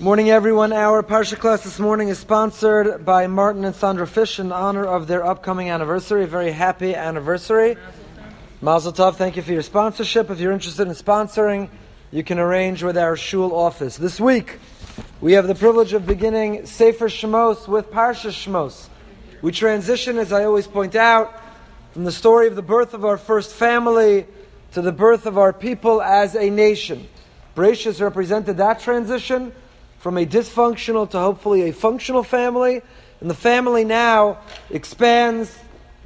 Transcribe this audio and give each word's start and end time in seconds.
Morning, 0.00 0.30
everyone. 0.30 0.72
Our 0.72 1.02
Parsha 1.02 1.36
class 1.36 1.64
this 1.64 1.80
morning 1.80 2.06
is 2.06 2.20
sponsored 2.20 3.04
by 3.04 3.26
Martin 3.26 3.64
and 3.64 3.74
Sandra 3.74 4.06
Fish 4.06 4.38
in 4.38 4.52
honor 4.52 4.86
of 4.86 5.08
their 5.08 5.26
upcoming 5.26 5.70
anniversary. 5.70 6.24
Very 6.24 6.52
happy 6.52 6.94
anniversary. 6.94 7.76
Mazel 8.60 8.92
Tov, 8.92 9.16
thank 9.16 9.34
you 9.34 9.42
for 9.42 9.50
your 9.50 9.62
sponsorship. 9.62 10.30
If 10.30 10.38
you're 10.38 10.52
interested 10.52 10.86
in 10.86 10.94
sponsoring, 10.94 11.68
you 12.12 12.22
can 12.22 12.38
arrange 12.38 12.84
with 12.84 12.96
our 12.96 13.16
shul 13.16 13.52
office. 13.52 13.96
This 13.96 14.20
week, 14.20 14.60
we 15.20 15.32
have 15.32 15.48
the 15.48 15.56
privilege 15.56 15.92
of 15.94 16.06
beginning 16.06 16.66
Sefer 16.66 17.08
Shmos 17.08 17.66
with 17.66 17.90
Parsha 17.90 18.30
Shmos. 18.30 18.86
We 19.42 19.50
transition, 19.50 20.18
as 20.18 20.32
I 20.32 20.44
always 20.44 20.68
point 20.68 20.94
out, 20.94 21.42
from 21.92 22.04
the 22.04 22.12
story 22.12 22.46
of 22.46 22.54
the 22.54 22.62
birth 22.62 22.94
of 22.94 23.04
our 23.04 23.18
first 23.18 23.52
family 23.52 24.28
to 24.74 24.80
the 24.80 24.92
birth 24.92 25.26
of 25.26 25.38
our 25.38 25.52
people 25.52 26.00
as 26.00 26.36
a 26.36 26.50
nation. 26.50 27.08
Bereshis 27.56 28.00
represented 28.00 28.58
that 28.58 28.78
transition 28.78 29.52
from 29.98 30.16
a 30.16 30.26
dysfunctional 30.26 31.08
to 31.10 31.18
hopefully 31.18 31.68
a 31.68 31.72
functional 31.72 32.22
family. 32.22 32.82
And 33.20 33.28
the 33.28 33.34
family 33.34 33.84
now 33.84 34.38
expands, 34.70 35.56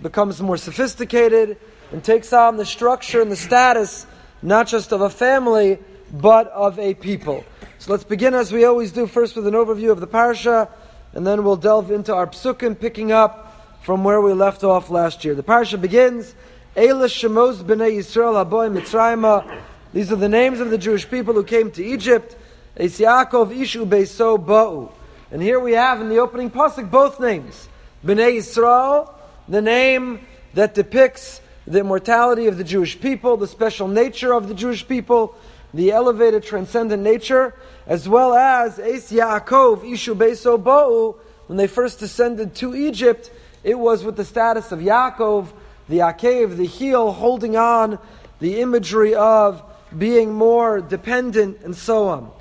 becomes 0.00 0.40
more 0.40 0.56
sophisticated, 0.56 1.58
and 1.92 2.02
takes 2.02 2.32
on 2.32 2.56
the 2.56 2.64
structure 2.64 3.20
and 3.20 3.30
the 3.30 3.36
status 3.36 4.06
not 4.42 4.66
just 4.66 4.92
of 4.92 5.00
a 5.00 5.10
family, 5.10 5.78
but 6.12 6.48
of 6.48 6.78
a 6.78 6.94
people. 6.94 7.44
So 7.78 7.92
let's 7.92 8.04
begin 8.04 8.34
as 8.34 8.52
we 8.52 8.64
always 8.64 8.92
do, 8.92 9.06
first 9.06 9.36
with 9.36 9.46
an 9.46 9.54
overview 9.54 9.90
of 9.90 10.00
the 10.00 10.06
parsha, 10.06 10.68
and 11.12 11.26
then 11.26 11.44
we'll 11.44 11.56
delve 11.56 11.90
into 11.90 12.14
our 12.14 12.26
psukim, 12.26 12.78
picking 12.78 13.12
up 13.12 13.78
from 13.82 14.04
where 14.04 14.20
we 14.20 14.32
left 14.32 14.64
off 14.64 14.90
last 14.90 15.24
year. 15.24 15.34
The 15.34 15.42
parsha 15.42 15.80
begins, 15.80 16.34
Eila 16.76 17.06
Shemos 17.06 17.62
b'nei 17.62 17.98
Yisrael 17.98 18.44
haboy 18.44 18.72
Mitzrayim. 18.72 19.60
These 19.92 20.10
are 20.10 20.16
the 20.16 20.28
names 20.28 20.60
of 20.60 20.70
the 20.70 20.78
Jewish 20.78 21.08
people 21.08 21.34
who 21.34 21.44
came 21.44 21.70
to 21.72 21.84
Egypt. 21.84 22.36
Es 22.74 22.98
Yaakov 22.98 23.54
Ishu 23.54 23.86
Beiso 23.86 24.42
Ba'u. 24.42 24.90
And 25.30 25.42
here 25.42 25.60
we 25.60 25.72
have 25.72 26.00
in 26.00 26.08
the 26.08 26.16
opening 26.16 26.50
pasuk 26.50 26.90
both 26.90 27.20
names. 27.20 27.68
Bnei 28.02 28.38
Yisrael, 28.38 29.12
the 29.46 29.60
name 29.60 30.26
that 30.54 30.72
depicts 30.72 31.42
the 31.66 31.80
immortality 31.80 32.46
of 32.46 32.56
the 32.56 32.64
Jewish 32.64 32.98
people, 32.98 33.36
the 33.36 33.46
special 33.46 33.88
nature 33.88 34.32
of 34.32 34.48
the 34.48 34.54
Jewish 34.54 34.88
people, 34.88 35.34
the 35.74 35.92
elevated 35.92 36.44
transcendent 36.44 37.02
nature, 37.02 37.54
as 37.86 38.08
well 38.08 38.32
as 38.32 38.78
Es 38.78 39.12
Yaakov 39.12 39.82
Ishu 39.82 40.16
Beiso 40.16 40.56
Ba'u. 40.62 41.16
When 41.48 41.58
they 41.58 41.66
first 41.66 41.98
descended 41.98 42.54
to 42.56 42.74
Egypt, 42.74 43.30
it 43.62 43.78
was 43.78 44.02
with 44.02 44.16
the 44.16 44.24
status 44.24 44.72
of 44.72 44.78
Yaakov, 44.78 45.48
the 45.90 45.98
Akev, 45.98 46.56
the 46.56 46.64
heel, 46.64 47.12
holding 47.12 47.54
on, 47.54 47.98
the 48.40 48.62
imagery 48.62 49.14
of 49.14 49.62
being 49.96 50.32
more 50.32 50.80
dependent, 50.80 51.60
and 51.64 51.76
so 51.76 52.08
on. 52.08 52.32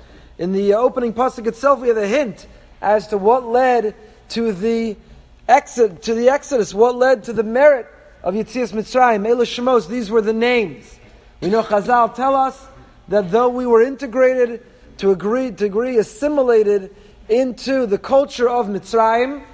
In 0.42 0.50
the 0.50 0.74
opening 0.74 1.12
pasuk 1.12 1.46
itself, 1.46 1.78
we 1.78 1.86
have 1.86 1.96
a 1.96 2.08
hint 2.08 2.48
as 2.80 3.06
to 3.06 3.16
what 3.16 3.46
led 3.46 3.94
to 4.30 4.52
the 4.52 4.96
exit 5.46 6.02
to 6.02 6.14
the 6.14 6.30
Exodus, 6.30 6.74
what 6.74 6.96
led 6.96 7.22
to 7.22 7.32
the 7.32 7.44
merit 7.44 7.86
of 8.24 8.34
Yitzias 8.34 8.72
Mitzrayim, 8.72 9.24
Eila 9.24 9.44
Shemos. 9.44 9.86
These 9.86 10.10
were 10.10 10.20
the 10.20 10.32
names. 10.32 10.98
We 11.40 11.48
know 11.48 11.62
Chazal 11.62 12.12
tell 12.16 12.34
us 12.34 12.60
that 13.06 13.30
though 13.30 13.50
we 13.50 13.66
were 13.66 13.82
integrated 13.82 14.66
to 14.96 15.12
a 15.12 15.14
degree, 15.14 15.52
degree 15.52 15.98
assimilated 15.98 16.92
into 17.28 17.86
the 17.86 17.98
culture 17.98 18.48
of 18.48 18.66
Mitzrayim, 18.66 19.44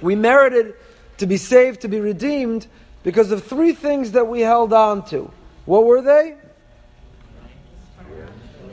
we 0.00 0.14
merited 0.14 0.72
to 1.18 1.26
be 1.26 1.36
saved, 1.36 1.82
to 1.82 1.88
be 1.88 2.00
redeemed, 2.00 2.66
because 3.02 3.30
of 3.30 3.44
three 3.44 3.74
things 3.74 4.12
that 4.12 4.26
we 4.26 4.40
held 4.40 4.72
on 4.72 5.04
to. 5.10 5.30
What 5.66 5.84
were 5.84 6.00
they? 6.00 6.36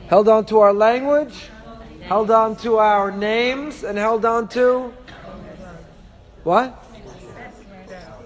Held 0.08 0.28
on 0.28 0.44
to 0.46 0.60
our 0.60 0.72
language, 0.72 1.48
held 2.02 2.30
on 2.30 2.56
to 2.56 2.78
our 2.78 3.10
names, 3.10 3.82
and 3.82 3.98
held 3.98 4.24
on 4.24 4.48
to 4.48 4.92
what? 6.44 6.84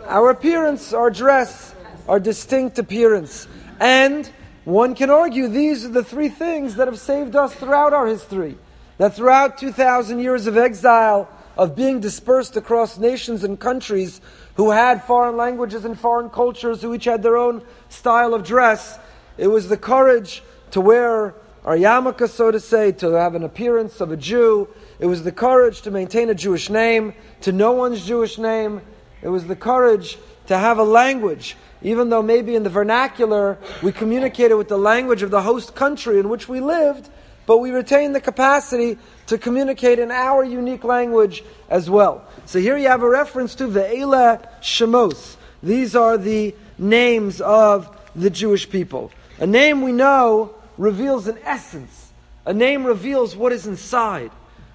Our 0.06 0.30
appearance, 0.30 0.92
our 0.92 1.10
dress, 1.10 1.74
our 2.08 2.20
distinct 2.20 2.78
appearance. 2.78 3.48
And 3.78 4.30
one 4.64 4.94
can 4.94 5.08
argue 5.08 5.48
these 5.48 5.84
are 5.84 5.88
the 5.88 6.04
three 6.04 6.28
things 6.28 6.74
that 6.74 6.86
have 6.86 6.98
saved 6.98 7.34
us 7.34 7.54
throughout 7.54 7.92
our 7.92 8.06
history. 8.06 8.58
That 8.98 9.14
throughout 9.14 9.56
2,000 9.56 10.18
years 10.18 10.46
of 10.46 10.58
exile, 10.58 11.28
of 11.56 11.74
being 11.74 12.00
dispersed 12.00 12.56
across 12.56 12.98
nations 12.98 13.44
and 13.44 13.58
countries 13.58 14.20
who 14.54 14.70
had 14.70 15.02
foreign 15.04 15.36
languages 15.36 15.84
and 15.84 15.98
foreign 15.98 16.28
cultures, 16.28 16.82
who 16.82 16.94
each 16.94 17.04
had 17.04 17.22
their 17.22 17.36
own 17.36 17.62
style 17.88 18.34
of 18.34 18.44
dress, 18.44 18.98
it 19.38 19.46
was 19.46 19.68
the 19.68 19.76
courage 19.76 20.42
to 20.72 20.80
wear 20.80 21.34
our 21.64 21.76
yarmulke, 21.76 22.28
so 22.28 22.50
to 22.50 22.58
say, 22.58 22.92
to 22.92 23.10
have 23.12 23.34
an 23.34 23.42
appearance 23.42 24.00
of 24.00 24.10
a 24.10 24.16
Jew. 24.16 24.68
It 24.98 25.06
was 25.06 25.22
the 25.22 25.32
courage 25.32 25.82
to 25.82 25.90
maintain 25.90 26.30
a 26.30 26.34
Jewish 26.34 26.70
name, 26.70 27.14
to 27.42 27.52
know 27.52 27.72
one's 27.72 28.06
Jewish 28.06 28.38
name. 28.38 28.80
It 29.22 29.28
was 29.28 29.46
the 29.46 29.56
courage 29.56 30.18
to 30.46 30.56
have 30.56 30.78
a 30.78 30.84
language, 30.84 31.56
even 31.82 32.08
though 32.08 32.22
maybe 32.22 32.54
in 32.54 32.62
the 32.62 32.70
vernacular 32.70 33.58
we 33.82 33.92
communicated 33.92 34.56
with 34.56 34.68
the 34.68 34.78
language 34.78 35.22
of 35.22 35.30
the 35.30 35.42
host 35.42 35.74
country 35.74 36.18
in 36.18 36.28
which 36.28 36.48
we 36.48 36.60
lived, 36.60 37.10
but 37.46 37.58
we 37.58 37.70
retained 37.70 38.14
the 38.14 38.20
capacity 38.20 38.98
to 39.26 39.36
communicate 39.36 39.98
in 39.98 40.10
our 40.10 40.42
unique 40.44 40.84
language 40.84 41.44
as 41.68 41.90
well. 41.90 42.24
So 42.46 42.58
here 42.58 42.76
you 42.78 42.88
have 42.88 43.02
a 43.02 43.08
reference 43.08 43.54
to 43.56 43.68
Ve'ela 43.68 44.48
Shemos. 44.62 45.36
These 45.62 45.94
are 45.94 46.16
the 46.16 46.54
names 46.78 47.40
of 47.40 47.96
the 48.16 48.30
Jewish 48.30 48.68
people. 48.70 49.12
A 49.38 49.46
name 49.46 49.82
we 49.82 49.92
know 49.92 50.54
reveals 50.80 51.28
an 51.28 51.38
essence. 51.44 52.10
A 52.46 52.54
name 52.54 52.84
reveals 52.84 53.36
what 53.36 53.52
is 53.52 53.66
inside. 53.66 54.30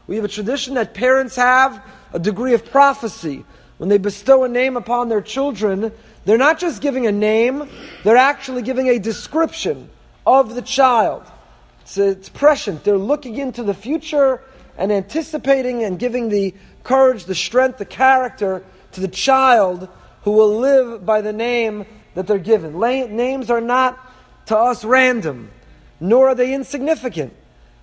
We 0.05 0.17
have 0.17 0.25
a 0.25 0.29
tradition 0.29 0.75
that 0.75 0.93
parents 0.93 1.35
have 1.35 1.83
a 2.13 2.19
degree 2.19 2.53
of 2.53 2.63
prophecy. 2.63 3.43
When 3.79 3.89
they 3.89 3.97
bestow 3.97 4.43
a 4.43 4.47
name 4.47 4.77
upon 4.77 5.09
their 5.09 5.21
children, 5.21 5.91
they're 6.23 6.37
not 6.37 6.59
just 6.59 6.79
giving 6.79 7.07
a 7.07 7.11
name, 7.11 7.67
they're 8.03 8.17
actually 8.17 8.61
giving 8.61 8.87
a 8.87 8.99
description 8.99 9.89
of 10.27 10.53
the 10.53 10.61
child. 10.61 11.23
It's, 11.81 11.97
it's 11.97 12.29
prescient. 12.29 12.83
They're 12.83 12.99
looking 12.99 13.37
into 13.37 13.63
the 13.63 13.73
future 13.73 14.41
and 14.77 14.91
anticipating 14.91 15.83
and 15.83 15.97
giving 15.97 16.29
the 16.29 16.53
courage, 16.83 17.25
the 17.25 17.33
strength, 17.33 17.79
the 17.79 17.85
character 17.85 18.63
to 18.91 19.01
the 19.01 19.07
child 19.07 19.89
who 20.21 20.31
will 20.33 20.59
live 20.59 21.03
by 21.03 21.21
the 21.21 21.33
name 21.33 21.87
that 22.13 22.27
they're 22.27 22.37
given. 22.37 22.79
names 22.79 23.49
are 23.49 23.59
not 23.59 23.99
to 24.45 24.55
us 24.55 24.85
random 24.85 25.49
nor 26.09 26.29
are 26.29 26.35
they 26.35 26.53
insignificant. 26.53 27.33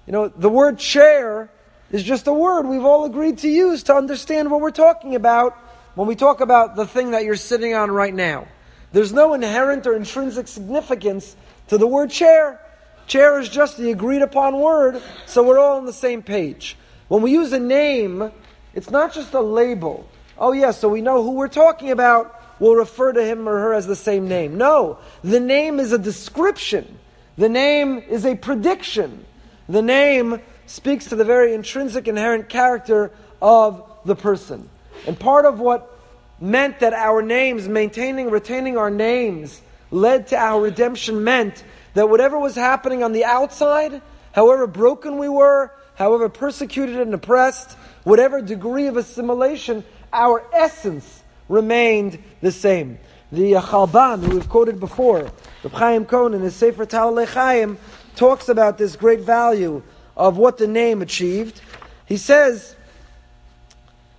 You 0.07 0.13
know, 0.13 0.29
the 0.29 0.49
word 0.49 0.79
chair 0.79 1.51
is 1.91 2.03
just 2.03 2.27
a 2.27 2.33
word 2.33 2.67
we've 2.67 2.85
all 2.85 3.05
agreed 3.05 3.39
to 3.39 3.49
use 3.49 3.83
to 3.85 3.95
understand 3.95 4.51
what 4.51 4.61
we're 4.61 4.71
talking 4.71 5.15
about 5.15 5.57
when 5.95 6.09
we 6.09 6.17
talk 6.17 6.41
about 6.41 6.75
the 6.75 6.87
thing 6.87 7.11
that 7.11 7.25
you're 7.25 7.37
sitting 7.37 7.75
on 7.75 7.91
right 7.91 8.15
now. 8.15 8.47
There's 8.93 9.13
no 9.13 9.35
inherent 9.35 9.87
or 9.87 9.95
intrinsic 9.95 10.49
significance 10.49 11.37
to 11.69 11.79
the 11.79 11.87
word 11.87 12.11
chair. 12.11 12.61
Chair 13.07 13.41
is 13.41 13.49
just 13.49 13.77
the 13.77 13.91
agreed 13.91 14.23
upon 14.23 14.61
word, 14.61 15.03
so 15.27 15.43
we're 15.43 15.59
all 15.59 15.77
on 15.77 15.87
the 15.87 15.93
same 15.93 16.23
page. 16.23 16.77
When 17.09 17.23
we 17.23 17.33
use 17.33 17.53
a 17.53 17.59
name, 17.59 18.31
it's 18.75 18.91
not 18.91 19.13
just 19.13 19.35
a 19.35 19.41
label. 19.41 20.09
Oh, 20.39 20.53
yes, 20.53 20.63
yeah, 20.63 20.71
so 20.73 20.89
we 20.89 21.03
know 21.03 21.23
who 21.23 21.33
we're 21.33 21.49
talking 21.49 21.91
about. 21.91 22.41
We'll 22.59 22.75
refer 22.75 23.13
to 23.13 23.25
him 23.25 23.49
or 23.49 23.59
her 23.59 23.75
as 23.75 23.87
the 23.87 23.97
same 23.97 24.29
name. 24.29 24.57
No, 24.57 24.99
the 25.23 25.41
name 25.41 25.81
is 25.81 25.93
a 25.93 25.99
description. 25.99 26.99
The 27.37 27.49
name 27.49 27.99
is 27.99 28.27
a 28.27 28.35
prediction. 28.35 29.25
The 29.69 29.83
name 29.83 30.41
speaks 30.67 31.07
to 31.07 31.17
the 31.17 31.25
very 31.25 31.55
intrinsic, 31.55 32.09
inherent 32.09 32.49
character 32.49 33.11
of 33.41 33.89
the 34.05 34.17
person. 34.17 34.69
And 35.07 35.19
part 35.19 35.47
of 35.47 35.59
what 35.59 35.99
meant 36.41 36.81
that 36.81 36.93
our 36.93 37.23
names, 37.23 37.69
maintaining, 37.69 38.31
retaining 38.31 38.77
our 38.77 38.91
names, 38.91 39.63
led 39.91 40.29
to 40.29 40.37
our 40.37 40.61
redemption 40.61 41.25
meant 41.25 41.65
that 41.95 42.09
whatever 42.09 42.39
was 42.39 42.55
happening 42.55 43.03
on 43.03 43.13
the 43.13 43.25
outside, 43.25 44.03
however 44.33 44.67
broken 44.67 45.19
we 45.19 45.29
were, 45.29 45.71
however 45.95 46.29
persecuted 46.29 46.97
and 46.97 47.15
oppressed, 47.15 47.73
whatever 48.05 48.41
degree 48.41 48.87
of 48.87 48.97
assimilation, 48.97 49.85
our 50.13 50.45
essence 50.53 51.23
remained 51.49 52.23
the 52.41 52.53
same. 52.53 52.99
The 53.31 53.53
Chalban, 53.53 54.25
who 54.25 54.35
we've 54.35 54.49
quoted 54.49 54.81
before, 54.81 55.31
the 55.63 55.69
Chaim 55.69 56.05
Cohen 56.05 56.35
in 56.35 56.43
his 56.43 56.55
Sefer 56.55 56.87
Talei 56.87 57.27
Chaim, 57.27 57.79
talks 58.17 58.49
about 58.49 58.79
this 58.79 58.97
great 58.97 59.21
value 59.21 59.83
of 60.17 60.37
what 60.37 60.59
the 60.59 60.67
name 60.67 61.03
achieved. 61.03 61.61
He 62.05 62.17
says 62.17 62.77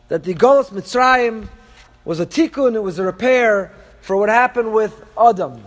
that 0.08 0.24
the 0.24 0.34
Golos 0.34 0.70
Mitzrayim 0.70 1.48
was 2.06 2.20
a 2.20 2.26
tikkun, 2.26 2.76
it 2.76 2.84
was 2.84 3.00
a 3.00 3.04
repair 3.04 3.72
for 4.02 4.18
what 4.18 4.30
happened 4.30 4.74
with 4.74 5.04
Adam. 5.20 5.64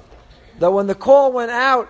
That 0.58 0.72
when 0.72 0.86
the 0.86 0.94
call 0.94 1.32
went 1.32 1.50
out, 1.50 1.88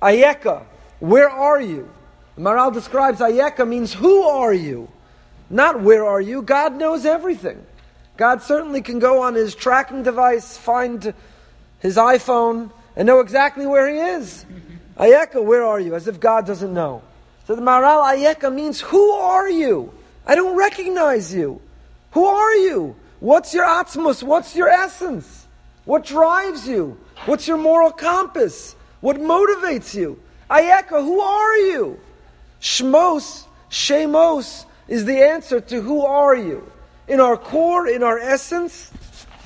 Ayeka, 0.00 0.64
where 1.00 1.28
are 1.28 1.60
you? 1.60 1.90
Maharal 2.38 2.72
describes 2.72 3.20
Ayeka 3.20 3.66
means 3.66 3.92
who 3.92 4.22
are 4.22 4.54
you? 4.54 4.88
Not 5.50 5.80
where 5.80 6.04
are 6.04 6.20
you. 6.20 6.42
God 6.42 6.76
knows 6.76 7.04
everything. 7.04 7.64
God 8.16 8.42
certainly 8.42 8.80
can 8.82 8.98
go 8.98 9.22
on 9.22 9.34
his 9.34 9.54
tracking 9.54 10.02
device, 10.02 10.56
find 10.56 11.14
his 11.84 11.98
iPhone, 11.98 12.70
and 12.96 13.06
know 13.06 13.20
exactly 13.20 13.66
where 13.66 13.86
he 13.86 13.98
is. 13.98 14.46
Ayeka, 14.96 15.44
where 15.44 15.64
are 15.64 15.78
you? 15.78 15.94
As 15.94 16.08
if 16.08 16.18
God 16.18 16.46
doesn't 16.46 16.72
know. 16.72 17.02
So 17.46 17.54
the 17.54 17.60
Maharal 17.60 18.02
Ayeka 18.02 18.52
means, 18.52 18.80
who 18.80 19.10
are 19.10 19.50
you? 19.50 19.92
I 20.26 20.34
don't 20.34 20.56
recognize 20.56 21.34
you. 21.34 21.60
Who 22.12 22.24
are 22.24 22.54
you? 22.54 22.96
What's 23.20 23.52
your 23.52 23.66
atmos? 23.66 24.22
What's 24.22 24.56
your 24.56 24.70
essence? 24.70 25.46
What 25.84 26.06
drives 26.06 26.66
you? 26.66 26.96
What's 27.26 27.46
your 27.46 27.58
moral 27.58 27.90
compass? 27.90 28.74
What 29.02 29.18
motivates 29.18 29.94
you? 29.94 30.18
Ayeka, 30.48 31.04
who 31.04 31.20
are 31.20 31.56
you? 31.58 32.00
Shmos, 32.62 33.44
Shemos, 33.68 34.64
is 34.88 35.04
the 35.04 35.22
answer 35.22 35.60
to 35.60 35.82
who 35.82 36.00
are 36.06 36.34
you. 36.34 36.72
In 37.08 37.20
our 37.20 37.36
core, 37.36 37.86
in 37.86 38.02
our 38.02 38.18
essence, 38.18 38.90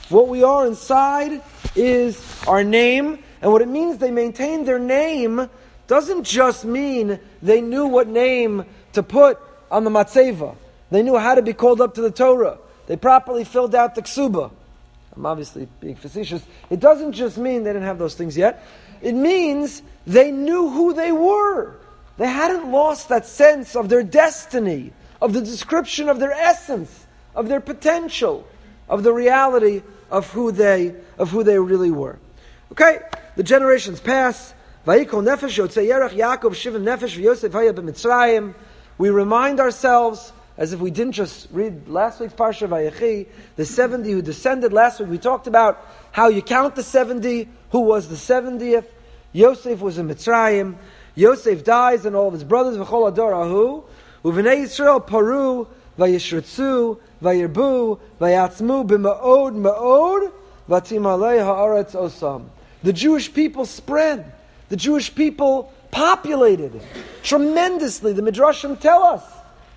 what 0.08 0.28
we 0.28 0.42
are 0.42 0.66
inside 0.66 1.42
is 1.76 2.20
our 2.46 2.64
name. 2.64 3.22
And 3.40 3.52
what 3.52 3.62
it 3.62 3.68
means 3.68 3.98
they 3.98 4.10
maintained 4.10 4.66
their 4.66 4.78
name 4.78 5.48
doesn't 5.86 6.24
just 6.24 6.64
mean 6.64 7.18
they 7.42 7.60
knew 7.60 7.86
what 7.86 8.08
name 8.08 8.64
to 8.94 9.02
put 9.02 9.38
on 9.70 9.84
the 9.84 9.90
matzeva. 9.90 10.56
They 10.90 11.02
knew 11.02 11.16
how 11.16 11.34
to 11.34 11.42
be 11.42 11.52
called 11.52 11.80
up 11.80 11.94
to 11.94 12.00
the 12.00 12.10
Torah. 12.10 12.58
They 12.86 12.96
properly 12.96 13.44
filled 13.44 13.74
out 13.74 13.94
the 13.94 14.02
ksuba. 14.02 14.50
I'm 15.14 15.26
obviously 15.26 15.68
being 15.80 15.96
facetious. 15.96 16.42
It 16.70 16.80
doesn't 16.80 17.12
just 17.12 17.36
mean 17.36 17.64
they 17.64 17.70
didn't 17.70 17.86
have 17.86 17.98
those 17.98 18.14
things 18.14 18.36
yet. 18.36 18.64
It 19.02 19.14
means 19.14 19.82
they 20.06 20.30
knew 20.30 20.70
who 20.70 20.94
they 20.94 21.12
were. 21.12 21.76
They 22.16 22.26
hadn't 22.26 22.70
lost 22.70 23.10
that 23.10 23.26
sense 23.26 23.76
of 23.76 23.88
their 23.88 24.02
destiny, 24.02 24.92
of 25.20 25.32
the 25.32 25.40
description 25.40 26.08
of 26.08 26.18
their 26.18 26.32
essence, 26.32 27.06
of 27.34 27.48
their 27.48 27.60
potential, 27.60 28.46
of 28.88 29.02
the 29.02 29.12
reality 29.12 29.82
of 30.10 30.30
who 30.32 30.52
they 30.52 30.94
of 31.18 31.30
who 31.30 31.42
they 31.42 31.58
really 31.58 31.90
were. 31.90 32.18
Okay, 32.72 32.98
the 33.36 33.42
generations 33.42 34.00
pass. 34.00 34.54
We 34.86 35.04
remind 39.10 39.60
ourselves, 39.60 40.32
as 40.56 40.72
if 40.72 40.80
we 40.80 40.90
didn't 40.90 41.12
just 41.12 41.48
read 41.52 41.88
last 41.88 42.20
week's 42.20 42.32
Parsha 42.32 42.66
Vayechi, 42.68 43.26
the 43.56 43.66
70 43.66 44.10
who 44.10 44.22
descended 44.22 44.72
last 44.72 45.00
week. 45.00 45.10
We 45.10 45.18
talked 45.18 45.46
about 45.46 45.86
how 46.10 46.28
you 46.28 46.40
count 46.42 46.74
the 46.74 46.82
70, 46.82 47.48
who 47.70 47.80
was 47.80 48.08
the 48.08 48.16
70th. 48.16 48.86
Yosef 49.32 49.80
was 49.80 49.98
in 49.98 50.08
Mitzrayim. 50.08 50.76
Yosef 51.14 51.64
dies 51.64 52.06
and 52.06 52.16
all 52.16 52.28
of 52.28 52.32
his 52.32 52.44
brothers, 52.44 52.78
v'chol 52.78 53.08
ador 53.08 53.34
ahu. 53.34 53.82
Paru, 55.06 55.68
vayishritzu, 55.98 56.98
vayirbu, 57.22 57.98
vayatzmu, 58.20 58.86
b'ma'od 58.86 59.54
ma'od, 59.54 60.32
vatimalei 60.68 61.44
ha'aretz 61.44 61.94
osam. 61.94 62.44
The 62.82 62.92
Jewish 62.92 63.32
people 63.32 63.66
spread. 63.66 64.32
The 64.68 64.76
Jewish 64.76 65.14
people 65.14 65.72
populated 65.90 66.80
tremendously. 67.22 68.12
The 68.12 68.22
Midrashim 68.22 68.78
tell 68.78 69.02
us 69.02 69.24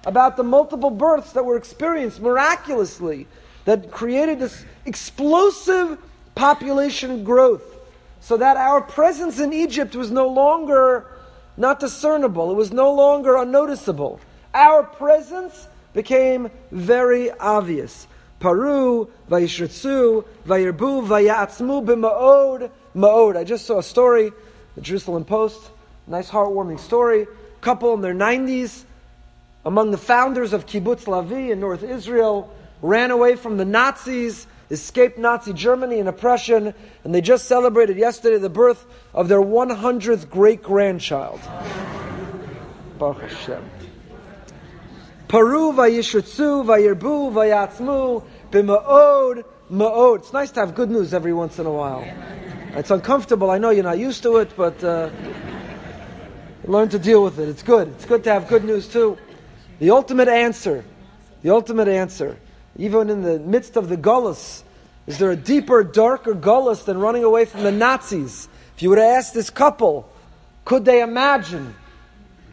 about 0.06 0.38
the 0.38 0.44
multiple 0.44 0.90
births 0.90 1.34
that 1.34 1.46
were 1.46 1.58
experienced 1.58 2.22
miraculously 2.22 3.28
that 3.66 3.92
created 3.92 4.40
this 4.40 4.66
explosive 4.86 5.98
population 6.36 7.24
growth 7.24 7.64
so 8.20 8.38
that 8.38 8.58
our 8.58 8.82
presence 8.82 9.40
in 9.40 9.54
Egypt 9.54 9.96
was 9.96 10.12
no 10.12 10.28
longer 10.28 11.06
not 11.58 11.80
discernible. 11.80 12.52
It 12.52 12.56
was 12.56 12.72
no 12.72 12.92
longer 12.94 13.38
unnoticeable. 13.38 14.20
Our 14.54 14.84
presence 14.84 15.68
became 15.94 16.50
very 16.72 17.32
obvious. 17.32 18.08
Paru, 18.40 19.08
Vayishritzu, 19.30 20.26
Vayirbu, 20.48 21.08
Vayatzmu, 21.08 21.86
B'ma'od, 21.86 22.72
Ma'od. 22.96 23.38
I 23.38 23.44
just 23.44 23.66
saw 23.66 23.80
a 23.80 23.84
story, 23.84 24.32
the 24.76 24.82
Jerusalem 24.82 25.26
Post, 25.26 25.70
nice 26.08 26.30
heartwarming 26.30 26.80
story. 26.80 27.28
Couple 27.62 27.94
in 27.94 28.02
their 28.02 28.16
90s, 28.16 28.84
among 29.64 29.92
the 29.92 29.98
founders 29.98 30.54
of 30.54 30.66
Kibbutz 30.66 31.06
Lavi 31.06 31.52
in 31.52 31.60
North 31.60 31.84
Israel, 31.84 32.52
ran 32.82 33.12
away 33.12 33.36
from 33.36 33.58
the 33.58 33.66
Nazis, 33.66 34.48
escaped 34.72 35.20
Nazi 35.20 35.54
Germany 35.54 36.00
and 36.00 36.10
oppression, 36.10 36.74
and 37.04 37.14
they 37.14 37.22
just 37.22 37.46
celebrated 37.46 37.98
yesterday 37.98 38.40
the 38.40 38.50
birth 38.50 38.86
of 39.14 39.28
their 39.28 39.42
100th 39.42 40.30
great 40.30 40.64
grandchild. 40.64 41.40
Baruch 42.98 43.22
Hashem. 43.22 43.81
Paru 45.32 45.72
vayishutsu 45.72 46.66
vayirbu 46.66 47.32
vayatzmu 47.32 48.22
b'ma'od 48.52 49.46
ma'od. 49.72 50.20
It's 50.20 50.34
nice 50.34 50.52
to 50.52 50.60
have 50.60 50.76
good 50.76 50.92
news 50.92 51.14
every 51.14 51.32
once 51.32 51.58
in 51.58 51.66
a 51.66 51.72
while. 51.72 52.04
It's 52.76 52.92
uncomfortable. 52.92 53.50
I 53.50 53.58
know 53.58 53.70
you're 53.70 53.86
not 53.86 53.98
used 53.98 54.24
to 54.24 54.40
it, 54.40 54.52
but 54.58 54.84
uh, 54.84 55.10
learn 56.66 56.90
to 56.90 57.00
deal 57.00 57.24
with 57.24 57.40
it. 57.40 57.48
It's 57.48 57.64
good. 57.64 57.88
It's 57.94 58.04
good 58.04 58.26
to 58.26 58.34
have 58.34 58.50
good 58.50 58.66
news 58.66 58.90
too. 58.90 59.18
The 59.80 59.92
ultimate 59.92 60.28
answer, 60.28 60.84
the 61.44 61.52
ultimate 61.52 61.88
answer, 61.88 62.38
even 62.76 63.10
in 63.10 63.22
the 63.22 63.40
midst 63.40 63.78
of 63.78 63.88
the 63.88 63.96
gullus, 63.96 64.64
is 65.08 65.18
there 65.18 65.32
a 65.32 65.38
deeper, 65.38 65.82
darker 65.82 66.34
gullus 66.34 66.84
than 66.84 67.00
running 67.00 67.24
away 67.24 67.46
from 67.46 67.64
the 67.64 67.72
Nazis? 67.72 68.50
If 68.76 68.84
you 68.84 68.90
would 68.90 68.98
have 68.98 69.20
asked 69.20 69.34
this 69.34 69.50
couple, 69.50 70.12
could 70.66 70.84
they 70.84 71.02
imagine 71.02 71.74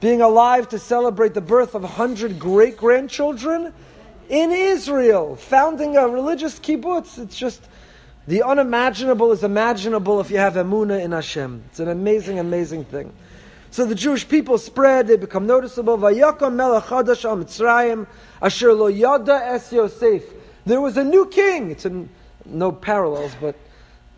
being 0.00 0.20
alive 0.20 0.68
to 0.68 0.78
celebrate 0.78 1.34
the 1.34 1.40
birth 1.40 1.74
of 1.74 1.82
100 1.82 2.38
great 2.38 2.76
grandchildren 2.76 3.72
in 4.28 4.52
Israel, 4.52 5.36
founding 5.36 5.96
a 5.96 6.08
religious 6.08 6.58
kibbutz? 6.58 7.18
It's 7.18 7.36
just 7.36 7.62
the 8.26 8.42
unimaginable 8.42 9.32
is 9.32 9.42
imaginable 9.42 10.20
if 10.20 10.30
you 10.30 10.38
have 10.38 10.54
emuna 10.54 11.02
in 11.02 11.12
Hashem. 11.12 11.64
It's 11.70 11.80
an 11.80 11.88
amazing, 11.88 12.38
amazing 12.38 12.84
thing. 12.84 13.12
So 13.70 13.84
the 13.84 13.94
Jewish 13.94 14.28
people 14.28 14.58
spread, 14.58 15.06
they 15.06 15.16
become 15.16 15.46
noticeable. 15.46 15.98
Vayakom 15.98 16.54
melech 16.54 16.84
Mitzrayim, 16.84 18.06
asher 18.40 18.72
lo 18.72 18.86
yada 18.86 19.40
es 19.44 19.72
Yosef. 19.72 20.24
There 20.64 20.80
was 20.80 20.96
a 20.96 21.04
new 21.04 21.26
king. 21.26 21.70
It's 21.70 21.86
no 22.44 22.72
parallels, 22.72 23.32
but 23.40 23.56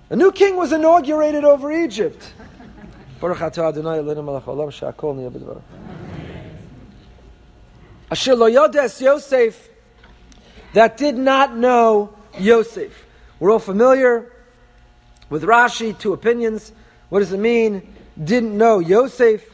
a 0.08 0.16
new 0.16 0.32
king 0.32 0.56
was 0.56 0.72
inaugurated 0.72 1.44
over 1.44 1.72
Egypt. 1.72 2.32
Asher 3.22 3.50
lo 8.34 8.50
yodes 8.50 9.00
Yosef, 9.00 9.68
that 10.72 10.96
did 10.96 11.16
not 11.16 11.56
know 11.56 12.14
Yosef. 12.38 13.06
We're 13.38 13.52
all 13.52 13.58
familiar 13.58 14.32
with 15.28 15.42
Rashi, 15.42 15.98
two 15.98 16.14
opinions. 16.14 16.72
What 17.10 17.20
does 17.20 17.32
it 17.32 17.40
mean? 17.40 17.92
Didn't 18.22 18.56
know 18.56 18.78
Yosef. 18.78 19.44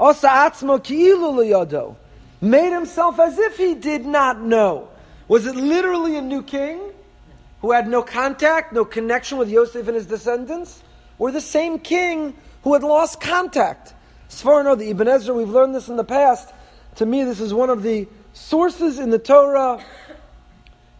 Asa 0.00 0.28
atzmo 0.28 0.82
ki'ilu. 0.82 1.96
Made 2.40 2.72
himself 2.72 3.20
as 3.20 3.38
if 3.38 3.56
he 3.56 3.74
did 3.74 4.04
not 4.04 4.40
know. 4.40 4.88
Was 5.28 5.46
it 5.46 5.54
literally 5.54 6.16
a 6.16 6.22
new 6.22 6.42
king 6.42 6.80
who 7.60 7.70
had 7.70 7.86
no 7.86 8.02
contact, 8.02 8.72
no 8.72 8.84
connection 8.84 9.38
with 9.38 9.48
Yosef 9.48 9.86
and 9.86 9.94
his 9.94 10.06
descendants? 10.06 10.82
Or 11.20 11.30
the 11.30 11.40
same 11.40 11.78
king 11.78 12.34
who 12.62 12.74
had 12.74 12.82
lost 12.82 13.20
contact. 13.20 13.94
Sforno, 14.28 14.76
the 14.78 14.90
Ibn 14.90 15.08
Ezra, 15.08 15.34
we've 15.34 15.48
learned 15.48 15.74
this 15.74 15.88
in 15.88 15.96
the 15.96 16.04
past. 16.04 16.52
To 16.96 17.06
me, 17.06 17.24
this 17.24 17.40
is 17.40 17.52
one 17.52 17.70
of 17.70 17.82
the 17.82 18.08
sources 18.32 18.98
in 18.98 19.10
the 19.10 19.18
Torah. 19.18 19.84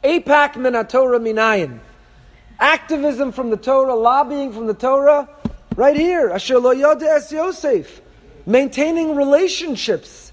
Apak 0.05 0.57
min 0.57 0.73
Torah 0.87 1.19
minayin. 1.19 1.79
Activism 2.59 3.33
from 3.33 3.51
the 3.51 3.57
Torah, 3.57 3.95
lobbying 3.95 4.53
from 4.53 4.67
the 4.67 4.75
Torah, 4.75 5.29
right 5.77 5.97
here. 5.97 6.31
Asher 6.31 6.59
lo 6.59 6.71
es 6.71 7.33
Yosef. 7.33 8.01
Maintaining 8.45 9.15
relationships, 9.15 10.33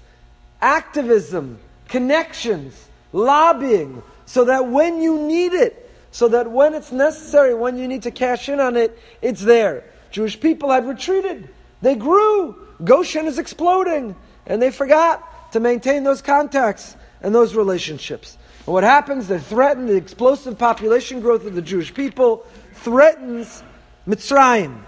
activism, 0.60 1.58
connections, 1.88 2.88
lobbying, 3.12 4.02
so 4.26 4.44
that 4.44 4.66
when 4.66 5.00
you 5.00 5.22
need 5.22 5.52
it, 5.52 5.90
so 6.10 6.28
that 6.28 6.50
when 6.50 6.74
it's 6.74 6.90
necessary, 6.92 7.54
when 7.54 7.78
you 7.78 7.86
need 7.86 8.02
to 8.02 8.10
cash 8.10 8.48
in 8.48 8.60
on 8.60 8.76
it, 8.76 8.98
it's 9.22 9.42
there. 9.42 9.84
Jewish 10.10 10.38
people 10.40 10.70
had 10.70 10.86
retreated. 10.86 11.48
They 11.82 11.94
grew. 11.94 12.56
Goshen 12.82 13.26
is 13.26 13.38
exploding. 13.38 14.16
And 14.46 14.60
they 14.60 14.70
forgot 14.70 15.52
to 15.52 15.60
maintain 15.60 16.04
those 16.04 16.22
contacts 16.22 16.96
and 17.22 17.34
those 17.34 17.54
relationships. 17.54 18.36
And 18.66 18.74
what 18.74 18.84
happens? 18.84 19.28
They 19.28 19.38
threaten 19.38 19.86
the 19.86 19.96
explosive 19.96 20.58
population 20.58 21.20
growth 21.20 21.46
of 21.46 21.54
the 21.54 21.62
Jewish 21.62 21.92
people, 21.92 22.46
threatens 22.74 23.62
Mitzrayim. 24.06 24.80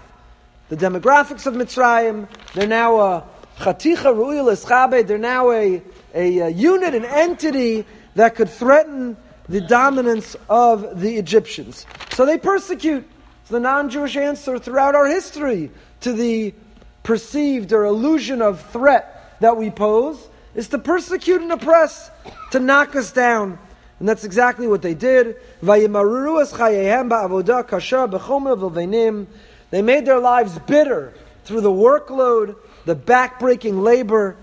The 0.69 0.77
demographics 0.77 1.45
of 1.45 1.53
Mitzrayim, 1.53 2.27
they're 2.53 2.67
now 2.67 2.99
a 2.99 3.23
chaticha 3.59 4.13
ru'il 4.15 4.51
eschabe, 4.51 5.05
they're 5.05 5.17
now 5.17 5.51
a, 5.51 5.81
a, 6.13 6.39
a 6.39 6.49
unit, 6.49 6.95
an 6.95 7.05
entity 7.05 7.85
that 8.15 8.35
could 8.35 8.49
threaten 8.49 9.17
the 9.49 9.61
dominance 9.61 10.35
of 10.49 10.99
the 10.99 11.17
Egyptians. 11.17 11.85
So 12.13 12.25
they 12.25 12.37
persecute 12.37 13.07
it's 13.43 13.51
the 13.51 13.59
non 13.59 13.89
Jewish 13.89 14.15
answer 14.15 14.57
throughout 14.57 14.95
our 14.95 15.05
history 15.05 15.69
to 15.99 16.13
the 16.13 16.53
perceived 17.03 17.73
or 17.73 17.83
illusion 17.83 18.41
of 18.41 18.65
threat 18.71 19.35
that 19.41 19.57
we 19.57 19.69
pose 19.69 20.29
is 20.55 20.69
to 20.69 20.77
persecute 20.77 21.41
and 21.41 21.51
oppress, 21.51 22.09
to 22.51 22.61
knock 22.61 22.95
us 22.95 23.11
down. 23.11 23.59
And 23.99 24.07
that's 24.07 24.23
exactly 24.23 24.65
what 24.65 24.81
they 24.81 24.93
did. 24.93 25.35
They 25.61 25.87
made 29.81 30.05
their 30.05 30.19
lives 30.19 30.59
bitter 30.59 31.13
through 31.43 31.61
the 31.61 31.69
workload, 31.69 32.55
the 32.85 32.95
backbreaking 32.95 33.83
labor. 33.83 34.37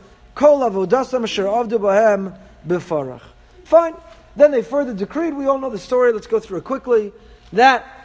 Fine. 3.64 3.95
Then 4.37 4.50
they 4.50 4.61
further 4.62 4.92
decreed, 4.92 5.33
we 5.33 5.47
all 5.47 5.59
know 5.59 5.71
the 5.71 5.78
story, 5.78 6.12
let's 6.12 6.26
go 6.26 6.38
through 6.38 6.59
it 6.59 6.64
quickly, 6.64 7.14
that 7.54 8.00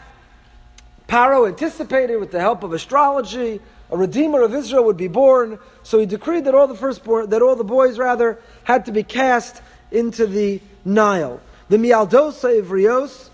Paro 1.07 1.47
anticipated 1.47 2.17
with 2.17 2.31
the 2.31 2.39
help 2.39 2.63
of 2.63 2.73
astrology, 2.73 3.61
a 3.91 3.97
redeemer 3.97 4.41
of 4.41 4.55
Israel 4.55 4.85
would 4.85 4.97
be 4.97 5.07
born. 5.07 5.59
So 5.83 5.99
he 5.99 6.05
decreed 6.05 6.45
that 6.45 6.55
all 6.55 6.67
the 6.67 6.75
firstborn, 6.75 7.29
that 7.29 7.41
all 7.41 7.55
the 7.55 7.63
boys 7.63 7.97
rather, 7.97 8.39
had 8.63 8.85
to 8.85 8.91
be 8.91 9.03
cast 9.03 9.61
into 9.91 10.25
the 10.25 10.61
Nile. 10.83 11.39
The 11.69 11.77
Mialdosa 11.77 12.61
Ivrios, 12.61 13.29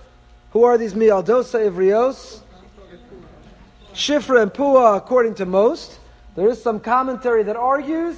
who 0.51 0.63
are 0.63 0.78
these 0.78 0.94
Mialdosa 0.94 1.70
Ivrios? 1.70 2.42
Shifra 3.94 4.42
and 4.42 4.54
Pua, 4.54 4.98
according 4.98 5.36
to 5.36 5.46
most. 5.46 6.00
There 6.36 6.48
is 6.48 6.62
some 6.62 6.80
commentary 6.80 7.44
that 7.44 7.58
argues, 7.58 8.18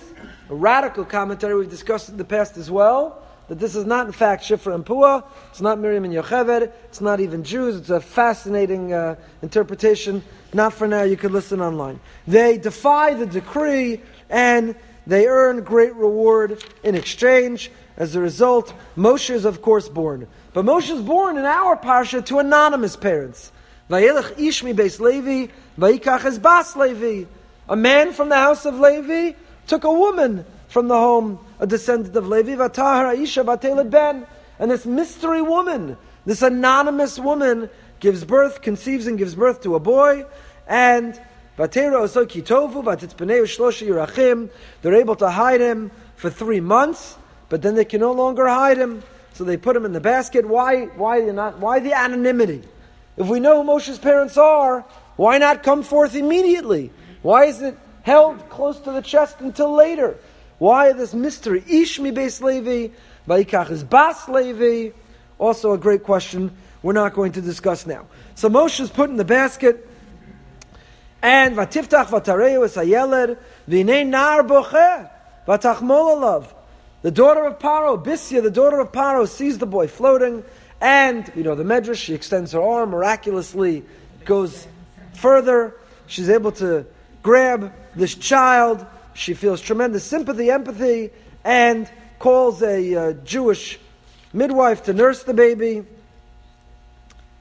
a 0.50 0.56
radical 0.56 1.04
commentary 1.04 1.56
we've 1.56 1.70
discussed 1.70 2.10
in 2.10 2.18
the 2.18 2.24
past 2.24 2.58
as 2.58 2.70
well, 2.70 3.23
that 3.48 3.60
this 3.60 3.76
is 3.76 3.86
not 3.86 4.06
in 4.06 4.12
fact 4.12 4.44
Shifra 4.44 4.74
and 4.74 4.86
Pua, 4.86 5.24
it's 5.50 5.62
not 5.62 5.80
Miriam 5.80 6.06
and 6.06 6.14
Yocheved, 6.14 6.72
it's 6.86 7.02
not 7.02 7.20
even 7.20 7.44
Jews, 7.44 7.76
it's 7.76 7.90
a 7.90 8.00
fascinating 8.00 8.94
uh, 8.94 9.16
interpretation. 9.42 10.24
Not 10.54 10.74
for 10.74 10.88
now, 10.88 11.04
you 11.04 11.18
could 11.18 11.32
listen 11.32 11.62
online. 11.62 12.00
They 12.28 12.58
defy 12.58 13.16
the 13.16 13.26
decree 13.26 14.02
and 14.30 14.76
they 15.06 15.28
earn 15.28 15.64
great 15.64 15.94
reward 15.96 16.64
in 16.84 16.96
exchange. 16.96 17.72
As 17.98 18.16
a 18.16 18.20
result, 18.20 18.74
Moshe 18.98 19.30
is 19.30 19.46
of 19.46 19.62
course 19.62 19.90
born. 19.90 20.28
But 20.54 20.66
Moshe 20.66 20.90
is 20.90 21.02
born 21.02 21.38
in 21.38 21.46
our 21.46 21.76
parsha 21.76 22.26
to 22.26 22.40
anonymous 22.40 22.96
parents. 22.96 23.52
Vayelech 23.90 24.34
Ishmi 24.36 24.74
Beis 24.74 25.00
Levi, 25.00 25.52
Vayikach 25.78 26.26
es 26.26 26.38
Bas 26.38 26.76
Levi. 26.76 27.26
A 27.70 27.76
man 27.76 28.14
from 28.14 28.30
the 28.30 28.36
house 28.36 28.66
of 28.66 28.80
Levi 28.80 29.34
took 29.68 29.84
a 29.84 29.92
woman 29.92 30.46
from 30.74 30.88
the 30.88 30.98
home, 30.98 31.40
a 31.60 31.68
descendant 31.68 32.16
of 32.16 32.28
Levi, 32.28 32.56
Vatahar 32.56 33.16
Aisha 33.16 33.46
Batelet 33.46 33.92
Ben. 33.92 34.26
And 34.58 34.72
this 34.72 34.88
mystery 34.88 35.44
woman, 35.44 35.98
this 36.26 36.42
anonymous 36.42 37.20
woman, 37.20 37.70
gives 38.00 38.26
birth, 38.26 38.64
conceives 38.64 39.06
and 39.06 39.20
gives 39.20 39.36
birth 39.36 39.62
to 39.62 39.76
a 39.76 39.80
boy, 39.80 40.26
and 40.68 41.14
they're 41.56 41.76
able 44.96 45.16
to 45.16 45.30
hide 45.30 45.62
him 45.62 45.92
for 46.16 46.32
three 46.32 46.60
months, 46.60 47.18
but 47.50 47.62
then 47.62 47.76
they 47.76 47.86
can 47.86 48.02
no 48.02 48.12
longer 48.12 48.48
hide 48.48 48.80
him, 48.80 49.04
so 49.34 49.44
they 49.44 49.58
put 49.58 49.76
him 49.76 49.86
in 49.86 49.94
the 49.94 50.02
basket. 50.02 50.48
Why, 50.48 50.86
why, 50.86 51.20
not, 51.20 51.60
why 51.60 51.82
the 51.82 51.94
anonymity? 51.94 52.64
If 53.16 53.28
we 53.28 53.40
know 53.40 53.62
who 53.62 53.70
Moshe's 53.70 54.00
parents 54.00 54.38
are, 54.38 54.84
why 55.18 55.38
not 55.38 55.62
come 55.62 55.84
forth 55.84 56.16
immediately? 56.16 56.90
Why 57.22 57.46
is 57.46 57.62
it 57.62 57.78
held 58.02 58.50
close 58.50 58.80
to 58.80 58.92
the 58.92 59.04
chest 59.04 59.40
until 59.40 59.72
later? 59.76 60.18
Why 60.64 60.94
this 60.94 61.14
mystery? 61.14 61.60
Ishmi 61.60 62.16
Beis 62.16 62.42
Levi, 62.42 62.94
is 63.70 63.84
Bas 63.84 64.30
Levi. 64.30 64.96
Also 65.38 65.74
a 65.74 65.78
great 65.78 66.04
question 66.04 66.56
we're 66.82 66.94
not 66.94 67.14
going 67.14 67.34
to 67.34 67.42
discuss 67.42 67.86
now. 67.86 68.06
So 68.36 68.48
Moshe 68.48 68.80
is 68.80 68.90
put 68.90 69.10
in 69.10 69.18
the 69.18 69.26
basket, 69.26 69.86
and 71.22 71.58
Vatiftach 71.58 72.06
Vatareu 72.06 72.64
es 72.64 72.78
Hayeled, 72.78 73.38
V'nei 73.68 74.08
Nar 74.08 74.44
Boche, 74.44 75.10
Vatachmol 75.46 76.16
Alav. 76.16 76.54
The 77.02 77.12
daughter 77.12 77.44
of 77.44 77.60
Paro, 77.60 78.02
Bisya, 78.02 78.42
the 78.42 78.50
daughter 78.50 78.80
of 78.80 78.94
Paro, 78.94 79.28
sees 79.28 79.58
the 79.58 79.66
boy 79.66 79.90
floating, 79.90 80.46
and, 80.80 81.30
you 81.36 81.44
know, 81.44 81.56
the 81.56 81.66
Medrash, 81.66 81.98
she 81.98 82.14
extends 82.14 82.54
her 82.54 82.62
arm, 82.62 82.92
miraculously 82.92 83.84
goes 84.24 84.66
further. 85.16 85.76
She's 86.08 86.30
able 86.30 86.54
to 86.54 86.86
grab 87.22 87.74
this 87.98 88.16
child. 88.16 88.86
She 89.14 89.34
feels 89.34 89.62
tremendous 89.62 90.04
sympathy, 90.04 90.50
empathy, 90.50 91.12
and 91.44 91.90
calls 92.20 92.62
a 92.62 92.96
uh, 92.96 93.14
Jewish 93.24 93.80
midwife 94.34 94.84
to 94.84 94.94
nurse 94.94 95.24
the 95.24 95.34
baby, 95.34 95.84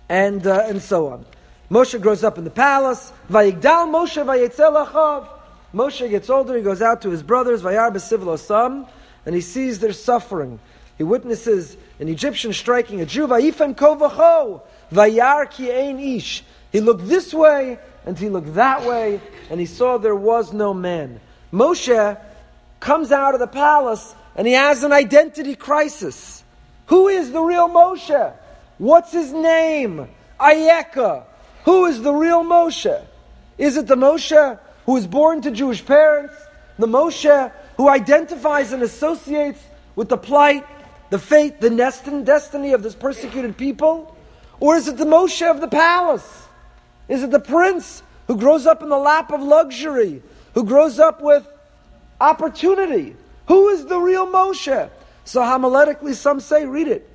and, 0.08 0.46
uh, 0.46 0.64
and 0.66 0.82
so 0.82 1.08
on. 1.08 1.24
Moshe 1.70 1.98
grows 2.00 2.22
up 2.22 2.36
in 2.36 2.44
the 2.44 2.50
palace. 2.50 3.12
Vayigdal 3.30 3.88
Moshe 3.88 4.22
vayetzel 4.22 5.28
Moshe 5.72 6.10
gets 6.10 6.28
older, 6.28 6.54
he 6.54 6.62
goes 6.62 6.82
out 6.82 7.00
to 7.02 7.10
his 7.10 7.22
brothers, 7.22 7.62
Vayar 7.62 7.90
b'sivlo 7.90 8.38
sam, 8.38 8.86
and 9.24 9.34
he 9.34 9.40
sees 9.40 9.78
their 9.78 9.94
suffering. 9.94 10.60
He 10.98 11.04
witnesses 11.04 11.78
an 11.98 12.08
Egyptian 12.08 12.52
striking 12.52 13.00
a 13.00 13.06
Jew, 13.06 13.26
Vayifen 13.26 13.74
kovacho, 13.74 14.60
Vayar 14.92 15.50
ki 15.50 15.72
ein 15.72 15.98
ish. 15.98 16.44
He 16.70 16.80
looked 16.80 17.08
this 17.08 17.32
way, 17.32 17.78
and 18.04 18.18
he 18.18 18.28
looked 18.28 18.54
that 18.54 18.84
way, 18.84 19.20
and 19.48 19.58
he 19.58 19.64
saw 19.64 19.96
there 19.96 20.14
was 20.14 20.52
no 20.52 20.74
man. 20.74 21.20
Moshe 21.52 22.18
comes 22.80 23.12
out 23.12 23.34
of 23.34 23.40
the 23.40 23.46
palace, 23.46 24.14
and 24.34 24.46
he 24.46 24.54
has 24.54 24.82
an 24.82 24.92
identity 24.92 25.54
crisis. 25.54 26.42
Who 26.86 27.08
is 27.08 27.30
the 27.30 27.40
real 27.40 27.68
Moshe? 27.68 28.34
What's 28.78 29.12
his 29.12 29.32
name? 29.32 30.08
Ayeka. 30.40 31.24
Who 31.64 31.86
is 31.86 32.02
the 32.02 32.12
real 32.12 32.42
Moshe? 32.42 33.04
Is 33.58 33.76
it 33.76 33.86
the 33.86 33.96
Moshe 33.96 34.58
who 34.86 34.92
was 34.92 35.06
born 35.06 35.42
to 35.42 35.50
Jewish 35.50 35.84
parents? 35.84 36.34
The 36.78 36.88
Moshe 36.88 37.52
who 37.76 37.88
identifies 37.88 38.72
and 38.72 38.82
associates 38.82 39.60
with 39.94 40.08
the 40.08 40.16
plight, 40.16 40.66
the 41.10 41.18
fate, 41.18 41.60
the 41.60 41.70
destiny 41.70 42.72
of 42.72 42.82
this 42.82 42.94
persecuted 42.94 43.56
people? 43.56 44.16
Or 44.58 44.76
is 44.76 44.88
it 44.88 44.96
the 44.96 45.04
Moshe 45.04 45.48
of 45.48 45.60
the 45.60 45.68
palace? 45.68 46.46
Is 47.08 47.22
it 47.22 47.30
the 47.30 47.40
prince 47.40 48.02
who 48.26 48.36
grows 48.36 48.66
up 48.66 48.82
in 48.82 48.88
the 48.88 48.98
lap 48.98 49.30
of 49.32 49.42
luxury, 49.42 50.22
who 50.54 50.64
grows 50.64 50.98
up 50.98 51.22
with 51.22 51.46
opportunity? 52.20 53.16
Who 53.48 53.68
is 53.68 53.86
the 53.86 53.98
real 53.98 54.26
Moshe? 54.26 54.90
So 55.24 55.40
homiletically, 55.40 56.14
some 56.14 56.40
say, 56.40 56.66
read 56.66 56.88
it. 56.88 57.08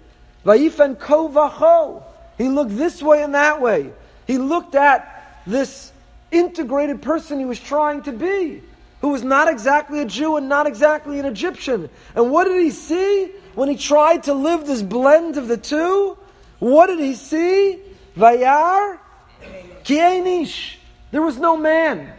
Vayifen 0.45 0.95
kovacho. 0.95 2.03
He 2.37 2.47
looked 2.47 2.75
this 2.77 3.01
way 3.01 3.23
and 3.23 3.33
that 3.33 3.61
way. 3.61 3.91
He 4.25 4.37
looked 4.37 4.75
at 4.75 5.41
this 5.45 5.91
integrated 6.31 7.01
person 7.01 7.39
he 7.39 7.45
was 7.45 7.59
trying 7.59 8.03
to 8.03 8.11
be, 8.11 8.61
who 9.01 9.09
was 9.09 9.23
not 9.23 9.47
exactly 9.47 10.01
a 10.01 10.05
Jew 10.05 10.37
and 10.37 10.49
not 10.49 10.67
exactly 10.67 11.19
an 11.19 11.25
Egyptian. 11.25 11.89
And 12.15 12.31
what 12.31 12.45
did 12.45 12.61
he 12.61 12.71
see 12.71 13.31
when 13.55 13.69
he 13.69 13.77
tried 13.77 14.23
to 14.23 14.33
live 14.33 14.67
this 14.67 14.81
blend 14.81 15.37
of 15.37 15.47
the 15.47 15.57
two? 15.57 16.17
What 16.59 16.87
did 16.87 16.99
he 16.99 17.13
see? 17.13 17.79
Vayar 18.15 18.99
kienish. 19.83 20.75
There 21.11 21.21
was 21.21 21.37
no 21.37 21.55
man. 21.55 22.11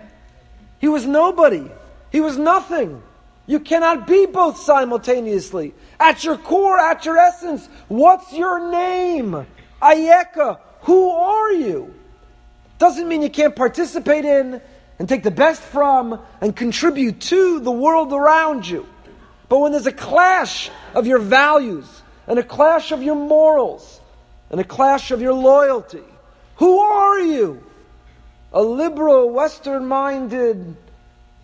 He 0.79 0.89
was 0.89 1.07
nobody. 1.07 1.71
He 2.11 2.21
was 2.21 2.37
nothing. 2.37 3.03
You 3.47 3.61
cannot 3.61 4.07
be 4.07 4.27
both 4.27 4.59
simultaneously. 4.59 5.75
At 5.99 6.23
your 6.25 6.37
core, 6.37 6.79
at 6.79 7.05
your 7.05 7.17
essence, 7.17 7.69
what's 7.89 8.33
your 8.33 8.71
name? 8.71 9.47
Ayeka, 9.81 10.59
who 10.83 11.11
are 11.11 11.53
you? 11.53 11.95
Doesn't 12.79 13.09
mean 13.09 13.23
you 13.23 13.31
can't 13.31 13.57
participate 13.57 14.25
in 14.25 14.61
and 14.99 15.09
take 15.09 15.23
the 15.23 15.31
best 15.31 15.63
from 15.63 16.21
and 16.41 16.55
contribute 16.55 17.21
to 17.21 17.61
the 17.61 17.71
world 17.73 18.13
around 18.13 18.69
you. 18.69 18.87
But 19.49 19.61
when 19.61 19.73
there's 19.73 19.87
a 19.87 19.93
clash 19.93 20.71
of 20.95 21.07
your 21.07 21.19
values 21.19 22.03
and 22.27 22.39
a 22.39 22.43
clash 22.43 22.93
of 22.93 23.03
your 23.03 23.15
morals 23.15 24.01
and 24.51 24.61
a 24.61 24.65
clash 24.65 25.11
of 25.11 25.23
your 25.23 25.33
loyalty, 25.33 26.03
who 26.57 26.79
are 26.79 27.19
you? 27.21 27.65
A 28.53 28.63
liberal, 28.63 29.31
Western 29.31 29.87
minded 29.87 30.77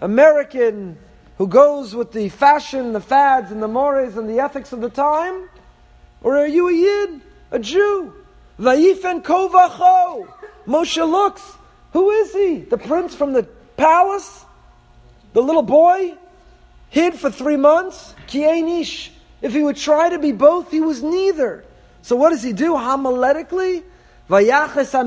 American 0.01 0.99
who 1.39 1.49
goes 1.49 1.95
with 1.95 2.13
the 2.13 2.29
fashion, 2.29 2.93
the 2.93 3.01
fads, 3.01 3.51
and 3.51 3.63
the 3.63 3.69
mores 3.69 4.17
and 4.17 4.29
the 4.29 4.41
ethics 4.41 4.73
of 4.73 4.81
the 4.81 4.89
time? 4.89 5.49
Or 6.23 6.39
are 6.39 6.47
you 6.47 6.69
a 6.69 6.73
Yid, 6.73 7.21
a 7.51 7.59
Jew? 7.59 8.15
Vayifen 8.59 9.23
kovacho. 9.23 10.29
Moshe 10.67 11.11
looks. 11.11 11.43
Who 11.93 12.11
is 12.11 12.33
he? 12.33 12.59
The 12.61 12.79
prince 12.79 13.15
from 13.15 13.33
the 13.33 13.43
palace? 13.77 14.45
The 15.33 15.43
little 15.43 15.63
boy? 15.63 16.15
Hid 16.91 17.15
for 17.15 17.31
three 17.31 17.57
months? 17.57 18.15
Kienish. 18.29 19.11
If 19.43 19.53
he 19.53 19.63
would 19.63 19.77
try 19.77 20.09
to 20.09 20.19
be 20.19 20.33
both, 20.33 20.71
he 20.71 20.81
was 20.81 21.03
neither. 21.03 21.65
So 22.03 22.17
what 22.17 22.31
does 22.31 22.43
he 22.43 22.53
do? 22.53 22.75
Homiletically? 22.75 23.83
Vayaches 24.31 24.93
ha 24.93 25.03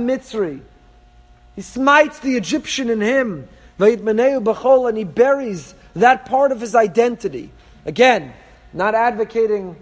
He 1.57 1.63
smites 1.63 2.19
the 2.19 2.37
Egyptian 2.37 2.89
in 2.89 3.01
him. 3.01 3.49
And 3.79 4.97
he 4.97 5.03
buries 5.03 5.75
that 5.95 6.25
part 6.25 6.53
of 6.53 6.61
his 6.61 6.75
identity. 6.75 7.51
Again, 7.85 8.33
not 8.73 8.95
advocating 8.95 9.75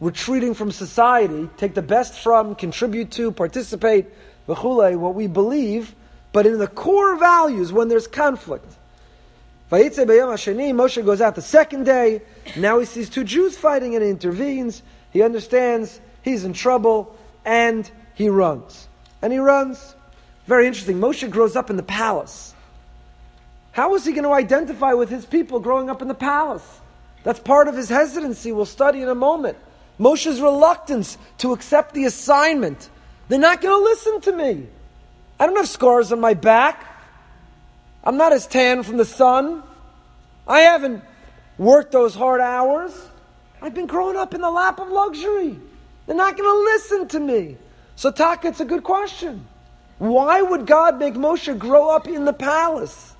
retreating 0.00 0.54
from 0.54 0.70
society, 0.70 1.48
take 1.56 1.74
the 1.74 1.82
best 1.82 2.14
from, 2.14 2.54
contribute 2.54 3.10
to, 3.12 3.32
participate, 3.32 4.06
what 4.46 5.14
we 5.14 5.26
believe, 5.26 5.94
but 6.32 6.46
in 6.46 6.58
the 6.58 6.68
core 6.68 7.16
values 7.16 7.72
when 7.72 7.88
there's 7.88 8.06
conflict. 8.06 8.72
Moshe 9.70 11.04
goes 11.04 11.20
out 11.20 11.34
the 11.34 11.42
second 11.42 11.84
day, 11.84 12.22
now 12.56 12.78
he 12.78 12.86
sees 12.86 13.10
two 13.10 13.24
Jews 13.24 13.56
fighting 13.56 13.94
and 13.94 14.04
he 14.04 14.10
intervenes, 14.10 14.82
he 15.10 15.22
understands 15.22 16.00
he's 16.22 16.44
in 16.44 16.52
trouble, 16.52 17.16
and 17.44 17.90
he 18.14 18.28
runs. 18.28 18.88
And 19.20 19.32
he 19.32 19.38
runs. 19.38 19.94
Very 20.48 20.66
interesting. 20.66 20.98
Moshe 20.98 21.30
grows 21.30 21.56
up 21.56 21.68
in 21.68 21.76
the 21.76 21.82
palace. 21.82 22.54
How 23.72 23.94
is 23.94 24.06
he 24.06 24.12
going 24.12 24.24
to 24.24 24.32
identify 24.32 24.94
with 24.94 25.10
his 25.10 25.26
people 25.26 25.60
growing 25.60 25.90
up 25.90 26.00
in 26.00 26.08
the 26.08 26.14
palace? 26.14 26.66
That's 27.22 27.38
part 27.38 27.68
of 27.68 27.76
his 27.76 27.90
hesitancy. 27.90 28.50
We'll 28.50 28.64
study 28.64 29.02
in 29.02 29.10
a 29.10 29.14
moment. 29.14 29.58
Moshe's 30.00 30.40
reluctance 30.40 31.18
to 31.38 31.52
accept 31.52 31.92
the 31.92 32.06
assignment. 32.06 32.88
They're 33.28 33.38
not 33.38 33.60
going 33.60 33.78
to 33.78 33.84
listen 33.84 34.22
to 34.22 34.32
me. 34.32 34.66
I 35.38 35.44
don't 35.44 35.56
have 35.56 35.68
scars 35.68 36.12
on 36.12 36.20
my 36.20 36.32
back. 36.32 36.82
I'm 38.02 38.16
not 38.16 38.32
as 38.32 38.46
tan 38.46 38.82
from 38.84 38.96
the 38.96 39.04
sun. 39.04 39.62
I 40.46 40.60
haven't 40.60 41.04
worked 41.58 41.92
those 41.92 42.14
hard 42.14 42.40
hours. 42.40 42.98
I've 43.60 43.74
been 43.74 43.86
growing 43.86 44.16
up 44.16 44.32
in 44.32 44.40
the 44.40 44.50
lap 44.50 44.80
of 44.80 44.88
luxury. 44.88 45.60
They're 46.06 46.16
not 46.16 46.38
going 46.38 46.48
to 46.48 46.72
listen 46.72 47.08
to 47.08 47.20
me. 47.20 47.58
So, 47.96 48.10
Taka, 48.10 48.48
it's 48.48 48.60
a 48.60 48.64
good 48.64 48.82
question. 48.82 49.46
Why 49.98 50.40
would 50.40 50.66
God 50.66 50.98
make 50.98 51.14
Moshe 51.14 51.56
grow 51.58 51.90
up 51.90 52.06
in 52.06 52.24
the 52.24 52.32
palace, 52.32 53.14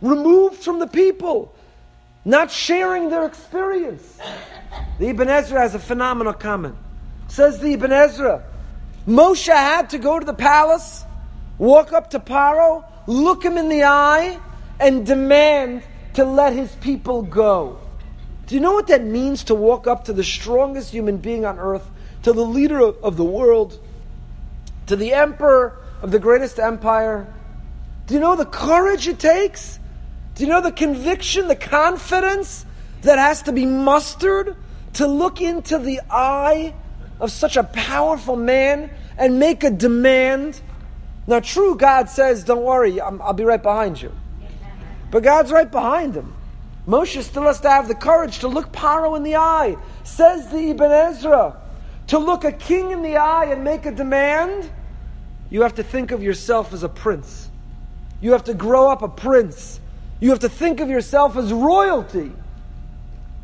removed 0.00 0.56
from 0.56 0.78
the 0.78 0.86
people, 0.86 1.54
not 2.24 2.50
sharing 2.50 3.10
their 3.10 3.26
experience? 3.26 4.18
The 4.98 5.08
Ibn 5.08 5.28
Ezra 5.28 5.60
has 5.60 5.74
a 5.74 5.78
phenomenal 5.78 6.32
comment. 6.32 6.76
Says 7.28 7.60
the 7.60 7.74
Ibn 7.74 7.92
Ezra, 7.92 8.44
Moshe 9.06 9.52
had 9.52 9.90
to 9.90 9.98
go 9.98 10.18
to 10.18 10.24
the 10.24 10.34
palace, 10.34 11.04
walk 11.58 11.92
up 11.92 12.10
to 12.10 12.18
Paro, 12.18 12.84
look 13.06 13.44
him 13.44 13.58
in 13.58 13.68
the 13.68 13.84
eye, 13.84 14.40
and 14.80 15.04
demand 15.04 15.82
to 16.14 16.24
let 16.24 16.54
his 16.54 16.74
people 16.76 17.22
go. 17.22 17.78
Do 18.46 18.54
you 18.54 18.60
know 18.60 18.72
what 18.72 18.86
that 18.86 19.04
means 19.04 19.44
to 19.44 19.54
walk 19.54 19.86
up 19.86 20.04
to 20.04 20.12
the 20.12 20.24
strongest 20.24 20.92
human 20.92 21.18
being 21.18 21.44
on 21.44 21.58
earth, 21.58 21.88
to 22.22 22.32
the 22.32 22.44
leader 22.44 22.80
of, 22.80 23.16
the 23.16 23.24
world, 23.24 23.78
to 24.86 24.96
the 24.96 25.12
emperor 25.12 25.78
of 26.02 26.10
the 26.10 26.18
greatest 26.18 26.58
empire? 26.58 27.32
Do 28.06 28.14
you 28.14 28.20
know 28.20 28.36
the 28.36 28.46
courage 28.46 29.08
it 29.08 29.18
takes? 29.18 29.78
Do 30.34 30.44
you 30.44 30.50
know 30.50 30.60
the 30.60 30.72
conviction, 30.72 31.48
the 31.48 31.56
confidence 31.56 32.66
that 33.02 33.18
has 33.18 33.42
to 33.42 33.52
be 33.52 33.66
mustered 33.66 34.56
to 34.94 35.06
look 35.06 35.40
into 35.40 35.78
the 35.78 36.00
eye 36.10 36.74
of 37.20 37.30
such 37.30 37.56
a 37.56 37.64
powerful 37.64 38.36
man 38.36 38.90
and 39.16 39.38
make 39.38 39.64
a 39.64 39.70
demand? 39.70 40.60
Now, 41.26 41.40
true, 41.40 41.76
God 41.76 42.08
says, 42.08 42.44
Don't 42.44 42.62
worry, 42.62 43.00
i 43.00 43.08
will 43.08 43.32
be 43.32 43.44
right 43.44 43.62
behind 43.62 44.00
you. 44.00 44.12
But 45.10 45.22
God's 45.22 45.50
right 45.50 45.70
behind 45.70 46.14
him. 46.14 46.34
Moshe 46.86 47.20
still 47.22 47.44
has 47.44 47.60
to 47.60 47.70
have 47.70 47.88
the 47.88 47.94
courage 47.94 48.40
to 48.40 48.48
look 48.48 48.70
Paro 48.72 49.16
in 49.16 49.24
the 49.24 49.36
eye. 49.36 49.76
Says 50.04 50.50
the 50.50 50.70
Ibn 50.70 50.92
Ezra, 50.92 51.56
to 52.08 52.18
look 52.18 52.44
a 52.44 52.52
king 52.52 52.92
in 52.92 53.02
the 53.02 53.16
eye 53.16 53.46
and 53.46 53.64
make 53.64 53.86
a 53.86 53.90
demand, 53.90 54.70
you 55.50 55.62
have 55.62 55.74
to 55.76 55.82
think 55.82 56.10
of 56.10 56.22
yourself 56.22 56.72
as 56.72 56.82
a 56.82 56.88
prince. 56.88 57.48
You 58.20 58.32
have 58.32 58.44
to 58.44 58.54
grow 58.54 58.90
up 58.90 59.02
a 59.02 59.08
prince. 59.08 59.80
You 60.20 60.30
have 60.30 60.40
to 60.40 60.48
think 60.48 60.80
of 60.80 60.88
yourself 60.88 61.36
as 61.36 61.52
royalty. 61.52 62.32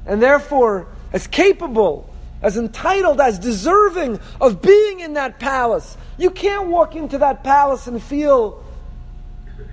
And 0.06 0.20
therefore, 0.20 0.88
as 1.12 1.26
capable, 1.26 2.12
as 2.40 2.56
entitled, 2.56 3.20
as 3.20 3.38
deserving 3.38 4.18
of 4.40 4.62
being 4.62 5.00
in 5.00 5.14
that 5.14 5.38
palace. 5.38 5.96
You 6.18 6.30
can't 6.30 6.68
walk 6.68 6.96
into 6.96 7.18
that 7.18 7.44
palace 7.44 7.86
and 7.86 8.02
feel 8.02 8.64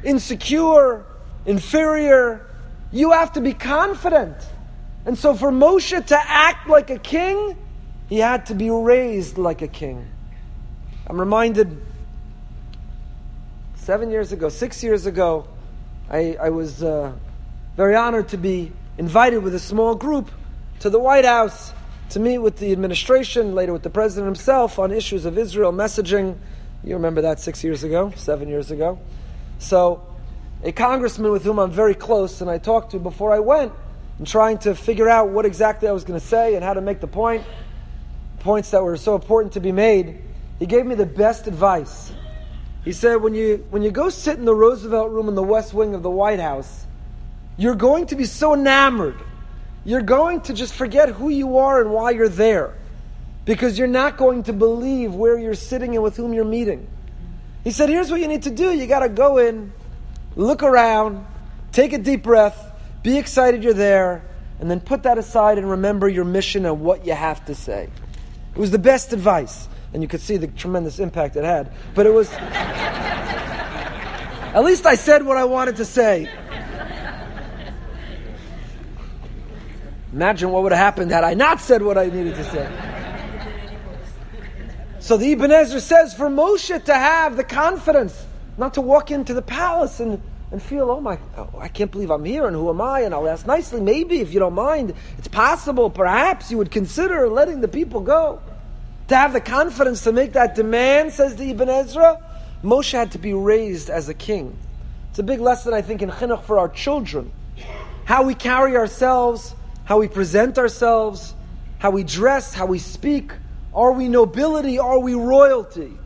insecure 0.04 1.06
inferior. 1.46 2.46
You 2.92 3.12
have 3.12 3.34
to 3.34 3.42
be 3.42 3.54
confident. 3.54 4.38
And 5.06 5.18
so 5.18 5.34
for 5.34 5.52
Moshe 5.52 6.06
to 6.08 6.20
act 6.20 6.68
like 6.70 6.90
a 6.90 7.00
king, 7.00 7.58
he 8.08 8.20
had 8.20 8.48
to 8.48 8.56
be 8.56 8.70
raised 8.70 9.38
like 9.38 9.62
a 9.62 9.68
king. 9.68 10.08
I'm 11.08 11.20
reminded 11.20 11.82
seven 13.90 14.12
years 14.12 14.32
ago, 14.32 14.50
six 14.50 14.84
years 14.84 15.08
ago, 15.08 15.48
I, 16.12 16.38
I 16.40 16.50
was 16.52 16.84
uh, 16.84 17.12
very 17.76 17.96
honored 17.96 18.28
to 18.28 18.38
be 18.38 18.72
invited 19.00 19.40
with 19.40 19.56
a 19.56 19.60
small 19.60 19.96
group 19.96 20.30
to 20.82 20.92
the 20.92 21.00
White 21.00 21.26
House 21.26 21.74
to 22.12 22.20
meet 22.20 22.38
with 22.38 22.60
the 22.60 22.72
administration, 22.72 23.56
later 23.56 23.74
with 23.74 23.82
the 23.82 23.90
president 23.90 24.28
himself, 24.28 24.78
on 24.78 24.92
issues 24.92 25.26
of 25.26 25.40
Israel 25.40 25.74
messaging. 25.74 26.38
You 26.84 26.94
remember 26.98 27.22
that 27.22 27.40
six 27.40 27.64
years 27.64 27.84
ago, 27.84 28.14
seven 28.16 28.48
years 28.48 28.70
ago. 28.70 29.00
So 29.58 30.06
a 30.64 30.72
congressman 30.72 31.32
with 31.32 31.44
whom 31.44 31.58
I'm 31.58 31.72
very 31.72 31.96
close 31.96 32.42
and 32.42 32.50
I 32.52 32.60
talked 32.60 32.92
to 32.92 33.00
before 33.00 33.34
I 33.34 33.40
went 33.40 33.74
and 34.20 34.28
trying 34.28 34.60
to 34.60 34.76
figure 34.76 35.10
out 35.10 35.30
what 35.30 35.48
exactly 35.48 35.88
I 35.88 35.94
was 35.94 36.04
going 36.04 36.20
to 36.20 36.24
say 36.28 36.54
and 36.54 36.64
how 36.64 36.76
to 36.76 36.82
make 36.82 37.00
the 37.00 37.08
point, 37.08 37.44
points 38.38 38.70
that 38.70 38.84
were 38.84 38.98
so 38.98 39.16
important 39.16 39.54
to 39.54 39.60
be 39.60 39.72
made. 39.72 40.22
He 40.60 40.68
gave 40.68 40.86
me 40.86 40.94
the 40.94 41.08
best 41.08 41.48
advice. 41.48 42.12
He 42.84 42.94
said, 42.94 43.16
when 43.16 43.34
you, 43.34 43.66
when 43.70 43.82
you 43.82 43.92
go 43.92 44.10
sit 44.10 44.38
in 44.38 44.46
the 44.46 44.56
Roosevelt 44.56 45.12
room 45.12 45.28
in 45.28 45.36
the 45.36 45.44
West 45.44 45.74
Wing 45.74 45.96
of 45.96 46.04
the 46.04 46.10
White 46.10 46.40
House, 46.40 46.86
you're 47.58 47.76
going 47.76 48.06
to 48.08 48.16
be 48.16 48.26
so 48.26 48.54
enamored. 48.54 49.18
You're 49.84 50.02
going 50.02 50.42
to 50.42 50.54
just 50.54 50.74
forget 50.74 51.10
who 51.10 51.30
you 51.30 51.58
are 51.58 51.82
and 51.82 51.92
why 51.92 52.12
you're 52.12 52.30
there. 52.30 52.76
Because 53.46 53.78
you're 53.78 53.88
not 53.88 54.18
going 54.18 54.44
to 54.44 54.54
believe 54.54 55.14
where 55.14 55.38
you're 55.38 55.56
sitting 55.56 55.96
and 55.96 56.04
with 56.04 56.16
whom 56.16 56.34
you're 56.34 56.46
meeting. 56.46 56.88
He 57.64 57.72
said, 57.72 57.90
here's 57.90 58.10
what 58.10 58.22
you 58.22 58.28
need 58.28 58.44
to 58.44 58.52
do. 58.52 58.72
You 58.72 58.88
got 58.88 59.00
to 59.00 59.10
go 59.10 59.38
in 59.38 59.74
look 60.36 60.64
around, 60.64 61.26
take 61.72 61.94
a 61.94 61.98
deep 61.98 62.24
breath, 62.24 62.72
be 63.04 63.18
excited 63.18 63.64
you're 63.64 63.74
there, 63.74 64.24
and 64.60 64.70
then 64.70 64.80
put 64.80 65.04
that 65.04 65.18
aside 65.18 65.58
and 65.58 65.70
remember 65.70 66.08
your 66.08 66.26
mission 66.26 66.66
and 66.66 66.82
what 66.82 67.06
you 67.06 67.14
have 67.14 67.44
to 67.46 67.56
say. 67.56 67.90
It 68.56 68.58
was 68.58 68.72
the 68.72 68.80
best 68.80 69.14
advice, 69.14 69.68
and 69.94 70.02
you 70.02 70.08
could 70.08 70.22
see 70.22 70.38
the 70.38 70.48
tremendous 70.48 71.00
impact 71.00 71.36
it 71.36 71.44
had. 71.44 71.72
But 71.96 72.06
it 72.06 72.14
was. 72.14 72.32
at 74.54 74.62
least 74.64 74.86
I 74.86 74.96
said 74.96 75.26
what 75.26 75.38
I 75.38 75.46
wanted 75.46 75.78
to 75.78 75.86
say. 75.86 76.30
Imagine 80.12 80.50
what 80.52 80.64
would 80.64 80.72
have 80.72 80.80
happened 80.80 81.12
had 81.12 81.24
I 81.24 81.36
not 81.36 81.62
said 81.62 81.82
what 81.84 81.98
I 81.98 82.06
needed 82.08 82.36
to 82.36 82.44
say. 82.46 82.68
So 85.00 85.18
the 85.18 85.32
Ibn 85.32 85.52
Ezra 85.52 85.80
says 85.80 86.14
for 86.14 86.30
Moshe 86.30 86.84
to 86.84 86.94
have 86.94 87.38
the 87.38 87.44
confidence 87.44 88.26
not 88.58 88.74
to 88.74 88.82
walk 88.82 89.12
into 89.12 89.34
the 89.34 89.42
palace 89.42 90.00
and, 90.00 90.22
and 90.52 90.62
feel, 90.62 90.92
oh 90.92 91.00
my, 91.00 91.18
oh, 91.38 91.50
I 91.58 91.68
can't 91.68 91.92
believe 91.92 92.12
I'm 92.12 92.26
here 92.26 92.46
and 92.46 92.56
who 92.56 92.70
am 92.70 92.82
I? 92.82 93.02
And 93.02 93.14
I'll 93.14 93.28
ask 93.28 93.48
nicely, 93.48 93.82
maybe 93.82 94.20
if 94.20 94.34
you 94.34 94.40
don't 94.40 94.54
mind, 94.54 94.94
it's 95.18 95.28
possible, 95.28 95.90
perhaps 95.90 96.52
you 96.52 96.58
would 96.58 96.70
consider 96.70 97.30
letting 97.30 97.62
the 97.62 97.68
people 97.68 98.02
go. 98.02 98.42
To 99.10 99.16
have 99.16 99.34
the 99.34 99.42
confidence 99.42 100.04
to 100.04 100.12
make 100.12 100.34
that 100.34 100.54
demand, 100.54 101.14
says 101.14 101.36
the 101.36 101.50
Ibn 101.50 101.68
Ezra, 101.68 102.24
Moshe 102.64 102.92
had 102.92 103.12
to 103.14 103.18
be 103.18 103.34
raised 103.34 103.90
as 103.90 104.08
a 104.08 104.14
king. 104.14 104.56
It's 105.10 105.18
a 105.18 105.24
big 105.24 105.40
lesson, 105.40 105.74
I 105.74 105.82
think, 105.82 106.04
in 106.04 106.12
chinuch 106.12 106.44
for 106.44 106.60
our 106.60 106.70
children. 106.70 107.32
How 108.06 108.22
we 108.22 108.36
carry 108.36 108.78
ourselves, 108.78 109.56
how 109.84 109.98
we 109.98 110.08
present 110.08 110.60
ourselves, 110.60 111.34
how 111.80 111.90
we 111.90 112.04
dress, 112.04 112.54
how 112.54 112.68
we 112.68 112.78
speak. 112.78 113.32
Are 113.74 113.94
we 113.94 114.08
nobility? 114.08 114.78
Are 114.78 115.00
we 115.00 115.16
royalty? 115.16 115.98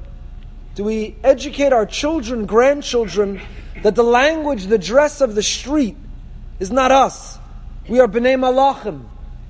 Do 0.75 0.85
we 0.85 1.17
educate 1.25 1.73
our 1.73 1.85
children, 1.85 2.45
grandchildren, 2.45 3.41
that 3.81 3.95
the 3.95 4.03
language, 4.03 4.67
the 4.67 4.77
dress 4.77 5.19
of 5.19 5.35
the 5.35 5.43
street 5.43 5.97
is 6.61 6.71
not 6.71 6.91
us? 6.91 7.37
We 7.89 7.99
are 7.99 8.07
B'nai 8.07 8.39
Malachim. 8.39 9.03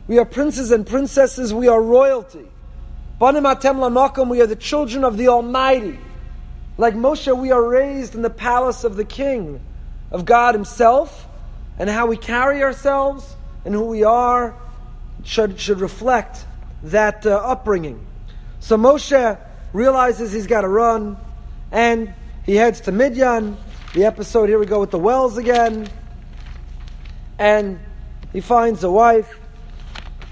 We 0.07 0.17
are 0.17 0.25
princes 0.25 0.71
and 0.71 0.87
princesses. 0.87 1.53
We 1.53 1.67
are 1.67 1.79
royalty. 1.79 2.47
We 3.23 3.29
are 3.29 4.47
the 4.47 4.57
children 4.59 5.05
of 5.05 5.15
the 5.15 5.29
Almighty. 5.29 5.97
Like 6.77 6.93
Moshe, 6.93 7.37
we 7.37 7.51
are 7.51 7.63
raised 7.65 8.15
in 8.15 8.21
the 8.21 8.29
palace 8.29 8.83
of 8.83 8.97
the 8.97 9.05
King, 9.05 9.61
of 10.11 10.25
God 10.25 10.55
Himself, 10.55 11.25
and 11.79 11.89
how 11.89 12.05
we 12.05 12.17
carry 12.17 12.61
ourselves 12.61 13.37
and 13.63 13.73
who 13.73 13.85
we 13.85 14.03
are 14.03 14.59
should, 15.23 15.57
should 15.57 15.79
reflect 15.79 16.45
that 16.83 17.25
uh, 17.25 17.35
upbringing. 17.35 18.05
So 18.59 18.75
Moshe 18.75 19.39
realizes 19.71 20.33
he's 20.33 20.47
got 20.47 20.61
to 20.61 20.67
run, 20.67 21.15
and 21.71 22.13
he 22.45 22.55
heads 22.55 22.81
to 22.81 22.91
Midian. 22.91 23.55
The 23.93 24.03
episode, 24.03 24.49
here 24.49 24.59
we 24.59 24.65
go 24.65 24.81
with 24.81 24.91
the 24.91 24.99
wells 24.99 25.37
again. 25.37 25.87
And 27.39 27.79
he 28.33 28.41
finds 28.41 28.83
a 28.83 28.91
wife. 28.91 29.39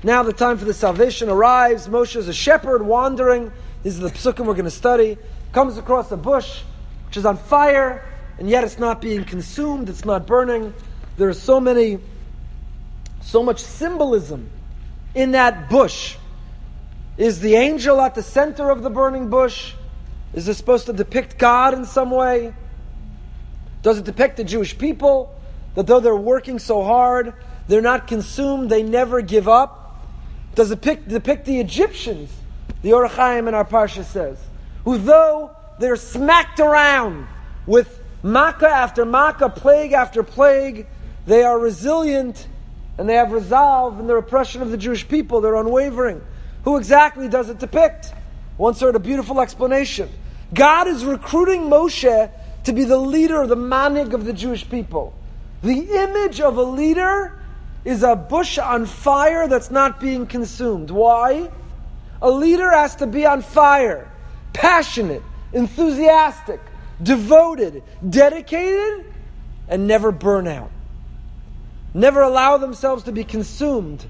Now 0.03 0.23
the 0.23 0.33
time 0.33 0.57
for 0.57 0.65
the 0.65 0.73
salvation 0.73 1.29
arrives. 1.29 1.87
Moshe 1.87 2.15
is 2.15 2.27
a 2.27 2.33
shepherd 2.33 2.81
wandering. 2.81 3.51
These 3.83 3.99
are 3.99 4.09
the 4.09 4.09
psukim 4.09 4.45
we're 4.45 4.53
going 4.53 4.65
to 4.65 4.71
study. 4.71 5.17
Comes 5.51 5.77
across 5.77 6.11
a 6.11 6.17
bush 6.17 6.61
which 7.05 7.17
is 7.17 7.25
on 7.25 7.35
fire, 7.35 8.07
and 8.39 8.49
yet 8.49 8.63
it's 8.63 8.79
not 8.79 9.01
being 9.01 9.25
consumed, 9.25 9.89
it's 9.89 10.05
not 10.05 10.25
burning. 10.25 10.73
There 11.17 11.27
are 11.27 11.33
so 11.33 11.59
many, 11.59 11.99
so 13.21 13.43
much 13.43 13.59
symbolism 13.59 14.49
in 15.13 15.31
that 15.31 15.69
bush. 15.69 16.15
Is 17.17 17.41
the 17.41 17.55
angel 17.55 17.99
at 17.99 18.15
the 18.15 18.23
center 18.23 18.69
of 18.69 18.81
the 18.81 18.89
burning 18.89 19.29
bush? 19.29 19.73
Is 20.33 20.45
this 20.45 20.57
supposed 20.57 20.85
to 20.85 20.93
depict 20.93 21.37
God 21.37 21.73
in 21.73 21.83
some 21.83 22.11
way? 22.11 22.53
Does 23.83 23.97
it 23.97 24.05
depict 24.05 24.37
the 24.37 24.45
Jewish 24.45 24.77
people? 24.77 25.37
That 25.75 25.85
though 25.85 25.99
they're 25.99 26.15
working 26.15 26.59
so 26.59 26.81
hard, 26.81 27.33
they're 27.67 27.81
not 27.81 28.07
consumed, 28.07 28.69
they 28.69 28.83
never 28.83 29.21
give 29.21 29.49
up? 29.49 29.80
Does 30.55 30.71
it 30.71 30.81
depict, 30.81 31.07
depict 31.07 31.45
the 31.45 31.59
Egyptians, 31.59 32.31
the 32.81 32.93
Ohr 32.93 33.07
HaChaim 33.07 33.47
in 33.47 33.53
our 33.53 33.65
Parsha 33.65 34.03
says, 34.03 34.37
who 34.83 34.97
though 34.97 35.51
they're 35.79 35.95
smacked 35.95 36.59
around 36.59 37.27
with 37.65 38.01
Makkah 38.23 38.69
after 38.69 39.05
Makkah, 39.05 39.49
plague 39.49 39.93
after 39.93 40.23
plague, 40.23 40.87
they 41.25 41.43
are 41.43 41.57
resilient 41.57 42.47
and 42.97 43.07
they 43.07 43.15
have 43.15 43.31
resolve 43.31 43.99
in 43.99 44.07
their 44.07 44.17
oppression 44.17 44.61
of 44.61 44.71
the 44.71 44.77
Jewish 44.77 45.07
people. 45.07 45.41
They're 45.41 45.55
unwavering. 45.55 46.21
Who 46.63 46.77
exactly 46.77 47.27
does 47.27 47.49
it 47.49 47.59
depict? 47.59 48.13
Once 48.57 48.79
heard 48.79 48.95
a 48.95 48.99
beautiful 48.99 49.41
explanation. 49.41 50.09
God 50.53 50.87
is 50.87 51.05
recruiting 51.05 51.63
Moshe 51.63 52.31
to 52.65 52.73
be 52.73 52.83
the 52.83 52.97
leader, 52.97 53.47
the 53.47 53.55
manhig 53.55 54.13
of 54.13 54.25
the 54.25 54.33
Jewish 54.33 54.69
people. 54.69 55.15
The 55.63 56.03
image 56.03 56.41
of 56.41 56.57
a 56.57 56.63
leader 56.63 57.40
is 57.83 58.03
a 58.03 58.15
bush 58.15 58.57
on 58.57 58.85
fire 58.85 59.47
that's 59.47 59.71
not 59.71 59.99
being 59.99 60.27
consumed. 60.27 60.91
Why? 60.91 61.49
A 62.21 62.29
leader 62.29 62.69
has 62.69 62.95
to 62.97 63.07
be 63.07 63.25
on 63.25 63.41
fire, 63.41 64.11
passionate, 64.53 65.23
enthusiastic, 65.53 66.59
devoted, 67.01 67.83
dedicated, 68.07 69.05
and 69.67 69.87
never 69.87 70.11
burn 70.11 70.47
out. 70.47 70.71
Never 71.93 72.21
allow 72.21 72.57
themselves 72.57 73.03
to 73.03 73.11
be 73.11 73.23
consumed. 73.23 74.05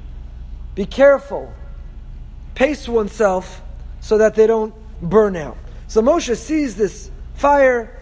Be 0.76 0.86
careful. 0.86 1.52
Pace 2.54 2.88
oneself 2.88 3.62
so 4.02 4.18
that 4.18 4.36
they 4.36 4.46
don't 4.46 4.74
burn 5.02 5.36
out. 5.36 5.58
So 5.88 6.02
Moshe 6.02 6.36
sees 6.36 6.76
this 6.76 7.10
fire. 7.36 8.00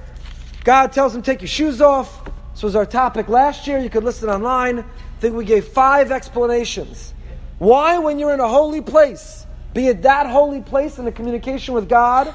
God 0.64 0.92
tells 0.92 1.16
him, 1.16 1.22
Take 1.22 1.42
your 1.42 1.48
shoes 1.48 1.82
off. 1.82 2.26
This 2.54 2.64
was 2.64 2.76
our 2.76 2.86
topic 2.86 3.30
last 3.30 3.68
year. 3.68 3.80
You 3.80 3.90
could 3.90 4.04
listen 4.04 4.30
online. 4.30 4.84
I 5.20 5.22
think 5.22 5.36
we 5.36 5.44
gave 5.44 5.68
five 5.68 6.14
explanations. 6.14 7.14
Why, 7.58 7.98
when 7.98 8.20
you're 8.20 8.34
in 8.34 8.40
a 8.40 8.48
holy 8.48 8.80
place, 8.80 9.46
be 9.74 9.88
it 9.88 10.04
that 10.04 10.28
holy 10.28 10.62
place 10.62 10.98
in 10.98 11.04
the 11.04 11.12
communication 11.12 11.74
with 11.74 11.90
God 11.90 12.34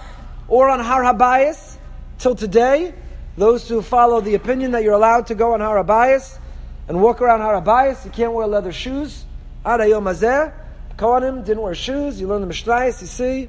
or 0.48 0.68
on 0.68 0.80
Har 0.80 1.02
Habayis, 1.02 1.78
till 2.18 2.34
today, 2.34 2.92
those 3.38 3.66
who 3.70 3.80
follow 3.80 4.20
the 4.20 4.34
opinion 4.34 4.72
that 4.72 4.82
you're 4.82 4.92
allowed 4.92 5.28
to 5.28 5.34
go 5.34 5.54
on 5.54 5.60
Har 5.60 5.82
Habayis 5.82 6.38
and 6.86 7.00
walk 7.00 7.22
around 7.22 7.40
Har 7.40 7.58
Habayis, 7.58 8.04
you 8.04 8.10
can't 8.10 8.34
wear 8.34 8.46
leather 8.46 8.70
shoes. 8.70 9.24
Arayom 9.64 10.04
Azeh, 10.04 10.52
Kohanim 10.98 11.42
didn't 11.42 11.62
wear 11.62 11.74
shoes. 11.74 12.20
You 12.20 12.26
learn 12.28 12.42
the 12.46 12.54
Mishnayos, 12.54 13.00
you 13.00 13.06
see. 13.06 13.48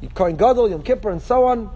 You 0.00 0.08
Kohen 0.08 0.36
Gadol, 0.36 0.70
Yom 0.70 0.82
Kippur, 0.82 1.10
and 1.10 1.20
so 1.20 1.44
on. 1.44 1.68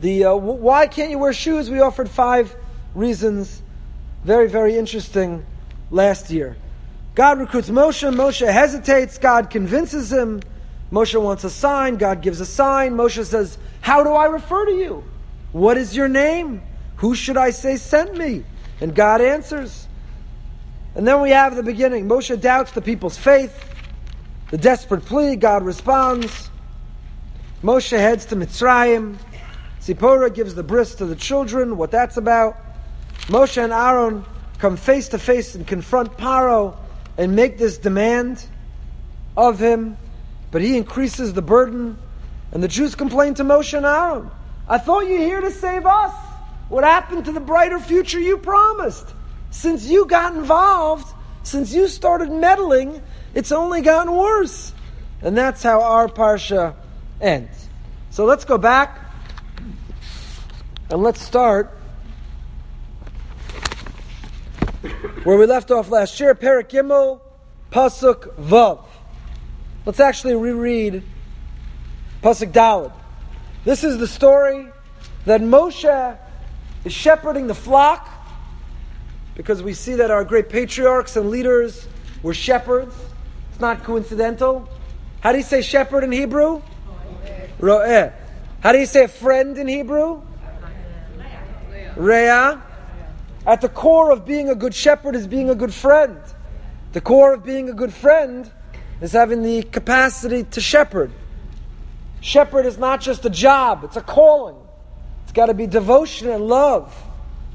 The 0.00 0.24
uh, 0.24 0.34
why 0.34 0.88
can't 0.88 1.12
you 1.12 1.18
wear 1.18 1.32
shoes? 1.32 1.70
We 1.70 1.78
offered 1.78 2.10
five 2.10 2.56
reasons. 2.96 3.62
Very, 4.28 4.46
very 4.46 4.76
interesting 4.76 5.46
last 5.90 6.28
year. 6.28 6.58
God 7.14 7.38
recruits 7.38 7.70
Moshe. 7.70 8.14
Moshe 8.14 8.46
hesitates. 8.46 9.16
God 9.16 9.48
convinces 9.48 10.12
him. 10.12 10.42
Moshe 10.92 11.18
wants 11.18 11.44
a 11.44 11.48
sign. 11.48 11.96
God 11.96 12.20
gives 12.20 12.38
a 12.38 12.44
sign. 12.44 12.92
Moshe 12.92 13.24
says, 13.24 13.56
How 13.80 14.04
do 14.04 14.10
I 14.10 14.26
refer 14.26 14.66
to 14.66 14.72
you? 14.72 15.02
What 15.52 15.78
is 15.78 15.96
your 15.96 16.08
name? 16.08 16.60
Who 16.96 17.14
should 17.14 17.38
I 17.38 17.48
say 17.48 17.76
sent 17.76 18.18
me? 18.18 18.44
And 18.82 18.94
God 18.94 19.22
answers. 19.22 19.88
And 20.94 21.08
then 21.08 21.22
we 21.22 21.30
have 21.30 21.56
the 21.56 21.62
beginning. 21.62 22.06
Moshe 22.06 22.38
doubts 22.38 22.72
the 22.72 22.82
people's 22.82 23.16
faith. 23.16 23.64
The 24.50 24.58
desperate 24.58 25.06
plea, 25.06 25.36
God 25.36 25.62
responds. 25.62 26.50
Moshe 27.62 27.96
heads 27.96 28.26
to 28.26 28.36
Mitzrayim. 28.36 29.16
Zipporah 29.80 30.28
gives 30.28 30.54
the 30.54 30.62
bris 30.62 30.96
to 30.96 31.06
the 31.06 31.16
children, 31.16 31.78
what 31.78 31.90
that's 31.90 32.18
about. 32.18 32.58
Moshe 33.28 33.62
and 33.62 33.72
Aaron 33.72 34.24
come 34.58 34.76
face 34.76 35.08
to 35.08 35.18
face 35.18 35.54
and 35.54 35.66
confront 35.66 36.16
Paro 36.16 36.76
and 37.18 37.36
make 37.36 37.58
this 37.58 37.76
demand 37.76 38.42
of 39.36 39.58
him, 39.58 39.98
but 40.50 40.62
he 40.62 40.76
increases 40.76 41.34
the 41.34 41.42
burden. 41.42 41.98
And 42.52 42.62
the 42.62 42.68
Jews 42.68 42.94
complain 42.94 43.34
to 43.34 43.44
Moshe 43.44 43.76
and 43.76 43.84
Aaron. 43.84 44.30
I 44.66 44.78
thought 44.78 45.06
you 45.06 45.18
were 45.18 45.24
here 45.24 45.40
to 45.42 45.50
save 45.50 45.84
us. 45.84 46.14
What 46.70 46.84
happened 46.84 47.26
to 47.26 47.32
the 47.32 47.40
brighter 47.40 47.78
future 47.78 48.18
you 48.18 48.38
promised? 48.38 49.06
Since 49.50 49.86
you 49.86 50.06
got 50.06 50.34
involved, 50.34 51.06
since 51.42 51.72
you 51.72 51.88
started 51.88 52.30
meddling, 52.30 53.02
it's 53.34 53.52
only 53.52 53.82
gotten 53.82 54.14
worse. 54.14 54.72
And 55.20 55.36
that's 55.36 55.62
how 55.62 55.82
our 55.82 56.08
Parsha 56.08 56.74
ends. 57.20 57.68
So 58.10 58.24
let's 58.24 58.44
go 58.44 58.56
back 58.56 58.98
and 60.90 61.02
let's 61.02 61.20
start 61.20 61.77
where 65.24 65.36
we 65.36 65.46
left 65.46 65.70
off 65.70 65.90
last 65.90 66.18
year, 66.20 66.34
Perek 66.34 66.68
Gimel, 66.68 67.20
Pasuk 67.70 68.34
Vav. 68.36 68.84
Let's 69.84 70.00
actually 70.00 70.34
reread 70.34 71.02
Pasuk 72.22 72.52
Daled. 72.52 72.92
This 73.64 73.84
is 73.84 73.98
the 73.98 74.06
story 74.06 74.68
that 75.24 75.40
Moshe 75.40 76.18
is 76.84 76.92
shepherding 76.92 77.46
the 77.46 77.54
flock 77.54 78.08
because 79.34 79.62
we 79.62 79.72
see 79.72 79.94
that 79.94 80.10
our 80.10 80.24
great 80.24 80.48
patriarchs 80.48 81.16
and 81.16 81.30
leaders 81.30 81.86
were 82.22 82.34
shepherds. 82.34 82.94
It's 83.50 83.60
not 83.60 83.84
coincidental. 83.84 84.68
How 85.20 85.32
do 85.32 85.38
you 85.38 85.44
say 85.44 85.62
shepherd 85.62 86.04
in 86.04 86.12
Hebrew? 86.12 86.62
Ro'eh. 87.60 88.12
How 88.60 88.72
do 88.72 88.78
you 88.78 88.86
say 88.86 89.06
friend 89.06 89.56
in 89.56 89.68
Hebrew? 89.68 90.22
Reah. 91.96 92.62
At 93.46 93.60
the 93.60 93.68
core 93.68 94.10
of 94.10 94.24
being 94.24 94.48
a 94.48 94.54
good 94.54 94.74
shepherd 94.74 95.14
is 95.14 95.26
being 95.26 95.50
a 95.50 95.54
good 95.54 95.72
friend. 95.72 96.18
The 96.92 97.00
core 97.00 97.34
of 97.34 97.44
being 97.44 97.68
a 97.68 97.74
good 97.74 97.92
friend 97.92 98.50
is 99.00 99.12
having 99.12 99.42
the 99.42 99.62
capacity 99.62 100.44
to 100.44 100.60
shepherd. 100.60 101.12
Shepherd 102.20 102.66
is 102.66 102.78
not 102.78 103.00
just 103.00 103.24
a 103.24 103.30
job, 103.30 103.84
it's 103.84 103.96
a 103.96 104.00
calling. 104.00 104.56
It's 105.22 105.32
got 105.32 105.46
to 105.46 105.54
be 105.54 105.66
devotion 105.66 106.28
and 106.30 106.48
love 106.48 106.94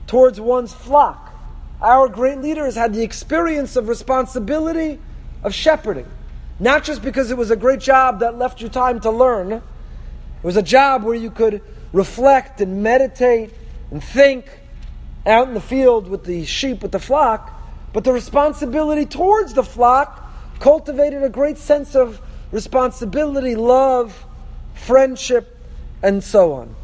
towards 0.07 0.39
one's 0.39 0.73
flock. 0.73 1.33
Our 1.81 2.07
great 2.07 2.39
leaders 2.39 2.75
had 2.75 2.93
the 2.93 3.03
experience 3.03 3.75
of 3.75 3.89
responsibility 3.89 4.99
of 5.43 5.53
shepherding. 5.53 6.07
Not 6.59 6.83
just 6.83 7.01
because 7.01 7.29
it 7.29 7.37
was 7.37 7.51
a 7.51 7.55
great 7.55 7.79
job 7.81 8.19
that 8.19 8.37
left 8.37 8.61
you 8.61 8.69
time 8.69 9.01
to 9.01 9.11
learn, 9.11 9.51
it 9.51 9.61
was 10.43 10.55
a 10.55 10.61
job 10.61 11.03
where 11.03 11.15
you 11.15 11.29
could 11.29 11.61
reflect 11.91 12.61
and 12.61 12.81
meditate 12.81 13.53
and 13.91 14.01
think 14.03 14.45
out 15.25 15.47
in 15.47 15.53
the 15.53 15.61
field 15.61 16.07
with 16.07 16.25
the 16.25 16.45
sheep, 16.45 16.81
with 16.81 16.91
the 16.91 16.99
flock. 16.99 17.51
But 17.93 18.03
the 18.03 18.13
responsibility 18.13 19.05
towards 19.05 19.53
the 19.53 19.63
flock 19.63 20.31
cultivated 20.59 21.23
a 21.23 21.29
great 21.29 21.57
sense 21.57 21.95
of 21.95 22.19
responsibility, 22.51 23.55
love, 23.55 24.25
friendship, 24.73 25.57
and 26.01 26.23
so 26.23 26.53
on. 26.53 26.75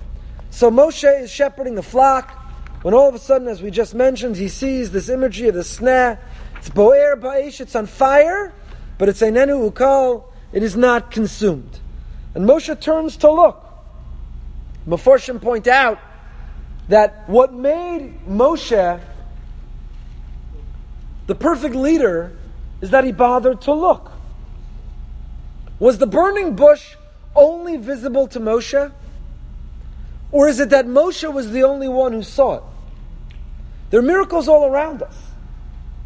So 0.51 0.71
Moshe 0.71 1.21
is 1.21 1.31
shepherding 1.31 1.75
the 1.75 1.83
flock 1.83 2.31
when 2.81 2.93
all 2.93 3.09
of 3.09 3.15
a 3.15 3.19
sudden, 3.19 3.47
as 3.47 3.61
we 3.61 3.71
just 3.71 3.93
mentioned, 3.93 4.37
he 4.37 4.47
sees 4.47 4.91
this 4.91 5.09
imagery 5.09 5.49
of 5.49 5.55
the 5.55 5.63
snare. 5.63 6.19
It's 6.57 6.69
boer 6.69 7.15
ba'ish, 7.17 7.59
it's 7.59 7.75
on 7.75 7.85
fire, 7.85 8.53
but 8.97 9.09
it's 9.09 9.21
einenu 9.21 9.71
ukal, 9.71 10.25
it 10.51 10.63
is 10.63 10.75
not 10.75 11.11
consumed. 11.11 11.79
And 12.33 12.47
Moshe 12.47 12.79
turns 12.79 13.17
to 13.17 13.31
look. 13.31 13.65
Meforshim 14.87 15.41
point 15.41 15.67
out 15.67 15.99
that 16.89 17.29
what 17.29 17.53
made 17.53 18.25
Moshe 18.27 19.01
the 21.29 21.35
perfect 21.35 21.75
leader 21.75 22.35
is 22.81 22.89
that 22.89 23.03
he 23.03 23.11
bothered 23.11 23.61
to 23.61 23.71
look. 23.71 24.11
Was 25.77 25.99
the 25.99 26.07
burning 26.07 26.55
bush 26.55 26.95
only 27.35 27.77
visible 27.77 28.25
to 28.29 28.39
Moshe? 28.39 28.91
Or 30.31 30.47
is 30.47 30.59
it 30.59 30.71
that 30.71 30.87
Moshe 30.87 31.31
was 31.31 31.51
the 31.51 31.63
only 31.63 31.87
one 31.87 32.13
who 32.13 32.23
saw 32.23 32.55
it? 32.55 32.63
There 33.91 33.99
are 33.99 34.03
miracles 34.03 34.47
all 34.47 34.65
around 34.65 35.03
us. 35.03 35.15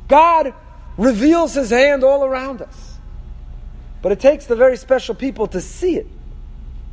God 0.10 0.54
reveals 0.98 1.54
his 1.54 1.70
hand 1.70 2.04
all 2.04 2.26
around 2.26 2.62
us. 2.62 2.98
But 4.02 4.12
it 4.12 4.20
takes 4.20 4.46
the 4.46 4.58
very 4.58 4.76
special 4.76 5.16
people 5.16 5.48
to 5.48 5.62
see 5.62 5.96
it, 5.96 6.08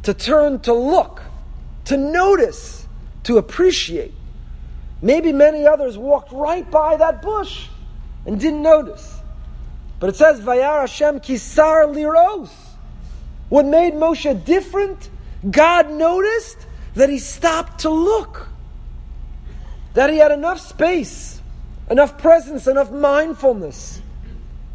to 0.04 0.14
turn 0.14 0.60
to 0.60 0.72
look, 0.72 1.20
to 1.86 1.96
notice, 1.96 2.79
to 3.24 3.38
appreciate. 3.38 4.14
Maybe 5.02 5.32
many 5.32 5.66
others 5.66 5.96
walked 5.96 6.32
right 6.32 6.68
by 6.70 6.96
that 6.96 7.22
bush 7.22 7.68
and 8.26 8.38
didn't 8.38 8.62
notice. 8.62 9.18
But 9.98 10.10
it 10.10 10.16
says, 10.16 10.40
Vayar 10.40 10.80
Hashem 10.80 11.20
kisar 11.20 11.94
liros. 11.94 12.50
What 13.48 13.66
made 13.66 13.94
Moshe 13.94 14.44
different, 14.44 15.10
God 15.50 15.90
noticed 15.90 16.66
that 16.94 17.08
he 17.08 17.18
stopped 17.18 17.80
to 17.80 17.90
look. 17.90 18.48
That 19.94 20.10
he 20.10 20.18
had 20.18 20.32
enough 20.32 20.60
space, 20.60 21.40
enough 21.90 22.16
presence, 22.18 22.66
enough 22.66 22.90
mindfulness 22.90 24.00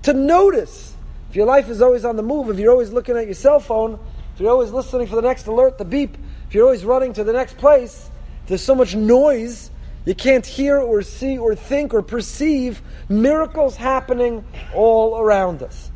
to 0.03 0.13
notice. 0.13 0.93
If 1.29 1.35
your 1.35 1.45
life 1.45 1.69
is 1.69 1.81
always 1.81 2.05
on 2.05 2.15
the 2.15 2.23
move, 2.23 2.49
if 2.49 2.59
you're 2.59 2.71
always 2.71 2.91
looking 2.91 3.17
at 3.17 3.25
your 3.25 3.33
cell 3.33 3.59
phone, 3.59 3.99
if 4.33 4.41
you're 4.41 4.51
always 4.51 4.71
listening 4.71 5.07
for 5.07 5.15
the 5.15 5.21
next 5.21 5.47
alert, 5.47 5.77
the 5.77 5.85
beep, 5.85 6.17
if 6.47 6.53
you're 6.53 6.65
always 6.65 6.83
running 6.83 7.13
to 7.13 7.23
the 7.23 7.33
next 7.33 7.57
place, 7.57 8.09
there's 8.47 8.63
so 8.63 8.75
much 8.75 8.95
noise, 8.95 9.71
you 10.05 10.13
can't 10.13 10.45
hear 10.45 10.77
or 10.77 11.01
see 11.01 11.37
or 11.37 11.55
think 11.55 11.93
or 11.93 12.01
perceive 12.01 12.81
miracles 13.09 13.75
happening 13.75 14.43
all 14.73 15.17
around 15.17 15.63
us. 15.63 15.91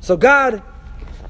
So 0.00 0.16
God 0.16 0.62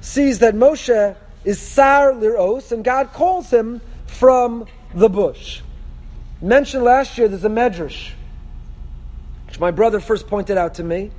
sees 0.01 0.39
that 0.39 0.55
Moshe 0.55 1.17
is 1.45 1.61
Sar 1.61 2.13
Liros, 2.13 2.73
and 2.73 2.83
God 2.83 3.13
calls 3.13 3.51
him 3.51 3.81
from 4.07 4.67
the 4.95 5.09
bush. 5.09 5.61
Mentioned 6.41 6.85
last 6.85 7.19
year, 7.19 7.29
there's 7.29 7.45
a 7.45 7.49
medrash, 7.49 8.13
which 9.47 9.61
my 9.61 9.71
brother 9.71 10.01
first 10.01 10.27
pointed 10.27 10.57
out 10.57 10.75
to 10.75 10.85
me. 10.85 11.11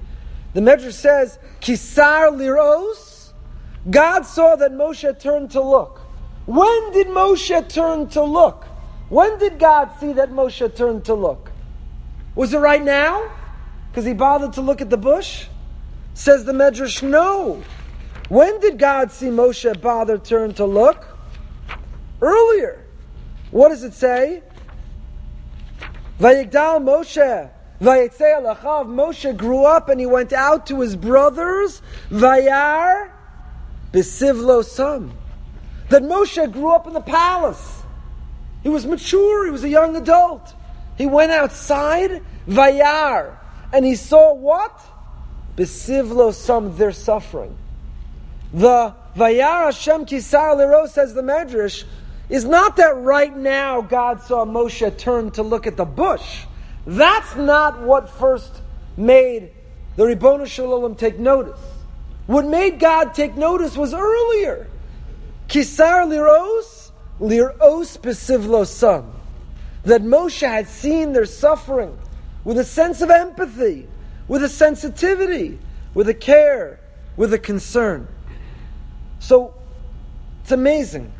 The 0.53 0.61
medrash 0.61 0.93
says, 0.93 1.39
Kisar 1.61 2.29
liros, 2.35 3.31
God 3.89 4.23
saw 4.23 4.55
that 4.55 4.71
Moshe 4.71 5.19
turned 5.19 5.51
to 5.51 5.61
look. 5.61 5.99
When 6.45 6.91
did 6.91 7.07
Moshe 7.07 7.69
turn 7.69 8.09
to 8.09 8.23
look? 8.23 8.65
When 9.13 9.37
did 9.37 9.59
God 9.59 9.91
see 9.99 10.13
that 10.13 10.31
Moshe 10.31 10.75
turned 10.75 11.05
to 11.05 11.13
look? 11.13 11.51
Was 12.33 12.51
it 12.51 12.57
right 12.57 12.81
now? 12.81 13.31
Because 13.91 14.05
he 14.05 14.13
bothered 14.13 14.53
to 14.53 14.61
look 14.61 14.81
at 14.81 14.89
the 14.89 14.97
bush? 14.97 15.45
Says 16.15 16.45
the 16.45 16.51
Medrash, 16.51 17.07
no. 17.07 17.61
When 18.29 18.59
did 18.59 18.79
God 18.79 19.11
see 19.11 19.27
Moshe 19.27 19.79
bother 19.79 20.17
turn 20.17 20.55
to 20.55 20.65
look? 20.65 21.15
Earlier. 22.23 22.83
What 23.51 23.69
does 23.69 23.83
it 23.83 23.93
say? 23.93 24.41
Vayigdal 26.19 26.81
Moshe. 26.81 27.51
Vayetzei 27.79 28.57
Moshe 28.87 29.37
grew 29.37 29.63
up 29.63 29.89
and 29.89 29.99
he 29.99 30.07
went 30.07 30.33
out 30.33 30.65
to 30.65 30.81
his 30.81 30.95
brothers. 30.95 31.83
Vayar 32.09 33.11
besivlo 33.91 34.65
sam. 34.65 35.13
That 35.89 36.01
Moshe 36.01 36.51
grew 36.51 36.71
up 36.71 36.87
in 36.87 36.93
the 36.93 37.01
palace. 37.01 37.82
He 38.63 38.69
was 38.69 38.85
mature. 38.85 39.45
He 39.45 39.51
was 39.51 39.63
a 39.63 39.69
young 39.69 39.95
adult. 39.95 40.53
He 40.97 41.05
went 41.05 41.31
outside. 41.31 42.23
Vayar. 42.47 43.37
And 43.71 43.85
he 43.85 43.95
saw 43.95 44.33
what? 44.33 44.79
Besivlo 45.55 46.33
sam, 46.33 46.75
their 46.77 46.91
suffering. 46.91 47.55
The 48.53 48.95
Vayar 49.15 49.65
Hashem 49.65 50.05
Kisar 50.05 50.57
Lero 50.57 50.85
says 50.85 51.13
the 51.13 51.21
Medrash 51.21 51.83
is 52.29 52.45
not 52.45 52.77
that 52.77 52.95
right 52.97 53.35
now 53.35 53.81
God 53.81 54.21
saw 54.21 54.45
Moshe 54.45 54.97
turn 54.97 55.31
to 55.31 55.43
look 55.43 55.67
at 55.67 55.77
the 55.77 55.85
bush. 55.85 56.45
That's 56.85 57.35
not 57.35 57.81
what 57.81 58.09
first 58.09 58.61
made 58.97 59.51
the 59.95 60.03
Ribbono 60.03 60.47
Shel 60.47 60.67
Olam 60.67 60.97
take 60.97 61.19
notice. 61.19 61.59
What 62.25 62.45
made 62.45 62.79
God 62.79 63.13
take 63.13 63.35
notice 63.35 63.77
was 63.77 63.93
earlier. 63.93 64.67
Kisar 65.47 66.07
liros, 66.07 66.82
liros 67.19 67.97
besivlo 67.97 68.65
son. 68.65 69.11
That 69.83 70.01
Moshe 70.01 70.47
had 70.47 70.67
seen 70.67 71.13
their 71.13 71.25
suffering 71.25 71.97
with 72.43 72.57
a 72.57 72.63
sense 72.63 73.01
of 73.01 73.09
empathy, 73.09 73.87
with 74.27 74.43
a 74.43 74.49
sensitivity, 74.49 75.59
with 75.93 76.07
a 76.07 76.13
care, 76.13 76.79
with 77.17 77.33
a 77.33 77.39
concern. 77.39 78.07
So, 79.19 79.53
it's 80.41 80.51
amazing. 80.51 81.11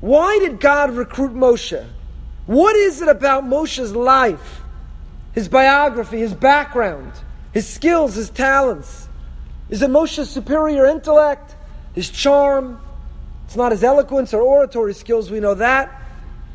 Why 0.00 0.38
did 0.40 0.60
God 0.60 0.92
recruit 0.92 1.34
Moshe? 1.34 1.84
What 2.46 2.76
is 2.76 3.02
it 3.02 3.08
about 3.08 3.44
Moshe's 3.44 3.94
life, 3.94 4.62
his 5.32 5.48
biography, 5.48 6.18
his 6.18 6.34
background, 6.34 7.12
his 7.52 7.68
skills, 7.68 8.14
his 8.14 8.30
talents? 8.30 9.08
Is 9.68 9.82
it 9.82 9.90
Moshe's 9.90 10.30
superior 10.30 10.86
intellect, 10.86 11.54
his 11.94 12.08
charm? 12.08 12.80
It's 13.48 13.56
not 13.56 13.72
his 13.72 13.82
eloquence 13.82 14.34
or 14.34 14.42
oratory 14.42 14.92
skills, 14.92 15.30
we 15.30 15.40
know 15.40 15.54
that. 15.54 16.02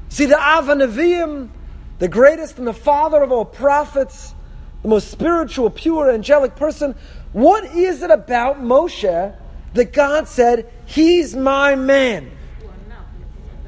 See, 0.09 0.25
the 0.25 0.35
Avanavim, 0.35 1.49
the 1.97 2.07
greatest 2.07 2.59
and 2.59 2.67
the 2.67 2.73
father 2.73 3.23
of 3.23 3.31
all 3.31 3.45
prophets, 3.45 4.35
the 4.83 4.89
most 4.89 5.09
spiritual, 5.09 5.71
pure, 5.71 6.11
angelic 6.11 6.55
person, 6.55 6.93
what 7.31 7.63
is 7.75 8.03
it 8.03 8.11
about 8.11 8.61
Moshe 8.61 9.35
that 9.73 9.91
God 9.91 10.27
said, 10.27 10.71
He's 10.85 11.35
my 11.35 11.73
man? 11.73 12.29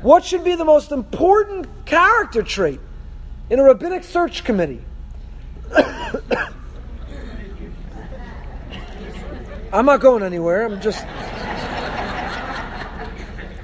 What 0.03 0.23
should 0.23 0.43
be 0.43 0.53
the 0.53 0.63
most 0.63 0.91
important 0.91 1.65
character 1.87 2.43
trait 2.43 2.79
in 3.49 3.57
a 3.57 3.63
rabbinic 3.63 4.03
search 4.03 4.43
committee? 4.43 4.83
I'm 9.73 9.87
not 9.87 9.99
going 9.99 10.21
anywhere. 10.21 10.67
I'm 10.67 10.79
just, 10.79 11.03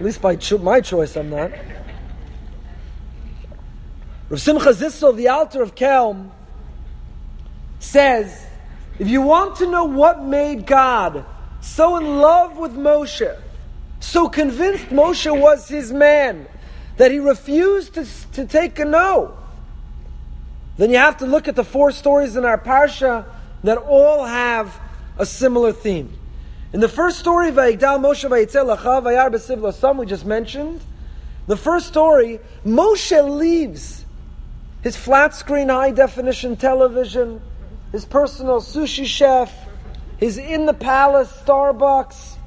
at 0.02 0.06
least 0.06 0.20
by 0.20 0.36
cho- 0.36 0.58
my 0.58 0.82
choice, 0.82 1.16
I'm 1.16 1.30
not. 1.30 1.52
Rav 4.30 4.42
Simcha 4.42 4.74
Zissel, 4.74 5.16
the 5.16 5.28
Alter 5.28 5.62
of 5.62 5.76
Kelm, 5.76 6.32
says, 7.78 8.48
if 8.98 9.08
you 9.08 9.22
want 9.22 9.58
to 9.58 9.70
know 9.70 9.84
what 9.84 10.24
made 10.24 10.66
God 10.66 11.24
so 11.60 11.98
in 11.98 12.18
love 12.18 12.58
with 12.58 12.72
Moshe, 12.72 13.40
so 14.00 14.28
convinced 14.28 14.86
Moshe 14.86 15.40
was 15.40 15.68
his 15.68 15.94
man, 15.94 16.48
that 16.98 17.12
he 17.12 17.20
refused 17.20 17.94
to, 17.94 18.08
to 18.32 18.48
take 18.48 18.80
a 18.80 18.86
no, 18.86 19.38
then 20.78 20.90
you 20.90 20.98
have 20.98 21.18
to 21.18 21.28
look 21.28 21.48
at 21.48 21.56
the 21.56 21.64
four 21.64 21.92
stories 21.92 22.36
in 22.36 22.44
our 22.44 22.58
Parsha 22.58 23.24
that 23.64 23.78
all 23.78 24.26
have 24.26 24.80
a 25.20 25.28
similar 25.28 25.72
theme. 25.72 26.18
In 26.74 26.80
the 26.80 26.88
first 26.88 27.20
story, 27.20 27.52
Vayigdal 27.52 28.00
Moshe 28.00 28.30
Vayitzel 28.30 28.78
Vayar 28.78 29.30
B'Siv 29.30 29.60
Losam, 29.60 29.98
we 29.98 30.06
just 30.06 30.26
mentioned, 30.26 30.80
the 31.46 31.58
first 31.58 31.88
story, 31.88 32.40
Moshe 32.66 33.38
leaves 33.38 34.06
his 34.82 34.96
flat 34.96 35.36
screen 35.36 35.68
high 35.68 35.92
definition 35.92 36.56
television, 36.56 37.42
his 37.92 38.06
personal 38.06 38.62
sushi 38.62 39.06
chef, 39.06 39.54
his 40.18 40.38
in 40.38 40.66
the 40.66 40.74
palace 40.74 41.30
Starbucks. 41.46 42.38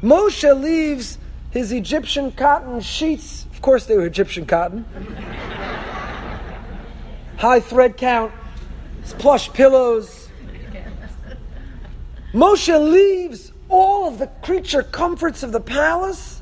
Moshe 0.00 0.62
leaves 0.62 1.18
his 1.50 1.72
Egyptian 1.72 2.30
cotton 2.30 2.80
sheets. 2.80 3.46
Of 3.52 3.62
course, 3.62 3.86
they 3.86 3.96
were 3.96 4.06
Egyptian 4.06 4.46
cotton. 4.46 4.84
High 7.38 7.60
thread 7.60 7.96
count, 7.96 8.32
his 9.02 9.14
plush 9.14 9.52
pillows. 9.52 10.28
Moshe 12.32 12.92
leaves 12.92 13.52
all 13.68 14.08
of 14.08 14.18
the 14.18 14.26
creature 14.42 14.82
comforts 14.82 15.42
of 15.42 15.52
the 15.52 15.60
palace, 15.60 16.40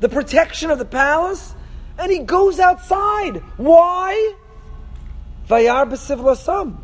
the 0.00 0.08
protection 0.08 0.70
of 0.70 0.78
the 0.78 0.84
palace, 0.84 1.54
and 1.98 2.10
he 2.10 2.20
goes 2.20 2.58
outside. 2.58 3.36
Why? 3.56 4.34
Vayar 5.48 5.88
b'sivlasam. 5.90 6.78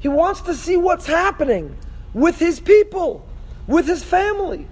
He 0.00 0.08
wants 0.08 0.42
to 0.42 0.54
see 0.54 0.76
what's 0.76 1.06
happening 1.06 1.76
with 2.14 2.38
his 2.38 2.60
people, 2.60 3.26
with 3.66 3.86
his 3.86 4.02
family. 4.02 4.66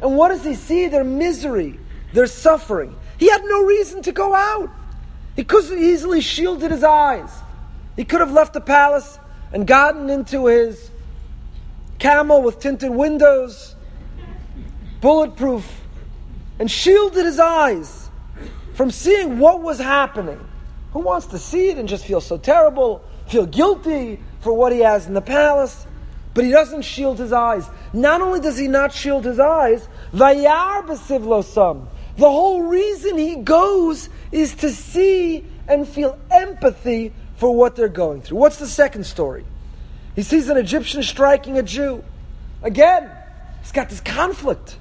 And 0.00 0.16
what 0.16 0.28
does 0.28 0.44
he 0.44 0.54
see? 0.54 0.86
Their 0.88 1.04
misery, 1.04 1.78
their 2.12 2.26
suffering. 2.26 2.96
He 3.18 3.28
had 3.28 3.44
no 3.44 3.64
reason 3.64 4.02
to 4.02 4.12
go 4.12 4.34
out. 4.34 4.70
He 5.36 5.44
could 5.44 5.64
have 5.64 5.78
easily 5.78 6.20
shielded 6.20 6.70
his 6.70 6.82
eyes. 6.82 7.30
He 7.96 8.04
could 8.04 8.20
have 8.20 8.32
left 8.32 8.54
the 8.54 8.60
palace 8.60 9.18
and 9.52 9.66
gotten 9.66 10.08
into 10.08 10.46
his 10.46 10.90
camel 11.98 12.42
with 12.42 12.60
tinted 12.60 12.90
windows, 12.90 13.69
bulletproof, 15.00 15.80
and 16.58 16.70
shielded 16.70 17.24
his 17.24 17.38
eyes 17.38 18.10
from 18.74 18.90
seeing 18.90 19.38
what 19.38 19.62
was 19.62 19.78
happening. 19.78 20.40
Who 20.92 21.00
wants 21.00 21.26
to 21.26 21.38
see 21.38 21.68
it 21.68 21.78
and 21.78 21.88
just 21.88 22.04
feel 22.04 22.20
so 22.20 22.36
terrible, 22.36 23.04
feel 23.28 23.46
guilty 23.46 24.20
for 24.40 24.52
what 24.52 24.72
he 24.72 24.80
has 24.80 25.06
in 25.06 25.14
the 25.14 25.20
palace? 25.20 25.86
But 26.34 26.44
he 26.44 26.50
doesn't 26.50 26.82
shield 26.82 27.18
his 27.18 27.32
eyes. 27.32 27.68
Not 27.92 28.20
only 28.20 28.40
does 28.40 28.56
he 28.56 28.68
not 28.68 28.92
shield 28.92 29.24
his 29.24 29.40
eyes, 29.40 29.88
vayar 30.12 30.86
besivlosam. 30.86 31.86
The 32.16 32.30
whole 32.30 32.62
reason 32.62 33.18
he 33.18 33.36
goes 33.36 34.08
is 34.30 34.54
to 34.56 34.70
see 34.70 35.44
and 35.66 35.88
feel 35.88 36.18
empathy 36.30 37.12
for 37.36 37.54
what 37.54 37.76
they're 37.76 37.88
going 37.88 38.22
through. 38.22 38.38
What's 38.38 38.58
the 38.58 38.66
second 38.66 39.04
story? 39.04 39.44
He 40.14 40.22
sees 40.22 40.48
an 40.48 40.56
Egyptian 40.56 41.02
striking 41.02 41.58
a 41.58 41.62
Jew. 41.62 42.04
Again, 42.62 43.10
he's 43.60 43.72
got 43.72 43.88
this 43.88 44.00
conflict. 44.00 44.76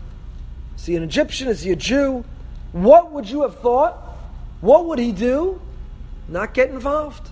Is 0.80 0.86
he 0.86 0.96
an 0.96 1.04
Egyptian? 1.04 1.50
Is 1.50 1.62
he 1.62 1.72
a 1.72 1.76
Jew? 1.76 2.24
What 2.72 3.12
would 3.12 3.30
you 3.30 3.42
have 3.42 3.60
thought? 3.60 3.98
What 4.62 4.86
would 4.86 4.98
he 4.98 5.12
do? 5.12 5.60
Not 6.30 6.54
get 6.54 6.70
involved. 6.70 7.30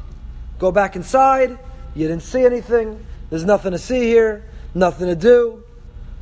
Go 0.60 0.70
back 0.70 0.98
inside. 0.98 1.58
You 1.96 2.10
didn't 2.10 2.24
see 2.24 2.44
anything. 2.44 3.06
There's 3.30 3.46
nothing 3.46 3.72
to 3.72 3.78
see 3.78 4.02
here, 4.02 4.44
nothing 4.76 5.08
to 5.08 5.16
do. 5.16 5.64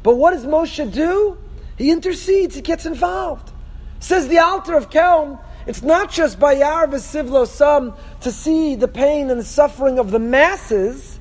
But 0.04 0.18
what 0.18 0.32
does 0.32 0.46
Moshe 0.46 0.92
do? 0.94 1.40
He 1.80 1.90
intercedes, 1.90 2.54
he 2.54 2.62
gets 2.62 2.86
involved. 2.86 3.52
Says 4.00 4.28
the 4.28 4.38
Alter 4.38 4.76
of 4.76 4.92
Kelm, 4.92 5.40
it's 5.66 5.82
not 5.82 6.12
just 6.12 6.40
by 6.40 6.54
Yar 6.54 6.86
V'Sivlo 6.86 7.48
Sam 7.48 7.94
to 8.22 8.32
see 8.32 8.76
the 8.76 8.88
pain 8.88 9.32
and 9.32 9.40
the 9.40 9.46
suffering 9.46 9.98
of 9.98 10.12
the 10.12 10.20
masses, 10.20 11.20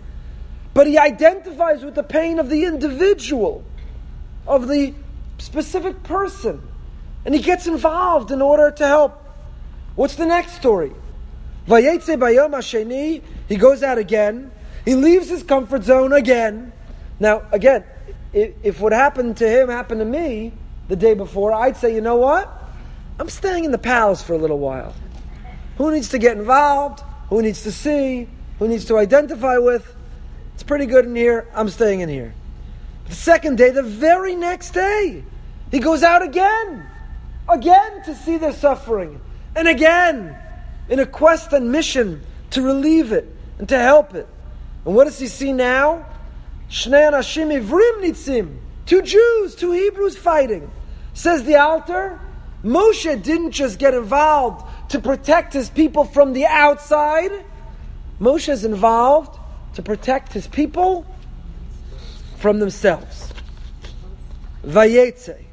but 0.74 0.86
he 0.86 0.98
identifies 0.98 1.82
with 1.82 1.94
the 1.94 2.02
pain 2.02 2.38
of 2.38 2.50
the 2.50 2.64
individual, 2.64 3.64
of 4.46 4.68
the 4.68 4.92
specific 5.44 6.02
person. 6.02 6.60
And 7.24 7.34
he 7.34 7.40
gets 7.40 7.66
involved 7.66 8.30
in 8.30 8.42
order 8.42 8.70
to 8.70 8.86
help. 8.86 9.20
What's 9.94 10.16
the 10.16 10.26
next 10.26 10.54
story? 10.54 10.92
He 11.66 13.56
goes 13.56 13.82
out 13.82 13.98
again, 13.98 14.50
he 14.84 14.94
leaves 14.94 15.28
his 15.28 15.42
comfort 15.42 15.84
zone 15.84 16.12
again. 16.12 16.72
Now, 17.20 17.42
again, 17.52 17.84
if 18.32 18.80
what 18.80 18.92
happened 18.92 19.36
to 19.38 19.48
him 19.48 19.68
happened 19.68 20.00
to 20.00 20.04
me 20.04 20.52
the 20.88 20.96
day 20.96 21.14
before, 21.14 21.52
I'd 21.52 21.76
say, 21.76 21.94
you 21.94 22.00
know 22.00 22.16
what? 22.16 22.52
I'm 23.18 23.28
staying 23.28 23.64
in 23.64 23.70
the 23.70 23.78
palace 23.78 24.22
for 24.22 24.34
a 24.34 24.38
little 24.38 24.58
while. 24.58 24.94
Who 25.78 25.92
needs 25.92 26.08
to 26.10 26.18
get 26.18 26.36
involved? 26.36 27.00
Who 27.30 27.40
needs 27.40 27.62
to 27.62 27.72
see? 27.72 28.28
Who 28.58 28.68
needs 28.68 28.84
to 28.86 28.98
identify 28.98 29.58
with? 29.58 29.94
It's 30.54 30.62
pretty 30.62 30.86
good 30.86 31.04
in 31.04 31.14
here. 31.14 31.48
I'm 31.54 31.68
staying 31.68 32.00
in 32.00 32.08
here. 32.08 32.34
The 33.08 33.14
second 33.14 33.56
day, 33.56 33.70
the 33.70 33.82
very 33.82 34.34
next 34.34 34.70
day, 34.70 35.24
he 35.74 35.80
goes 35.80 36.04
out 36.04 36.22
again, 36.22 36.86
again 37.48 38.02
to 38.04 38.14
see 38.14 38.36
their 38.36 38.52
suffering, 38.52 39.20
and 39.56 39.66
again 39.66 40.38
in 40.88 41.00
a 41.00 41.06
quest 41.06 41.52
and 41.52 41.72
mission 41.72 42.22
to 42.50 42.62
relieve 42.62 43.10
it 43.10 43.28
and 43.58 43.68
to 43.68 43.78
help 43.78 44.14
it. 44.14 44.28
And 44.84 44.94
what 44.94 45.04
does 45.04 45.18
he 45.18 45.26
see 45.26 45.52
now? 45.52 46.06
Two 48.86 49.02
Jews, 49.02 49.54
two 49.56 49.72
Hebrews 49.72 50.16
fighting. 50.16 50.70
Says 51.12 51.44
the 51.44 51.56
Alter, 51.56 52.20
Moshe 52.62 53.22
didn't 53.22 53.52
just 53.52 53.78
get 53.78 53.94
involved 53.94 54.64
to 54.90 55.00
protect 55.00 55.52
his 55.52 55.70
people 55.70 56.04
from 56.04 56.32
the 56.32 56.46
outside. 56.46 57.32
Moshe 58.20 58.48
is 58.48 58.64
involved 58.64 59.38
to 59.74 59.82
protect 59.82 60.32
his 60.32 60.46
people 60.46 61.04
from 62.38 62.60
themselves. 62.60 63.32
Vayetze. 64.64 65.43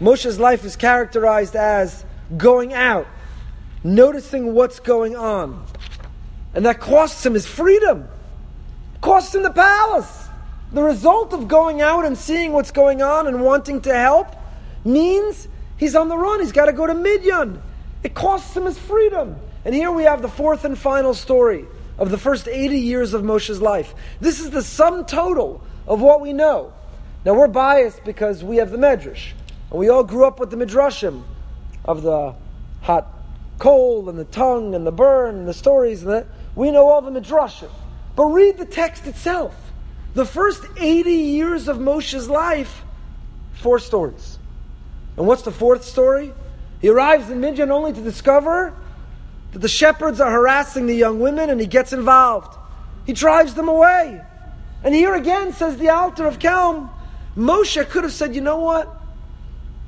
Moshe's 0.00 0.38
life 0.38 0.64
is 0.64 0.76
characterized 0.76 1.54
as 1.54 2.04
going 2.36 2.74
out, 2.74 3.06
noticing 3.82 4.54
what's 4.54 4.80
going 4.80 5.16
on. 5.16 5.64
And 6.54 6.66
that 6.66 6.80
costs 6.80 7.24
him 7.24 7.34
his 7.34 7.46
freedom, 7.46 8.08
costs 9.00 9.34
him 9.34 9.42
the 9.42 9.50
palace. 9.50 10.28
The 10.72 10.82
result 10.82 11.32
of 11.32 11.46
going 11.46 11.82
out 11.82 12.04
and 12.04 12.18
seeing 12.18 12.52
what's 12.52 12.72
going 12.72 13.00
on 13.00 13.28
and 13.28 13.42
wanting 13.42 13.82
to 13.82 13.94
help 13.94 14.34
means 14.84 15.46
he's 15.76 15.94
on 15.94 16.08
the 16.08 16.16
run. 16.16 16.40
He's 16.40 16.52
got 16.52 16.66
to 16.66 16.72
go 16.72 16.86
to 16.86 16.94
Midian. 16.94 17.62
It 18.02 18.14
costs 18.14 18.56
him 18.56 18.64
his 18.64 18.78
freedom. 18.78 19.36
And 19.64 19.74
here 19.74 19.92
we 19.92 20.02
have 20.02 20.20
the 20.20 20.28
fourth 20.28 20.64
and 20.64 20.76
final 20.76 21.14
story 21.14 21.66
of 21.96 22.10
the 22.10 22.18
first 22.18 22.48
80 22.48 22.78
years 22.78 23.14
of 23.14 23.22
Moshe's 23.22 23.62
life. 23.62 23.94
This 24.20 24.40
is 24.40 24.50
the 24.50 24.62
sum 24.62 25.06
total 25.06 25.64
of 25.86 26.00
what 26.00 26.20
we 26.20 26.32
know. 26.32 26.72
Now 27.24 27.34
we're 27.34 27.48
biased 27.48 28.04
because 28.04 28.42
we 28.42 28.56
have 28.56 28.70
the 28.70 28.78
Medrash. 28.78 29.32
And 29.70 29.80
we 29.80 29.88
all 29.88 30.04
grew 30.04 30.26
up 30.26 30.40
with 30.40 30.50
the 30.50 30.56
Midrashim 30.56 31.22
of 31.84 32.02
the 32.02 32.34
hot 32.82 33.08
coal 33.58 34.08
and 34.08 34.18
the 34.18 34.24
tongue 34.24 34.74
and 34.74 34.86
the 34.86 34.92
burn 34.92 35.36
and 35.36 35.48
the 35.48 35.54
stories 35.54 36.02
and 36.02 36.12
that. 36.12 36.26
We 36.54 36.70
know 36.70 36.88
all 36.88 37.00
the 37.00 37.10
Midrashim. 37.10 37.70
But 38.16 38.26
read 38.26 38.58
the 38.58 38.66
text 38.66 39.06
itself. 39.06 39.54
The 40.14 40.24
first 40.24 40.62
80 40.78 41.10
years 41.10 41.66
of 41.66 41.78
Moshe's 41.78 42.28
life, 42.28 42.82
four 43.54 43.78
stories. 43.78 44.38
And 45.16 45.26
what's 45.26 45.42
the 45.42 45.50
fourth 45.50 45.84
story? 45.84 46.32
He 46.80 46.88
arrives 46.88 47.30
in 47.30 47.40
Midian 47.40 47.70
only 47.70 47.92
to 47.92 48.00
discover 48.00 48.74
that 49.52 49.58
the 49.58 49.68
shepherds 49.68 50.20
are 50.20 50.30
harassing 50.30 50.86
the 50.86 50.94
young 50.94 51.18
women 51.20 51.50
and 51.50 51.60
he 51.60 51.66
gets 51.66 51.92
involved. 51.92 52.56
He 53.06 53.12
drives 53.12 53.54
them 53.54 53.68
away. 53.68 54.20
And 54.82 54.94
here 54.94 55.14
again, 55.14 55.52
says 55.52 55.78
the 55.78 55.88
Alter 55.88 56.26
of 56.26 56.38
Kelm, 56.38 56.90
Moshe 57.36 57.88
could 57.88 58.04
have 58.04 58.12
said, 58.12 58.34
you 58.34 58.40
know 58.40 58.58
what? 58.58 59.00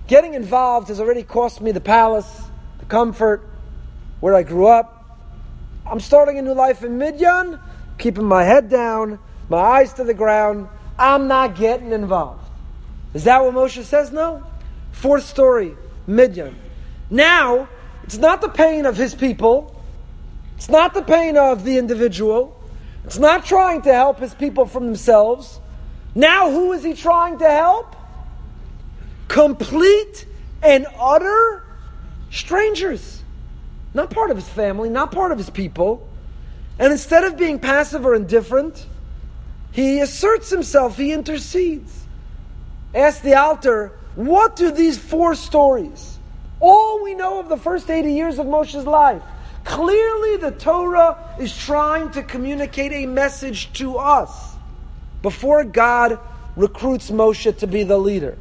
Getting 0.06 0.34
involved 0.34 0.88
has 0.88 1.00
already 1.00 1.24
cost 1.24 1.60
me 1.60 1.72
the 1.72 1.80
palace, 1.80 2.42
the 2.78 2.84
comfort, 2.84 3.42
where 4.20 4.34
I 4.34 4.44
grew 4.44 4.68
up. 4.68 5.18
I'm 5.84 6.00
starting 6.00 6.38
a 6.38 6.42
new 6.42 6.54
life 6.54 6.84
in 6.84 6.96
Midian, 6.96 7.58
keeping 7.98 8.24
my 8.24 8.44
head 8.44 8.68
down, 8.68 9.18
my 9.48 9.58
eyes 9.58 9.92
to 9.94 10.04
the 10.04 10.14
ground. 10.14 10.68
I'm 10.98 11.26
not 11.26 11.56
getting 11.56 11.90
involved. 11.92 12.48
Is 13.14 13.24
that 13.24 13.44
what 13.44 13.54
Moshe 13.54 13.82
says? 13.82 14.12
No. 14.12 14.44
Fourth 14.92 15.24
story, 15.24 15.76
Midian. 16.06 16.56
Now, 17.10 17.68
it's 18.04 18.18
not 18.18 18.40
the 18.40 18.48
pain 18.48 18.86
of 18.86 18.96
his 18.96 19.14
people. 19.14 19.82
It's 20.56 20.68
not 20.68 20.94
the 20.94 21.02
pain 21.02 21.36
of 21.36 21.64
the 21.64 21.78
individual. 21.78 22.60
It's 23.04 23.18
not 23.18 23.44
trying 23.44 23.82
to 23.82 23.92
help 23.92 24.20
his 24.20 24.34
people 24.34 24.66
from 24.66 24.86
themselves. 24.86 25.60
Now, 26.14 26.50
who 26.50 26.72
is 26.72 26.82
he 26.84 26.94
trying 26.94 27.38
to 27.38 27.48
help? 27.48 27.94
Complete 29.28 30.26
and 30.62 30.86
utter 30.98 31.62
strangers. 32.30 33.22
Not 33.94 34.10
part 34.10 34.30
of 34.30 34.36
his 34.36 34.48
family, 34.48 34.88
not 34.88 35.12
part 35.12 35.32
of 35.32 35.38
his 35.38 35.50
people. 35.50 36.08
And 36.78 36.92
instead 36.92 37.24
of 37.24 37.36
being 37.36 37.58
passive 37.58 38.04
or 38.04 38.14
indifferent, 38.14 38.86
he 39.72 40.00
asserts 40.00 40.50
himself, 40.50 40.96
he 40.96 41.12
intercedes. 41.12 42.04
Ask 42.94 43.22
the 43.22 43.34
Alter, 43.34 43.92
what 44.14 44.56
do 44.56 44.70
these 44.70 44.98
four 44.98 45.34
stories, 45.34 46.18
all 46.60 47.02
we 47.02 47.14
know 47.14 47.38
of 47.40 47.48
the 47.48 47.56
first 47.58 47.90
80 47.90 48.12
years 48.12 48.38
of 48.38 48.46
Moshe's 48.46 48.86
life, 48.86 49.22
clearly 49.64 50.36
the 50.38 50.52
Torah 50.52 51.36
is 51.38 51.54
trying 51.54 52.10
to 52.12 52.22
communicate 52.22 52.92
a 52.92 53.06
message 53.06 53.72
to 53.74 53.98
us 53.98 54.54
before 55.20 55.64
God 55.64 56.18
recruits 56.56 57.10
Moshe 57.10 57.58
to 57.58 57.66
be 57.66 57.82
the 57.82 57.98
leader. 57.98 58.38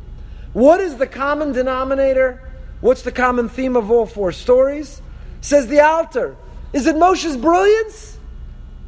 What 0.55 0.79
is 0.79 0.95
the 0.95 1.05
common 1.05 1.51
denominator? 1.51 2.41
What's 2.79 3.01
the 3.01 3.11
common 3.11 3.49
theme 3.49 3.75
of 3.75 3.91
all 3.91 4.05
four 4.05 4.31
stories? 4.31 5.01
Says 5.41 5.67
the 5.67 5.81
Alter. 5.81 6.37
Is 6.71 6.87
it 6.87 6.95
Moshe's 6.95 7.35
brilliance? 7.35 8.17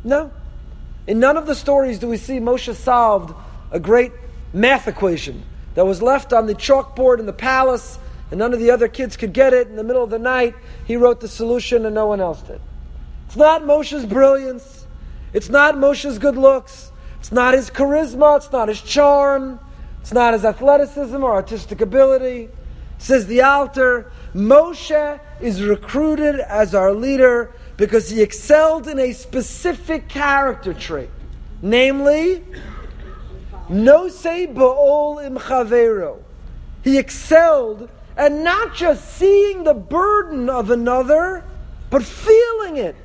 No. 0.01 0.31
In 1.07 1.19
none 1.19 1.35
of 1.35 1.45
the 1.45 1.55
stories 1.55 1.99
do 1.99 2.07
we 2.07 2.15
see 2.15 2.39
Moshe 2.39 2.73
solved 2.73 3.35
a 3.69 3.81
great 3.81 4.13
math 4.53 4.87
equation 4.87 5.43
that 5.75 5.85
was 5.85 6.01
left 6.01 6.31
on 6.31 6.45
the 6.45 6.55
chalkboard 6.55 7.19
in 7.19 7.25
the 7.25 7.33
palace, 7.33 7.99
and 8.31 8.39
none 8.39 8.53
of 8.53 8.59
the 8.59 8.71
other 8.71 8.87
kids 8.87 9.17
could 9.17 9.33
get 9.33 9.53
it. 9.53 9.67
In 9.67 9.75
the 9.75 9.83
middle 9.83 10.05
of 10.05 10.09
the 10.09 10.19
night, 10.19 10.55
he 10.85 10.95
wrote 10.95 11.19
the 11.19 11.27
solution, 11.27 11.85
and 11.85 11.93
no 11.93 12.07
one 12.07 12.21
else 12.21 12.41
did. 12.43 12.61
It's 13.25 13.35
not 13.35 13.63
Moshe's 13.63 14.05
brilliance. 14.05 14.85
It's 15.33 15.49
not 15.49 15.75
Moshe's 15.75 16.17
good 16.17 16.37
looks. 16.37 16.93
It's 17.19 17.33
not 17.33 17.55
his 17.55 17.69
charisma. 17.69 18.37
It's 18.37 18.53
not 18.53 18.69
his 18.69 18.81
charm. 18.81 19.59
It's 20.07 20.13
not 20.13 20.31
his 20.31 20.45
athleticism 20.45 21.21
or 21.21 21.33
artistic 21.33 21.81
ability. 21.81 22.47
Says 22.97 23.27
the 23.27 23.41
Alter, 23.41 24.09
Moshe 24.33 25.19
is 25.41 25.61
recruited 25.61 26.39
as 26.39 26.73
our 26.73 26.93
leader 26.93 27.51
because 27.75 28.09
he 28.09 28.21
excelled 28.21 28.87
in 28.87 28.99
a 28.99 29.11
specific 29.11 30.07
character 30.07 30.73
trait, 30.73 31.09
namely, 31.61 32.41
no 33.67 34.07
say 34.07 34.47
ba'ol 34.47 35.25
im 35.25 35.35
chavero. 35.35 36.23
He 36.85 36.97
excelled 36.97 37.89
at 38.15 38.31
not 38.31 38.73
just 38.73 39.17
seeing 39.17 39.65
the 39.65 39.73
burden 39.73 40.49
of 40.49 40.71
another, 40.71 41.43
but 41.89 42.01
feeling 42.01 42.77
it, 42.77 42.95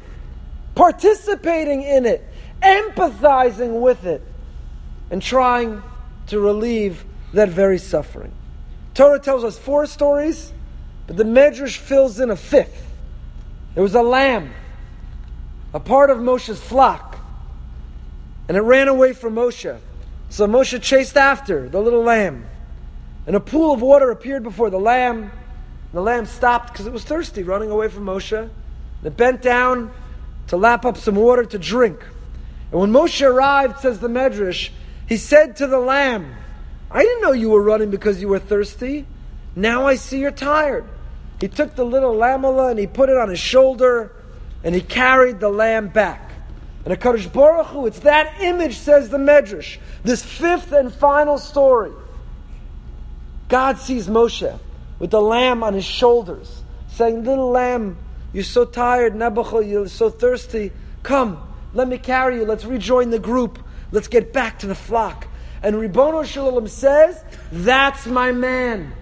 participating 0.76 1.82
in 1.82 2.06
it, 2.06 2.24
empathizing 2.62 3.80
with 3.80 4.06
it, 4.06 4.22
and 5.10 5.20
trying 5.20 5.82
to 6.32 6.40
relieve 6.40 7.04
that 7.32 7.48
very 7.50 7.78
suffering. 7.78 8.32
Torah 8.94 9.18
tells 9.18 9.44
us 9.44 9.58
four 9.58 9.86
stories, 9.86 10.52
but 11.06 11.16
the 11.16 11.24
Medrash 11.24 11.76
fills 11.76 12.18
in 12.18 12.30
a 12.30 12.36
fifth. 12.36 12.90
There 13.74 13.82
was 13.82 13.94
a 13.94 14.02
lamb 14.02 14.52
a 15.74 15.80
part 15.80 16.10
of 16.10 16.18
Moshe's 16.18 16.60
flock. 16.60 17.18
And 18.48 18.56
it 18.56 18.60
ran 18.60 18.88
away 18.88 19.12
from 19.12 19.34
Moshe. 19.34 19.78
So 20.28 20.46
Moshe 20.46 20.80
chased 20.82 21.16
after 21.16 21.68
the 21.68 21.80
little 21.80 22.02
lamb. 22.02 22.44
And 23.26 23.36
a 23.36 23.40
pool 23.40 23.72
of 23.72 23.80
water 23.80 24.10
appeared 24.10 24.42
before 24.42 24.70
the 24.70 24.80
lamb. 24.80 25.30
The 25.92 26.02
lamb 26.02 26.26
stopped 26.26 26.72
because 26.72 26.86
it 26.86 26.92
was 26.92 27.04
thirsty, 27.04 27.42
running 27.42 27.70
away 27.70 27.88
from 27.88 28.04
Moshe. 28.04 28.50
It 29.04 29.16
bent 29.16 29.42
down 29.42 29.92
to 30.48 30.56
lap 30.56 30.84
up 30.84 30.96
some 30.96 31.14
water 31.14 31.44
to 31.44 31.58
drink. 31.58 32.04
And 32.70 32.80
when 32.80 32.92
Moshe 32.92 33.24
arrived, 33.26 33.80
says 33.80 34.00
the 34.00 34.08
Medrash, 34.08 34.70
he 35.12 35.18
said 35.18 35.56
to 35.56 35.66
the 35.66 35.78
lamb, 35.78 36.34
I 36.90 37.02
didn't 37.02 37.20
know 37.20 37.32
you 37.32 37.50
were 37.50 37.60
running 37.60 37.90
because 37.90 38.18
you 38.22 38.28
were 38.28 38.38
thirsty. 38.38 39.04
Now 39.54 39.86
I 39.86 39.96
see 39.96 40.20
you're 40.20 40.30
tired. 40.30 40.86
He 41.38 41.48
took 41.48 41.74
the 41.74 41.84
little 41.84 42.14
lamela 42.14 42.70
and 42.70 42.78
he 42.78 42.86
put 42.86 43.10
it 43.10 43.18
on 43.18 43.28
his 43.28 43.38
shoulder 43.38 44.10
and 44.64 44.74
he 44.74 44.80
carried 44.80 45.38
the 45.38 45.50
lamb 45.50 45.88
back. 45.88 46.32
And 46.86 46.94
a 46.94 46.96
Kadosh 46.96 47.30
Baruch 47.30 47.66
Hu, 47.66 47.84
it's 47.84 47.98
that 47.98 48.40
image, 48.40 48.78
says 48.78 49.10
the 49.10 49.18
Medrash, 49.18 49.76
this 50.02 50.24
fifth 50.24 50.72
and 50.72 50.90
final 50.90 51.36
story. 51.36 51.92
God 53.48 53.76
sees 53.76 54.08
Moshe 54.08 54.58
with 54.98 55.10
the 55.10 55.20
lamb 55.20 55.62
on 55.62 55.74
his 55.74 55.84
shoulders, 55.84 56.62
saying, 56.88 57.24
Little 57.24 57.50
lamb, 57.50 57.98
you're 58.32 58.44
so 58.44 58.64
tired, 58.64 59.14
Nebuchadnezzar, 59.14 59.62
you're 59.62 59.88
so 59.88 60.08
thirsty. 60.08 60.72
Come, 61.02 61.38
let 61.74 61.86
me 61.86 61.98
carry 61.98 62.36
you. 62.36 62.46
Let's 62.46 62.64
rejoin 62.64 63.10
the 63.10 63.18
group. 63.18 63.58
Let's 63.92 64.08
get 64.08 64.32
back 64.32 64.58
to 64.60 64.66
the 64.66 64.74
flock. 64.74 65.28
And 65.62 65.76
Ribbono 65.76 66.24
Shel 66.24 66.50
Olam 66.50 66.68
says, 66.68 67.22
That's 67.52 68.06
my 68.06 68.32
man. 68.32 68.92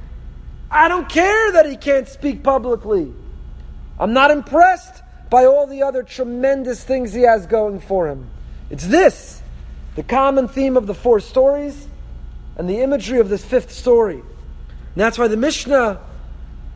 I 0.71 0.89
don't 0.89 1.09
care 1.09 1.53
that 1.53 1.67
he 1.67 1.77
can't 1.77 2.07
speak 2.07 2.43
publicly. 2.43 3.13
I'm 3.99 4.13
not 4.13 4.31
impressed 4.31 5.03
by 5.31 5.45
all 5.45 5.67
the 5.67 5.83
other 5.83 6.03
tremendous 6.03 6.85
things 6.85 7.13
he 7.13 7.23
has 7.23 7.47
going 7.47 7.81
for 7.81 8.09
him. 8.09 8.29
It's 8.69 8.87
this, 8.87 9.43
the 9.95 10.03
common 10.03 10.49
theme 10.49 10.77
of 10.77 10.87
the 10.87 10.95
four 10.95 11.21
stories 11.21 11.89
and 12.57 12.69
the 12.69 12.81
imagery 12.81 13.21
of 13.21 13.29
this 13.29 13.45
fifth 13.45 13.73
story. 13.73 14.17
And 14.19 14.97
that's 14.97 15.19
why 15.19 15.29
the 15.29 15.37
Mishnah, 15.37 16.01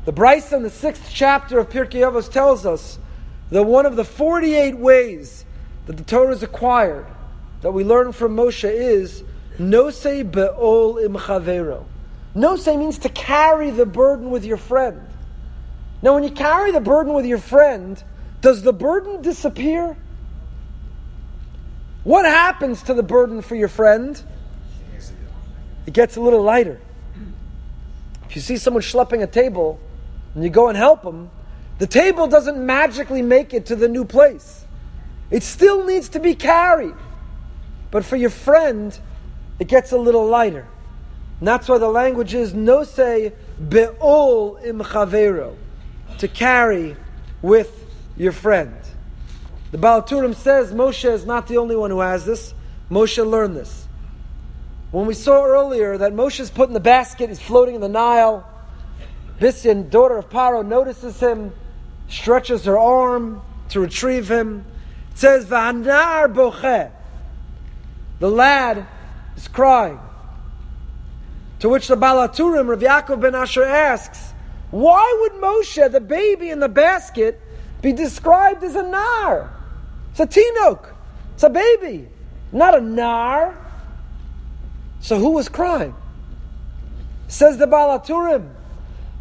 the 0.04 0.12
Brisa 0.12 0.54
in 0.54 0.62
the 0.62 0.70
sixth 0.70 1.10
chapter 1.12 1.58
of 1.58 1.68
Pirkei 1.68 2.00
Avos 2.00 2.30
tells 2.30 2.64
us 2.64 2.98
that 3.50 3.64
one 3.64 3.86
of 3.86 3.96
the 3.96 4.04
48 4.04 4.78
ways 4.78 5.44
that 5.86 5.96
the 5.96 6.04
Torah 6.04 6.32
is 6.32 6.42
acquired, 6.42 7.06
that 7.64 7.72
we 7.72 7.82
learn 7.82 8.12
from 8.12 8.36
Moshe, 8.36 8.70
is 8.70 9.24
no 9.58 9.84
Nosei 9.86 10.22
be'ol 10.30 10.98
im 10.98 11.14
chavero. 11.14 11.86
Nosei 12.36 12.78
means 12.78 12.98
to 12.98 13.08
carry 13.08 13.70
the 13.70 13.86
burden 13.86 14.30
with 14.30 14.44
your 14.44 14.58
friend. 14.58 15.00
Now, 16.02 16.12
when 16.12 16.24
you 16.24 16.30
carry 16.30 16.72
the 16.72 16.82
burden 16.82 17.14
with 17.14 17.24
your 17.24 17.38
friend, 17.38 18.04
does 18.42 18.60
the 18.60 18.74
burden 18.74 19.22
disappear? 19.22 19.96
What 22.02 22.26
happens 22.26 22.82
to 22.82 22.92
the 22.92 23.02
burden 23.02 23.40
for 23.40 23.54
your 23.54 23.68
friend? 23.68 24.22
It 25.86 25.94
gets 25.94 26.16
a 26.16 26.20
little 26.20 26.42
lighter. 26.42 26.82
If 28.28 28.36
you 28.36 28.42
see 28.42 28.58
someone 28.58 28.82
schlepping 28.82 29.22
a 29.22 29.26
table 29.26 29.80
and 30.34 30.44
you 30.44 30.50
go 30.50 30.68
and 30.68 30.76
help 30.76 31.02
them, 31.02 31.30
the 31.78 31.86
table 31.86 32.26
doesn't 32.26 32.58
magically 32.58 33.22
make 33.22 33.54
it 33.54 33.64
to 33.66 33.74
the 33.74 33.88
new 33.88 34.04
place. 34.04 34.66
It 35.30 35.42
still 35.42 35.86
needs 35.86 36.10
to 36.10 36.20
be 36.20 36.34
carried. 36.34 36.94
But 37.94 38.04
for 38.04 38.16
your 38.16 38.30
friend, 38.30 38.98
it 39.60 39.68
gets 39.68 39.92
a 39.92 39.96
little 39.96 40.26
lighter. 40.26 40.66
And 41.38 41.46
that's 41.46 41.68
why 41.68 41.78
the 41.78 41.86
language 41.86 42.34
is 42.34 42.52
no 42.52 42.82
say 42.82 43.34
be'ol 43.68 44.58
im 44.64 44.80
chavero, 44.80 45.54
to 46.18 46.26
carry 46.26 46.96
with 47.40 47.86
your 48.16 48.32
friend. 48.32 48.74
The 49.70 49.78
Baal 49.78 50.02
HaTurim 50.02 50.34
says 50.34 50.72
Moshe 50.72 51.08
is 51.08 51.24
not 51.24 51.46
the 51.46 51.58
only 51.58 51.76
one 51.76 51.92
who 51.92 52.00
has 52.00 52.24
this. 52.24 52.52
Moshe 52.90 53.24
learned 53.24 53.54
this. 53.54 53.86
When 54.90 55.06
we 55.06 55.14
saw 55.14 55.44
earlier 55.44 55.96
that 55.96 56.12
Moshe 56.12 56.40
is 56.40 56.50
put 56.50 56.66
in 56.66 56.74
the 56.74 56.80
basket, 56.80 57.28
he's 57.28 57.40
floating 57.40 57.76
in 57.76 57.80
the 57.80 57.88
Nile. 57.88 58.44
Bisyan, 59.38 59.88
daughter 59.88 60.16
of 60.16 60.28
Paro, 60.30 60.66
notices 60.66 61.20
him, 61.20 61.52
stretches 62.08 62.64
her 62.64 62.76
arm 62.76 63.40
to 63.68 63.78
retrieve 63.78 64.28
him. 64.28 64.64
It 65.12 65.18
says, 65.18 65.44
V'hanar 65.46 66.34
boche. 66.34 66.90
The 68.20 68.30
lad 68.30 68.86
is 69.36 69.48
crying. 69.48 69.98
To 71.60 71.68
which 71.68 71.88
the 71.88 71.96
Baal 71.96 72.28
HaTurim, 72.28 72.68
Rav 72.68 72.80
Yaakov 72.80 73.20
ben 73.20 73.34
Asher 73.34 73.64
asks, 73.64 74.32
why 74.70 75.16
would 75.20 75.40
Moshe, 75.40 75.90
the 75.90 76.00
baby 76.00 76.50
in 76.50 76.60
the 76.60 76.68
basket, 76.68 77.40
be 77.80 77.92
described 77.92 78.64
as 78.64 78.74
a 78.74 78.82
nar? 78.82 79.50
It's 80.10 80.20
a 80.20 80.26
tinok. 80.26 80.92
It's 81.34 81.42
a 81.42 81.50
baby, 81.50 82.08
not 82.52 82.76
a 82.76 82.80
nar. 82.80 83.56
So 85.00 85.18
who 85.18 85.30
was 85.30 85.48
crying? 85.48 85.94
Says 87.28 87.56
the 87.58 87.66
Baal 87.66 87.98
HaTurim, 87.98 88.48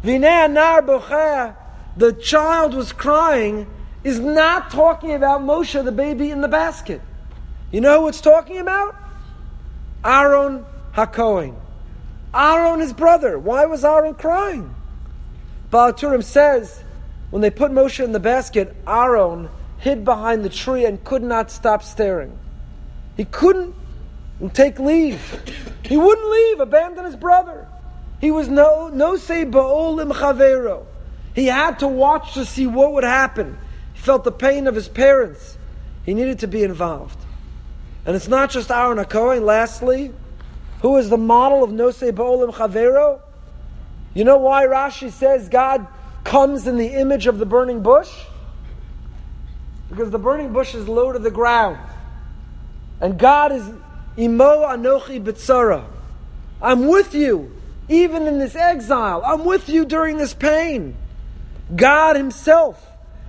Vinei 0.02 0.50
nar 0.52 0.82
bocheh, 0.82 1.56
the 1.96 2.12
child 2.12 2.74
was 2.74 2.92
crying, 2.92 3.66
is 4.02 4.20
not 4.20 4.70
talking 4.70 5.14
about 5.14 5.40
Moshe, 5.40 5.82
the 5.82 5.92
baby 5.92 6.30
in 6.30 6.40
the 6.40 6.48
basket. 6.48 7.00
You 7.74 7.80
know 7.80 8.02
who 8.02 8.08
it's 8.08 8.20
talking 8.20 8.58
about? 8.58 8.94
Aaron 10.04 10.64
HaKohen. 10.92 11.56
Aaron, 12.32 12.78
his 12.78 12.92
brother. 12.92 13.36
Why 13.36 13.66
was 13.66 13.84
Aaron 13.84 14.14
crying? 14.14 14.72
Baal 15.72 15.92
HaTurim 15.92 16.22
says, 16.22 16.84
when 17.30 17.42
they 17.42 17.50
put 17.50 17.72
Moshe 17.72 17.98
in 17.98 18.12
the 18.12 18.20
basket, 18.20 18.76
Aaron 18.86 19.48
hid 19.78 20.04
behind 20.04 20.44
the 20.44 20.50
tree 20.50 20.84
and 20.84 21.02
could 21.02 21.24
not 21.24 21.50
stop 21.50 21.82
staring. 21.82 22.38
He 23.16 23.24
couldn't 23.24 23.74
take 24.52 24.78
leave. 24.78 25.42
He 25.82 25.96
wouldn't 25.96 26.30
leave, 26.30 26.60
abandon 26.60 27.06
his 27.06 27.16
brother. 27.16 27.66
He 28.20 28.30
was 28.30 28.46
no 28.46 28.88
no 28.88 29.16
say 29.16 29.44
ba'olim 29.44 30.12
chavero. 30.12 30.86
He 31.34 31.46
had 31.46 31.80
to 31.80 31.88
watch 31.88 32.34
to 32.34 32.44
see 32.44 32.68
what 32.68 32.92
would 32.92 33.02
happen. 33.02 33.58
He 33.94 34.00
felt 34.00 34.22
the 34.22 34.30
pain 34.30 34.68
of 34.68 34.76
his 34.76 34.86
parents. 34.86 35.58
He 36.04 36.14
needed 36.14 36.38
to 36.38 36.46
be 36.46 36.62
involved. 36.62 37.18
And 38.06 38.14
it's 38.14 38.28
not 38.28 38.50
just 38.50 38.70
Aaron 38.70 38.98
HaKohen. 38.98 39.42
Lastly, 39.42 40.12
who 40.82 40.96
is 40.96 41.08
the 41.08 41.16
model 41.16 41.64
of 41.64 41.70
Nosei 41.70 42.12
Ba'olim 42.12 42.52
Chavero? 42.52 43.20
You 44.12 44.24
know 44.24 44.36
why 44.36 44.66
Rashi 44.66 45.10
says 45.10 45.48
God 45.48 45.86
comes 46.22 46.66
in 46.66 46.76
the 46.76 46.88
image 46.88 47.26
of 47.26 47.38
the 47.38 47.46
burning 47.46 47.82
bush? 47.82 48.10
Because 49.88 50.10
the 50.10 50.18
burning 50.18 50.52
bush 50.52 50.74
is 50.74 50.88
low 50.88 51.12
to 51.12 51.18
the 51.18 51.30
ground. 51.30 51.78
And 53.00 53.18
God 53.18 53.52
is 53.52 53.68
Imo 54.18 54.66
Anochi 54.66 55.22
Bitsara. 55.22 55.84
I'm 56.60 56.86
with 56.86 57.14
you, 57.14 57.54
even 57.88 58.26
in 58.26 58.38
this 58.38 58.54
exile. 58.54 59.22
I'm 59.24 59.44
with 59.44 59.68
you 59.68 59.84
during 59.84 60.16
this 60.18 60.34
pain. 60.34 60.96
God 61.74 62.16
Himself 62.16 62.86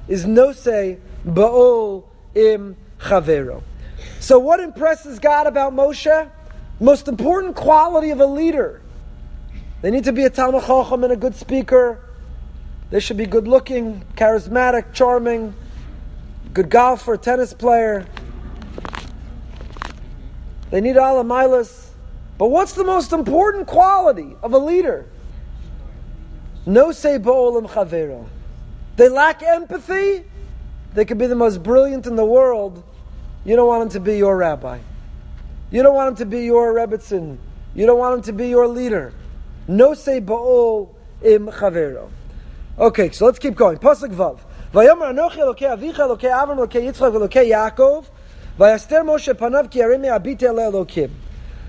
is 0.08 0.26
Nosei 0.26 1.00
Ba'ol 1.26 2.04
Im 2.36 2.76
Chavero. 3.00 3.64
So, 4.20 4.40
what 4.40 4.60
impresses 4.60 5.20
God 5.20 5.48
about 5.48 5.74
Moshe? 5.74 6.30
Most 6.80 7.08
important 7.08 7.56
quality 7.56 8.10
of 8.10 8.20
a 8.20 8.26
leader. 8.26 8.82
They 9.82 9.92
need 9.92 10.06
to 10.06 10.14
be 10.14 10.26
a 10.26 10.30
Talmid 10.30 10.66
Chacham 10.66 11.04
and 11.04 11.14
a 11.14 11.16
good 11.16 11.36
speaker. 11.36 12.00
They 12.90 13.00
should 13.00 13.18
be 13.18 13.26
good 13.26 13.48
looking, 13.48 14.04
charismatic, 14.16 14.94
charming, 14.94 15.54
good 16.54 16.70
golfer, 16.70 17.18
tennis 17.18 17.54
player. 17.54 18.06
They 20.72 20.82
need 20.82 20.98
all 20.98 21.24
milas. 21.24 21.90
But 22.38 22.50
what's 22.50 22.74
the 22.74 22.84
most 22.84 23.14
important 23.14 23.68
quality 23.68 24.36
of 24.44 24.54
a 24.54 24.58
leader? 24.58 25.06
No 26.66 26.92
say 26.92 27.18
bo'olam 27.18 27.68
chavero. 27.70 28.28
They 28.96 29.10
lack 29.10 29.44
empathy. 29.44 30.26
They 30.94 31.06
could 31.06 31.18
be 31.18 31.28
the 31.28 31.36
most 31.36 31.62
brilliant 31.62 32.08
in 32.08 32.16
the 32.16 32.26
world. 32.26 32.84
You 33.46 33.56
don't 33.56 33.68
want 33.68 33.82
them 33.82 33.90
to 33.90 34.00
be 34.00 34.18
your 34.18 34.36
rabbi. 34.36 34.80
You 35.72 35.84
don't 35.84 35.96
want 35.96 36.10
him 36.10 36.16
to 36.18 36.26
be 36.26 36.46
your 36.46 36.74
rebbitzin. 36.74 37.38
You 37.76 37.86
don't 37.86 38.00
want 38.00 38.16
him 38.16 38.22
to 38.24 38.34
be 38.34 38.50
your 38.50 38.68
leader. 38.68 39.14
No 39.68 39.94
say 39.94 40.20
ba'ol 40.20 40.90
im 41.22 41.48
chavero. 41.48 42.10
Okay, 42.78 43.12
so 43.12 43.26
let's 43.26 43.40
keep 43.40 43.56
going. 43.56 43.78
Pasuk 43.78 44.10
vav. 44.10 44.40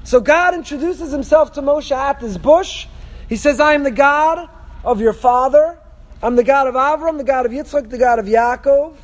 So 0.05 0.21
God 0.21 0.55
introduces 0.55 1.13
himself 1.13 1.53
to 1.53 1.63
Moshe 1.63 1.93
at 1.93 2.21
this 2.21 2.37
bush. 2.37 2.87
He 3.29 3.37
says, 3.37 3.61
I 3.61 3.75
am 3.75 3.85
the 3.85 3.93
God 3.93 4.49
of 4.85 5.01
your 5.01 5.13
father. 5.13 5.79
I'm 6.21 6.35
the 6.35 6.43
God 6.43 6.67
of 6.67 6.75
Avram, 6.75 7.19
the 7.19 7.25
God 7.25 7.47
of 7.47 7.53
Yitzchak, 7.53 7.91
the 7.91 7.99
God 7.99 8.19
of 8.19 8.27
Yaakov. 8.27 8.97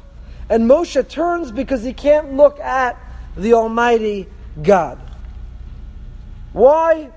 And 0.48 0.68
Moshe 0.68 1.08
turns 1.08 1.52
because 1.52 1.82
he 1.82 1.92
can't 1.92 2.34
look 2.34 2.60
at 2.60 2.98
the 3.36 3.54
Almighty 3.54 4.28
God. 4.62 4.98
Why 6.52 7.10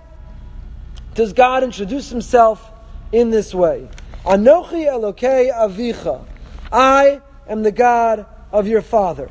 does 1.14 1.34
God 1.34 1.64
introduce 1.64 2.10
himself 2.10 2.72
in 3.12 3.32
this 3.32 3.54
way? 3.54 3.90
Anochi 4.24 4.88
Elokei 4.88 5.54
Avicha. 5.54 6.26
I 6.72 7.22
am 7.48 7.64
the 7.64 7.72
God 7.72 8.26
of 8.52 8.68
your 8.68 8.82
father. 8.82 9.30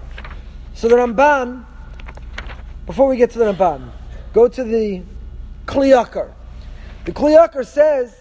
So 0.74 0.88
the 0.88 0.96
Ramban, 0.96 1.64
before 2.86 3.08
we 3.08 3.16
get 3.16 3.30
to 3.30 3.38
the 3.38 3.52
Ramban, 3.52 3.90
go 4.32 4.48
to 4.48 4.64
the 4.64 5.02
Kli 5.66 6.04
Yakar. 6.04 6.32
The 7.04 7.12
Kli 7.12 7.36
Yakar 7.36 7.66
says, 7.66 8.14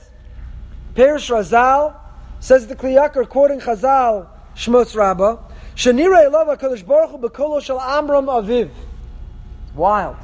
Perish 0.96 1.30
Razal, 1.30 1.96
says 2.40 2.68
the 2.68 2.76
Kli 2.76 2.96
Yakar, 2.96 3.28
quoting 3.28 3.60
Chazal, 3.60 4.28
Shmos 4.56 4.96
Rabbah, 4.96 5.38
Shanira 5.76 6.30
Elava 6.30 6.58
Kadosh 6.58 6.86
Baruch 6.86 7.12
Hu 7.12 7.18
B'Kolo 7.18 7.62
Shal 7.62 7.80
Amram 7.80 8.28
Aviv. 8.28 8.70
Wild. 9.74 10.18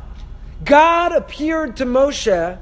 God 0.64 1.12
appeared 1.12 1.78
to 1.78 1.86
Moshe 1.86 2.60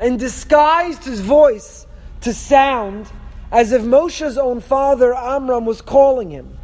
and 0.00 0.18
disguised 0.18 1.04
his 1.04 1.20
voice 1.20 1.86
to 2.22 2.32
sound 2.32 3.10
as 3.50 3.72
if 3.72 3.82
Moshe's 3.82 4.38
own 4.38 4.60
father 4.60 5.14
Amram 5.14 5.66
was 5.66 5.82
calling 5.82 6.30
him. 6.30 6.56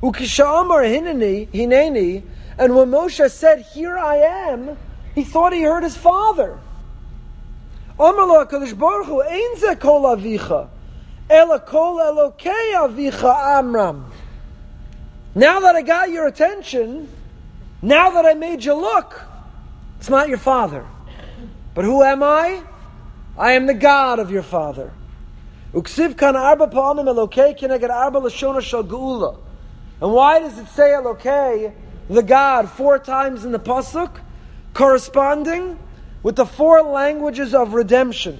Hineni, 0.00 2.22
and 2.58 2.76
when 2.76 2.90
Moshe 2.90 3.30
said, 3.30 3.62
Here 3.62 3.98
I 3.98 4.16
am, 4.16 4.76
he 5.14 5.24
thought 5.24 5.52
he 5.52 5.62
heard 5.62 5.82
his 5.82 5.96
father. 5.96 6.58
Amar 7.98 8.46
HaKadosh 8.46 8.78
Baruch 8.78 9.06
Hu, 9.06 9.22
Ein 9.22 9.56
ze 9.56 9.74
kol 9.74 10.02
avicha, 10.02 10.68
ela 11.28 11.58
kol 11.58 11.98
elokei 11.98 12.74
avicha 12.74 13.58
Amram. 13.58 14.09
Now 15.34 15.60
that 15.60 15.76
I 15.76 15.82
got 15.82 16.10
your 16.10 16.26
attention, 16.26 17.08
now 17.82 18.10
that 18.10 18.26
I 18.26 18.34
made 18.34 18.64
you 18.64 18.74
look, 18.74 19.22
it's 19.98 20.08
not 20.08 20.28
your 20.28 20.38
father. 20.38 20.84
But 21.74 21.84
who 21.84 22.02
am 22.02 22.22
I? 22.22 22.62
I 23.38 23.52
am 23.52 23.66
the 23.66 23.74
God 23.74 24.18
of 24.18 24.30
your 24.30 24.42
father. 24.42 24.92
And 25.72 25.84
why 30.12 30.40
does 30.40 30.58
it 30.58 30.66
say 30.68 30.90
elokei, 30.90 31.72
the 32.08 32.22
God, 32.22 32.68
four 32.70 32.98
times 32.98 33.44
in 33.44 33.52
the 33.52 33.60
pasuk, 33.60 34.10
corresponding 34.74 35.78
with 36.24 36.34
the 36.36 36.46
four 36.46 36.82
languages 36.82 37.54
of 37.54 37.74
redemption 37.74 38.38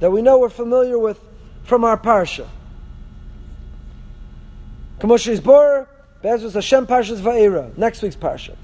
that 0.00 0.10
we 0.10 0.20
know 0.20 0.38
we're 0.38 0.48
familiar 0.48 0.98
with 0.98 1.20
from 1.62 1.84
our 1.84 1.96
parsha? 1.96 2.48
Bezos 6.24 6.54
Hashem 6.54 6.86
Parshas 6.86 7.20
Va'era, 7.20 7.76
next 7.76 8.00
week's 8.00 8.16
Parsha. 8.16 8.56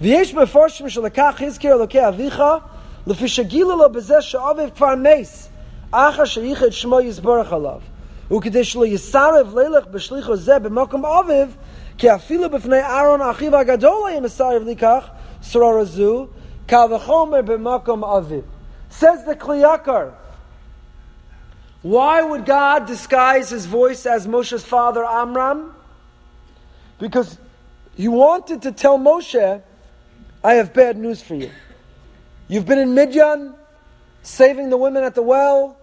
V'yesh 0.00 0.32
meforshim 0.32 0.86
shalakach 0.86 1.36
hizkir 1.36 1.76
elokei 1.76 2.00
avicha, 2.00 2.62
lefi 3.06 3.60
lo 3.66 3.86
bezeh 3.90 4.22
she'ovev 4.22 4.74
kvar 4.74 4.98
meis, 4.98 5.50
acha 5.92 6.24
she'ich 6.24 6.62
et 6.62 6.72
shmo 6.72 7.02
yizborach 7.04 7.50
alav. 7.50 7.82
וכדי 8.30 8.64
שלא 8.64 8.86
יסרב 8.86 9.58
לילך 9.58 9.86
בשליחו 9.86 10.36
זה 10.36 10.58
במקום 10.58 11.06
אביו, 11.06 11.48
כי 11.98 12.14
אפילו 12.14 12.50
בפני 12.50 12.80
אהרון 12.80 13.20
אחיו 13.20 13.56
הגדול 13.56 14.08
היה 14.08 14.20
מסרב 14.20 14.62
לכך, 14.66 15.04
סרור 15.42 15.78
הזו, 15.78 16.26
קל 16.66 16.86
וחומר 16.94 17.40
Says 18.90 19.24
the 19.24 19.34
Kli 19.34 19.62
Yakar, 19.62 20.12
why 21.82 22.22
would 22.22 22.46
God 22.46 22.86
disguise 22.86 23.50
his 23.50 23.66
voice 23.66 24.06
as 24.06 24.26
Moshe's 24.26 24.64
father 24.64 25.04
Amram? 25.04 25.74
Because 26.98 27.38
he 27.94 28.08
wanted 28.08 28.62
to 28.62 28.72
tell 28.72 28.98
Moshe, 28.98 29.62
I 30.44 30.54
have 30.54 30.72
bad 30.72 30.96
news 30.96 31.22
for 31.22 31.34
you. 31.34 31.50
You've 32.48 32.66
been 32.66 32.78
in 32.78 32.94
Midian, 32.94 33.54
saving 34.22 34.70
the 34.70 34.76
women 34.76 35.04
at 35.04 35.14
the 35.14 35.22
well. 35.22 35.76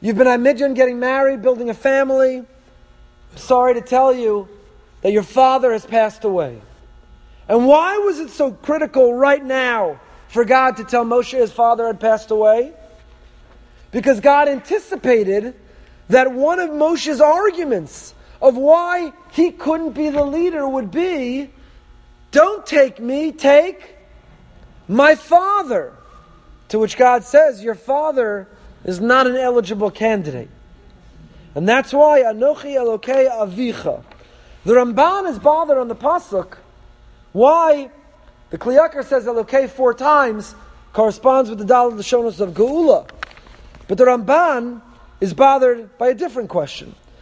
You've 0.00 0.16
been 0.16 0.26
at 0.26 0.40
Midian 0.40 0.74
getting 0.74 0.98
married, 0.98 1.42
building 1.42 1.70
a 1.70 1.74
family. 1.74 2.38
I'm 2.38 3.36
sorry 3.36 3.74
to 3.74 3.80
tell 3.80 4.14
you 4.14 4.48
that 5.02 5.12
your 5.12 5.22
father 5.22 5.72
has 5.72 5.84
passed 5.84 6.24
away. 6.24 6.60
And 7.48 7.66
why 7.66 7.98
was 7.98 8.18
it 8.18 8.30
so 8.30 8.52
critical 8.52 9.14
right 9.14 9.44
now 9.44 10.00
for 10.28 10.44
God 10.44 10.76
to 10.78 10.84
tell 10.84 11.04
Moshe 11.04 11.36
his 11.36 11.52
father 11.52 11.86
had 11.86 12.00
passed 12.00 12.30
away? 12.30 12.72
Because 13.90 14.20
God 14.20 14.48
anticipated 14.48 15.54
that 16.08 16.32
one 16.32 16.60
of 16.60 16.70
Moshe's 16.70 17.20
arguments 17.20 18.14
of 18.42 18.56
why 18.56 19.12
he 19.30 19.52
couldn't 19.52 19.92
be 19.92 20.10
the 20.10 20.24
leader 20.24 20.68
would 20.68 20.90
be 20.90 21.50
don't 22.32 22.66
take 22.66 22.98
me, 22.98 23.30
take 23.30 23.94
my 24.88 25.14
father. 25.14 25.92
To 26.70 26.78
which 26.78 26.96
God 26.96 27.24
says, 27.24 27.62
Your 27.62 27.74
father 27.74 28.48
is 28.84 29.00
not 29.00 29.26
an 29.26 29.36
eligible 29.36 29.90
candidate. 29.90 30.48
And 31.54 31.68
that's 31.68 31.92
why 31.92 32.22
Anochi 32.22 32.74
Elokei 32.74 33.30
Avicha. 33.30 34.02
The 34.64 34.72
Ramban 34.72 35.28
is 35.28 35.38
bothered 35.38 35.76
on 35.76 35.88
the 35.88 35.94
Pasuk. 35.94 36.56
Why? 37.32 37.90
The 38.48 38.56
Kli 38.56 38.78
Yakar 38.78 39.04
says 39.04 39.26
Elokei 39.26 39.68
four 39.68 39.92
times, 39.92 40.54
corresponds 40.94 41.50
with 41.50 41.58
the 41.58 41.66
Daled 41.66 41.98
Lashonos 41.98 42.40
of 42.40 42.54
Geula. 42.54 43.08
But 43.88 43.98
the 43.98 44.04
Ramban 44.04 44.80
is 45.20 45.34
bothered 45.34 45.98
by 45.98 46.08
a 46.08 46.14
different 46.14 46.48
question. 46.48 46.94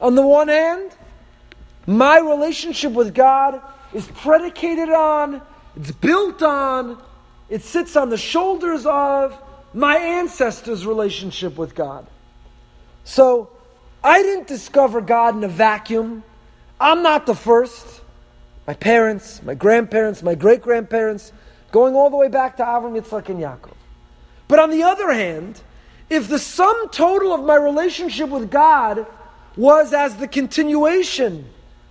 On 0.00 0.14
the 0.14 0.26
one 0.26 0.48
hand, 0.48 0.92
my 1.86 2.18
relationship 2.18 2.92
with 2.92 3.14
God 3.14 3.60
is 3.92 4.06
predicated 4.06 4.88
on, 4.88 5.42
it's 5.76 5.92
built 5.92 6.42
on, 6.42 7.02
it 7.48 7.62
sits 7.62 7.96
on 7.96 8.08
the 8.08 8.16
shoulders 8.16 8.86
of 8.86 9.36
my 9.74 9.96
ancestors' 9.96 10.86
relationship 10.86 11.56
with 11.56 11.74
God. 11.74 12.06
So, 13.04 13.50
I 14.02 14.22
didn't 14.22 14.46
discover 14.46 15.00
God 15.00 15.36
in 15.36 15.44
a 15.44 15.48
vacuum. 15.48 16.22
I'm 16.80 17.02
not 17.02 17.26
the 17.26 17.34
first. 17.34 18.00
My 18.66 18.74
parents, 18.74 19.42
my 19.42 19.54
grandparents, 19.54 20.22
my 20.22 20.34
great 20.34 20.62
grandparents, 20.62 21.32
going 21.72 21.94
all 21.94 22.08
the 22.08 22.16
way 22.16 22.28
back 22.28 22.56
to 22.56 22.62
Avram, 22.62 22.98
Yitzchak, 22.98 23.28
and 23.28 23.40
Yaakov. 23.40 23.74
But 24.48 24.58
on 24.58 24.70
the 24.70 24.82
other 24.84 25.12
hand, 25.12 25.60
if 26.08 26.28
the 26.28 26.38
sum 26.38 26.88
total 26.90 27.32
of 27.32 27.44
my 27.44 27.56
relationship 27.56 28.30
with 28.30 28.50
God 28.50 29.06
was 29.56 29.92
as 29.92 30.16
the 30.16 30.28
continuation 30.28 31.44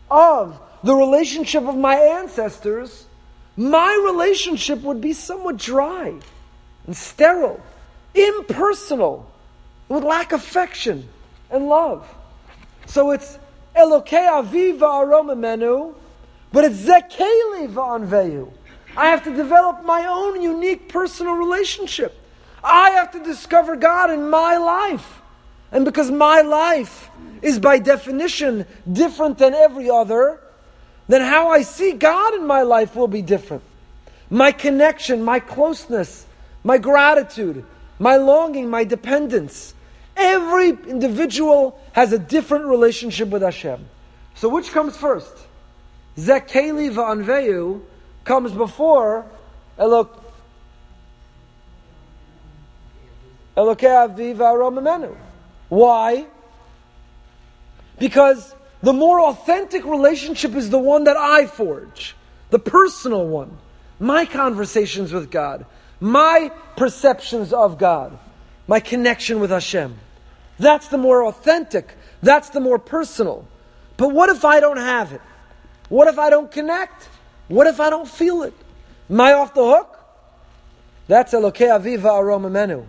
of 0.10 0.60
the 0.84 0.96
relationship 0.96 1.64
of 1.64 1.76
my 1.78 1.96
ancestors, 1.96 3.06
my 3.58 4.02
relationship 4.06 4.82
would 4.82 5.02
be 5.02 5.14
somewhat 5.14 5.58
dry 5.58 6.14
and 6.86 6.96
sterile, 6.96 7.60
impersonal, 8.16 9.30
would 9.90 10.04
lack 10.04 10.32
affection 10.32 11.08
and 11.50 11.68
love. 11.68 12.08
So 12.86 13.12
it's 13.12 13.38
Elokei 13.76 14.28
Aviva 14.28 15.04
Aroma 15.04 15.36
Menu, 15.36 15.94
but 16.52 16.64
it's 16.64 16.78
Zekeli 16.78 17.68
Va'anveyu. 17.68 18.52
I 18.98 19.08
have 19.08 19.24
to 19.26 19.36
develop 19.36 19.84
my 19.84 20.06
own 20.06 20.42
unique 20.42 20.90
personal 20.90 21.34
relationship. 21.34 22.16
I 22.64 22.92
have 22.92 23.12
to 23.12 23.24
discover 23.24 23.76
God 23.76 24.10
in 24.10 24.30
my 24.30 24.58
life. 24.58 25.22
And 25.72 25.86
because 25.86 26.10
my 26.10 26.42
life 26.42 27.10
is 27.42 27.60
by 27.60 27.80
definition 27.80 28.66
different 28.92 29.38
than 29.38 29.54
every 29.54 29.90
other, 29.90 30.40
then 31.08 31.22
how 31.22 31.50
I 31.50 31.62
see 31.62 31.94
God 31.94 32.36
in 32.36 32.46
my 32.46 32.64
life 32.64 32.96
will 32.96 33.08
be 33.08 33.22
different. 33.22 33.64
My 34.30 34.52
connection, 34.52 35.24
my 35.24 35.40
closeness, 35.40 36.26
my 36.64 36.78
gratitude, 36.78 37.66
my 37.98 38.18
longing, 38.18 38.70
my 38.70 38.84
dependence. 38.84 39.74
Every 40.16 40.70
individual 40.70 41.80
has 41.94 42.14
a 42.14 42.20
different 42.20 42.66
relationship 42.66 43.30
with 43.30 43.42
Hashem. 43.42 43.88
So 44.36 44.50
which 44.50 44.72
comes 44.72 44.98
first? 44.98 45.36
Zekeli 46.18 46.92
va'anveyu 46.92 47.82
comes 48.24 48.52
before 48.52 49.26
Elok 49.78 50.20
Why? 55.70 56.26
Because 57.98 58.56
the 58.82 58.94
more 58.94 59.22
authentic 59.22 59.86
relationship 59.86 60.56
is 60.56 60.70
the 60.70 60.80
one 60.80 61.06
that 61.06 61.18
I 61.18 61.46
forge, 61.46 62.16
the 62.50 62.60
personal 62.60 63.28
one, 63.28 63.58
my 64.00 64.26
conversations 64.26 65.12
with 65.14 65.30
God, 65.30 65.66
my 66.00 66.52
perceptions 66.76 67.54
of 67.54 67.78
God, 67.78 68.18
my 68.68 68.80
connection 68.80 69.40
with 69.40 69.52
Hashem. 69.52 69.98
That's 70.58 70.88
the 70.88 70.98
more 70.98 71.26
authentic, 71.26 71.94
that's 72.22 72.50
the 72.50 72.60
more 72.60 72.80
personal. 72.80 73.48
But 73.98 74.10
what 74.10 74.30
if 74.30 74.46
I 74.46 74.60
don't 74.60 74.78
have 74.78 75.12
it? 75.12 75.22
What 75.90 76.08
if 76.08 76.18
I 76.18 76.30
don't 76.30 76.52
connect? 76.52 77.10
What 77.48 77.68
if 77.68 77.80
I 77.80 77.90
don't 77.90 78.08
feel 78.08 78.44
it? 78.44 78.54
Am 79.10 79.20
I 79.20 79.34
off 79.34 79.54
the 79.54 79.66
hook? 79.66 80.00
That's 81.08 81.34
Elokei 81.34 81.68
Aviva 81.68 82.18
Aroma 82.20 82.50
Menu. 82.50 82.86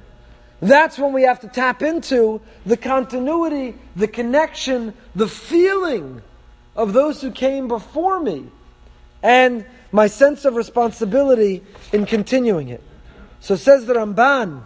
That's 0.60 0.98
when 0.98 1.12
we 1.12 1.22
have 1.22 1.40
to 1.40 1.48
tap 1.48 1.82
into 1.82 2.40
the 2.66 2.76
continuity, 2.76 3.74
the 3.96 4.08
connection, 4.08 4.94
the 5.14 5.26
feeling 5.26 6.22
of 6.76 6.92
those 6.92 7.22
who 7.22 7.30
came 7.30 7.66
before 7.66 8.20
me, 8.20 8.46
and 9.22 9.64
my 9.92 10.06
sense 10.06 10.44
of 10.44 10.54
responsibility 10.54 11.62
in 11.92 12.06
continuing 12.06 12.68
it. 12.68 12.82
So 13.40 13.56
says 13.56 13.86
the 13.86 13.94
Ramban. 13.94 14.62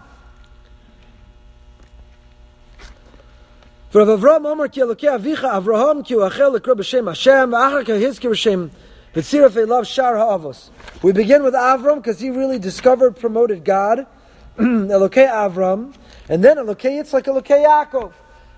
Avraham 3.93 4.45
Omer 4.45 4.67
ki 4.67 4.81
Elokei 4.81 5.17
Avicha 5.17 5.63
Avraham 5.63 6.05
ki 6.05 6.15
Uachel 6.15 6.59
Lekro 6.59 6.75
B'Shem 6.75 7.07
Hashem 7.07 7.51
V'achar 7.51 7.87
Ka 7.87 7.93
Hizki 7.93 8.29
B'Shem 8.29 8.71
V'tziraf 9.15 9.69
love 9.69 9.87
Shar 9.87 10.17
Ha'avos. 10.17 10.71
We 11.03 11.13
begin 11.13 11.45
with 11.45 11.55
Avram 11.55 11.97
because 11.97 12.19
he 12.19 12.31
really 12.31 12.59
discovered, 12.59 13.17
promoted 13.17 13.65
God. 13.65 14.07
Elokei 14.59 15.29
Avram, 15.29 15.95
and 16.29 16.45
then 16.45 16.59
Elokei 16.59 17.03
Yitzchak, 17.03 17.23
Elokei 17.23 17.65
Yaakov. 17.67 18.13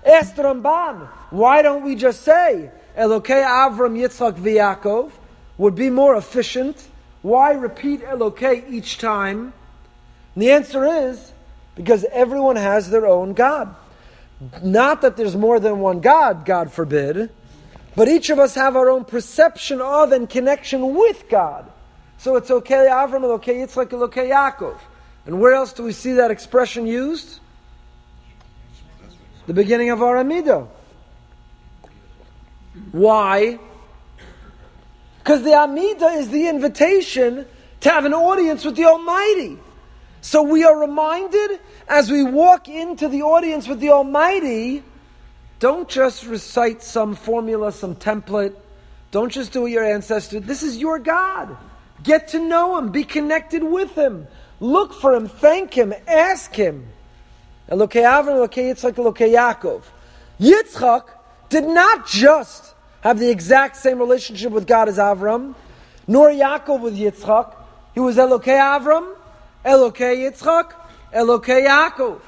Ask 0.05 0.35
Ramban, 0.35 1.07
why 1.31 1.61
don't 1.61 1.83
we 1.83 1.95
just 1.95 2.21
say 2.21 2.71
Elokei 2.95 3.43
Avram, 3.43 3.97
Yitzchak, 3.97 4.33
V'Yaakov 4.33 5.11
would 5.57 5.75
be 5.75 5.89
more 5.89 6.15
efficient? 6.15 6.87
Why 7.23 7.53
repeat 7.53 8.01
Elokei 8.01 8.69
each 8.69 8.99
time? 8.99 9.53
And 10.35 10.43
the 10.43 10.51
answer 10.51 10.85
is 10.85 11.31
because 11.75 12.05
everyone 12.11 12.57
has 12.57 12.89
their 12.89 13.07
own 13.07 13.33
God. 13.33 13.75
Not 14.61 15.01
that 15.01 15.17
there's 15.17 15.35
more 15.35 15.59
than 15.59 15.79
one 15.79 15.99
God, 15.99 16.45
God 16.45 16.71
forbid, 16.71 17.31
but 17.95 18.07
each 18.07 18.29
of 18.29 18.37
us 18.37 18.53
have 18.53 18.75
our 18.75 18.89
own 18.89 19.03
perception 19.03 19.81
of 19.81 20.11
and 20.11 20.29
connection 20.29 20.95
with 20.95 21.27
God. 21.27 21.71
So 22.19 22.35
it's 22.35 22.51
okay 22.51 22.87
Avram, 22.89 23.23
okay 23.23 23.55
Yitzchak, 23.55 23.91
okay 23.93 24.29
Yaakov. 24.29 24.77
And 25.27 25.39
where 25.41 25.53
else 25.53 25.73
do 25.73 25.83
we 25.83 25.91
see 25.91 26.13
that 26.13 26.31
expression 26.31 26.87
used? 26.87 27.39
The 29.45 29.53
beginning 29.53 29.91
of 29.91 30.01
our 30.01 30.15
Amidah. 30.15 30.67
Why? 32.91 33.59
Because 35.19 35.43
the 35.43 35.53
Amida 35.53 36.07
is 36.07 36.29
the 36.29 36.47
invitation 36.47 37.45
to 37.81 37.89
have 37.89 38.05
an 38.05 38.13
audience 38.13 38.63
with 38.63 38.77
the 38.77 38.85
Almighty. 38.85 39.57
So 40.21 40.43
we 40.43 40.63
are 40.63 40.79
reminded 40.79 41.59
as 41.87 42.09
we 42.09 42.23
walk 42.23 42.69
into 42.69 43.07
the 43.09 43.23
audience 43.23 43.67
with 43.67 43.79
the 43.79 43.91
Almighty, 43.91 44.83
don't 45.59 45.89
just 45.89 46.25
recite 46.25 46.83
some 46.83 47.15
formula, 47.15 47.71
some 47.71 47.95
template. 47.95 48.55
Don't 49.11 49.31
just 49.31 49.51
do 49.51 49.61
what 49.63 49.71
your 49.71 49.83
ancestors. 49.83 50.43
This 50.43 50.63
is 50.63 50.77
your 50.77 50.99
God. 50.99 51.57
Get 52.03 52.29
to 52.29 52.39
know 52.39 52.77
Him. 52.77 52.91
Be 52.91 53.03
connected 53.03 53.63
with 53.63 53.95
Him. 53.95 54.27
Look 54.59 54.93
for 54.93 55.13
Him. 55.13 55.27
Thank 55.27 55.73
Him. 55.73 55.93
Ask 56.07 56.53
Him. 56.53 56.87
Elokei 57.69 58.03
Avram, 58.03 58.47
Elokei 58.47 58.73
Yitzchak, 58.73 58.93
Elokei 58.93 59.33
Yaakov. 59.33 59.83
Yitzchak 60.39 61.09
did 61.49 61.65
not 61.65 62.07
just 62.07 62.73
have 63.01 63.19
the 63.19 63.29
exact 63.29 63.75
same 63.75 63.99
relationship 63.99 64.51
with 64.51 64.65
God 64.65 64.89
as 64.89 64.97
Avram, 64.97 65.53
nor 66.07 66.29
Yaakov 66.29 66.81
with 66.81 66.97
Yitzchak. 66.97 67.53
He 67.93 67.99
was 67.99 68.17
Elokei 68.17 68.57
Avram, 68.57 69.15
Elokei 69.65 70.31
Yitzchak, 70.31 70.73
Elokei 71.13 71.67
Yaakov. 71.67 72.21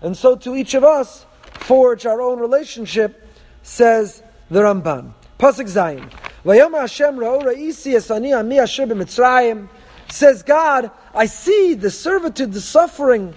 And 0.00 0.16
so 0.16 0.36
to 0.36 0.56
each 0.56 0.74
of 0.74 0.84
us, 0.84 1.26
forge 1.60 2.06
our 2.06 2.22
own 2.22 2.38
relationship, 2.38 3.26
says 3.62 4.22
the 4.50 4.60
Ramban. 4.60 5.12
Pasuk 5.38 5.66
Zayin. 5.66 6.10
Vayom 6.44 6.78
Hashem 6.78 7.16
esani 7.16 8.38
ami 8.38 8.58
asher 8.58 8.86
b'mitzrayim. 8.86 9.68
Says 10.10 10.42
God, 10.42 10.90
I 11.14 11.26
see 11.26 11.74
the 11.74 11.90
servitude, 11.90 12.52
the 12.52 12.60
suffering 12.60 13.34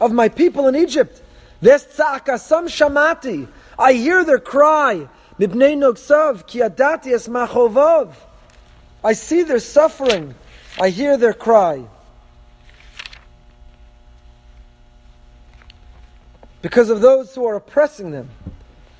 of 0.00 0.12
my 0.12 0.28
people 0.28 0.68
in 0.68 0.76
Egypt. 0.76 1.22
Tza'akasam 1.62 2.66
shamati. 2.68 3.48
I 3.78 3.94
hear 3.94 4.24
their 4.24 4.38
cry. 4.38 5.08
Ki. 5.38 6.62
I 9.02 9.12
see 9.14 9.42
their 9.42 9.58
suffering. 9.58 10.34
I 10.78 10.90
hear 10.90 11.16
their 11.16 11.32
cry. 11.32 11.84
Because 16.60 16.90
of 16.90 17.00
those 17.00 17.34
who 17.34 17.46
are 17.46 17.56
oppressing 17.56 18.10
them. 18.10 18.28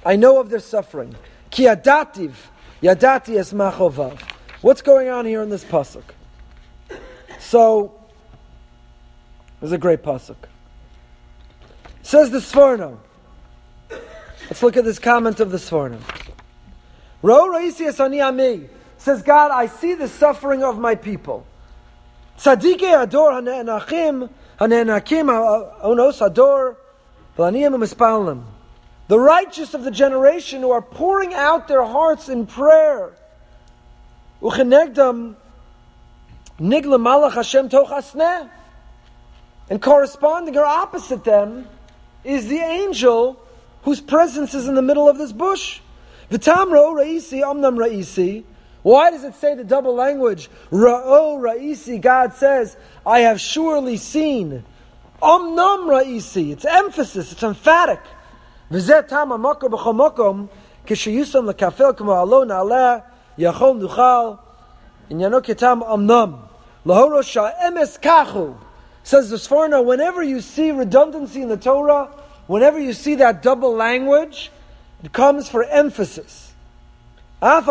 I 0.04 0.16
know 0.16 0.40
of 0.40 0.48
their 0.48 0.60
suffering. 0.60 1.14
Ki 1.50 1.64
yadati 1.64 2.30
es. 3.36 3.52
What's 4.62 4.80
going 4.82 5.08
on 5.10 5.26
here 5.26 5.42
in 5.42 5.50
this 5.50 5.64
pasuk? 5.64 6.04
So, 7.40 7.98
there's 9.60 9.72
a 9.72 9.78
great 9.78 10.02
pasuk. 10.02 10.36
Says 12.02 12.30
the 12.30 12.38
Sforno. 12.38 12.98
Let's 13.90 14.62
look 14.62 14.76
at 14.76 14.84
this 14.84 14.98
comment 14.98 15.40
of 15.40 15.50
the 15.50 15.58
Sforno. 15.58 15.98
Ro 17.22 17.48
raisi 17.48 17.88
esani 17.88 18.22
ami. 18.22 18.68
Says 18.98 19.22
God, 19.22 19.50
I 19.50 19.66
see 19.66 19.94
the 19.94 20.08
suffering 20.08 20.62
of 20.62 20.78
my 20.78 20.94
people. 20.94 21.46
Tzadike 22.38 23.02
ador 23.02 23.32
hanenachim, 23.32 24.30
hanenakim, 24.60 25.26
onos 25.82 26.24
ador, 26.24 26.76
the 29.08 29.18
righteous 29.18 29.72
of 29.74 29.84
the 29.84 29.90
generation 29.90 30.60
who 30.60 30.70
are 30.70 30.82
pouring 30.82 31.32
out 31.32 31.68
their 31.68 31.84
hearts 31.84 32.28
in 32.28 32.46
prayer. 32.46 33.12
And 36.60 36.72
corresponding 39.80 40.56
or 40.58 40.64
opposite 40.64 41.24
them 41.24 41.66
is 42.22 42.48
the 42.48 42.58
angel 42.58 43.42
whose 43.82 44.02
presence 44.02 44.52
is 44.52 44.68
in 44.68 44.74
the 44.74 44.82
middle 44.82 45.08
of 45.08 45.16
this 45.16 45.32
bush. 45.32 45.80
V'tamro 46.30 46.92
ra'isi 46.92 47.42
omnam 47.42 47.78
ra'isi. 47.78 48.44
Why 48.82 49.10
does 49.10 49.24
it 49.24 49.36
say 49.36 49.54
the 49.54 49.64
double 49.64 49.94
language? 49.94 50.50
Ra'o 50.70 51.40
ra'isi. 51.40 51.98
God 51.98 52.34
says, 52.34 52.76
I 53.06 53.20
have 53.20 53.40
surely 53.40 53.96
seen. 53.96 54.62
Omnam 55.22 55.86
ra'isi. 55.86 56.52
It's 56.52 56.66
emphasis. 56.66 57.32
It's 57.32 57.42
emphatic. 57.42 58.00
V'zeh 58.70 59.08
tam 59.08 59.30
ha'makor 59.30 59.70
b'chol 59.70 59.94
mokom 59.96 60.50
k'sheyusam 60.86 61.48
l'kafel 61.48 61.96
k'mo 61.96 62.20
alo 62.20 62.44
na'aleh 62.44 63.02
yachol 63.38 63.80
nuchal 63.80 64.38
inyano 65.10 65.40
ketam 65.40 65.82
omnam 65.82 66.49
lahoro 66.84 67.22
sha'emes 67.22 68.00
kachu 68.00 68.56
says 69.02 69.30
the 69.30 69.36
Sforno, 69.36 69.84
whenever 69.84 70.22
you 70.22 70.40
see 70.40 70.70
redundancy 70.70 71.42
in 71.42 71.48
the 71.48 71.56
Torah, 71.56 72.08
whenever 72.46 72.78
you 72.78 72.92
see 72.92 73.16
that 73.16 73.42
double 73.42 73.74
language, 73.74 74.52
it 75.02 75.12
comes 75.12 75.48
for 75.48 75.64
emphasis. 75.64 76.52
And 77.42 77.66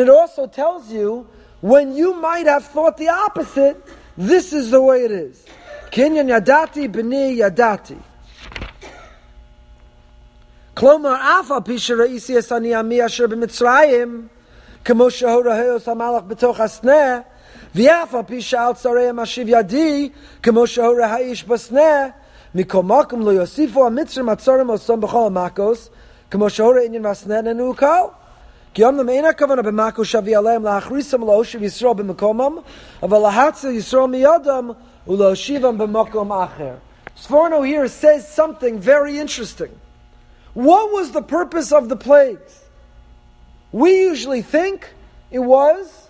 it 0.00 0.08
also 0.08 0.46
tells 0.46 0.90
you 0.90 1.28
when 1.60 1.94
you 1.94 2.14
might 2.14 2.46
have 2.46 2.64
thought 2.64 2.96
the 2.96 3.08
opposite, 3.08 3.84
this 4.16 4.52
is 4.52 4.70
the 4.70 4.80
way 4.80 5.04
it 5.04 5.10
is. 5.10 5.44
Kinyan 5.90 6.28
yadati 6.28 6.90
b'ni 6.90 7.36
yadati. 7.38 8.00
Klomar 10.74 11.18
afa 11.18 11.60
pisha 11.60 11.96
re'isi 11.96 12.36
esani 12.36 12.78
ami 12.78 13.00
asher 13.00 13.28
b'mitzrayim 13.28 14.28
כמו 14.87 15.11
שהורה 15.11 15.53
היוס 15.53 15.87
המלאך 15.87 16.23
בתוך 16.27 16.59
הסנה 16.59 17.19
ואף 17.75 18.15
על 18.15 18.23
פי 18.25 18.41
שאל 18.41 18.73
צרי 18.73 19.09
המשיב 19.09 19.47
ידי 19.49 20.09
כמו 20.43 20.67
שהורה 20.67 21.05
האיש 21.05 21.43
בסנה 21.43 22.07
מכל 22.55 22.83
מקום 22.83 23.21
לא 23.21 23.31
יוסיפו 23.31 23.85
המצרים 23.85 24.29
הצורים 24.29 24.67
עושים 24.67 25.01
בכל 25.01 25.25
המקוס 25.25 25.89
כמו 26.31 26.49
שהורה 26.49 26.81
עניין 26.85 27.05
והסנה 27.05 27.41
ננו 27.41 27.73
קל 27.75 28.03
כי 28.73 28.85
אמנם 28.85 29.09
אין 29.09 29.25
הכוונה 29.25 29.61
במקו 29.61 30.05
שבי 30.05 30.35
עליהם 30.35 30.63
להכריסם 30.63 31.21
להושיב 31.21 31.63
ישראל 31.63 31.93
במקומם, 31.93 32.57
אבל 33.03 33.17
להציל 33.19 33.69
ישראל 33.69 34.05
מידם 34.05 34.69
ולהושיבם 35.07 35.77
במקום 35.77 36.31
אחר. 36.31 36.73
Sforno 37.15 37.61
here 37.61 37.87
says 37.87 38.27
something 38.27 38.79
very 38.79 39.19
interesting. 39.19 39.73
What 40.55 40.91
was 40.91 41.11
the 41.11 41.21
purpose 41.21 41.71
of 41.71 41.87
the 41.89 41.95
plagues? 41.95 42.53
We 43.72 44.00
usually 44.00 44.42
think 44.42 44.88
it 45.30 45.40
was 45.40 46.08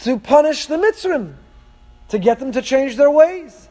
to 0.00 0.18
punish 0.18 0.66
the 0.66 0.76
Mitzrim, 0.76 1.34
to 2.08 2.18
get 2.18 2.38
them 2.38 2.52
to 2.52 2.62
change 2.62 2.96
their 2.96 3.10
ways. 3.10 3.68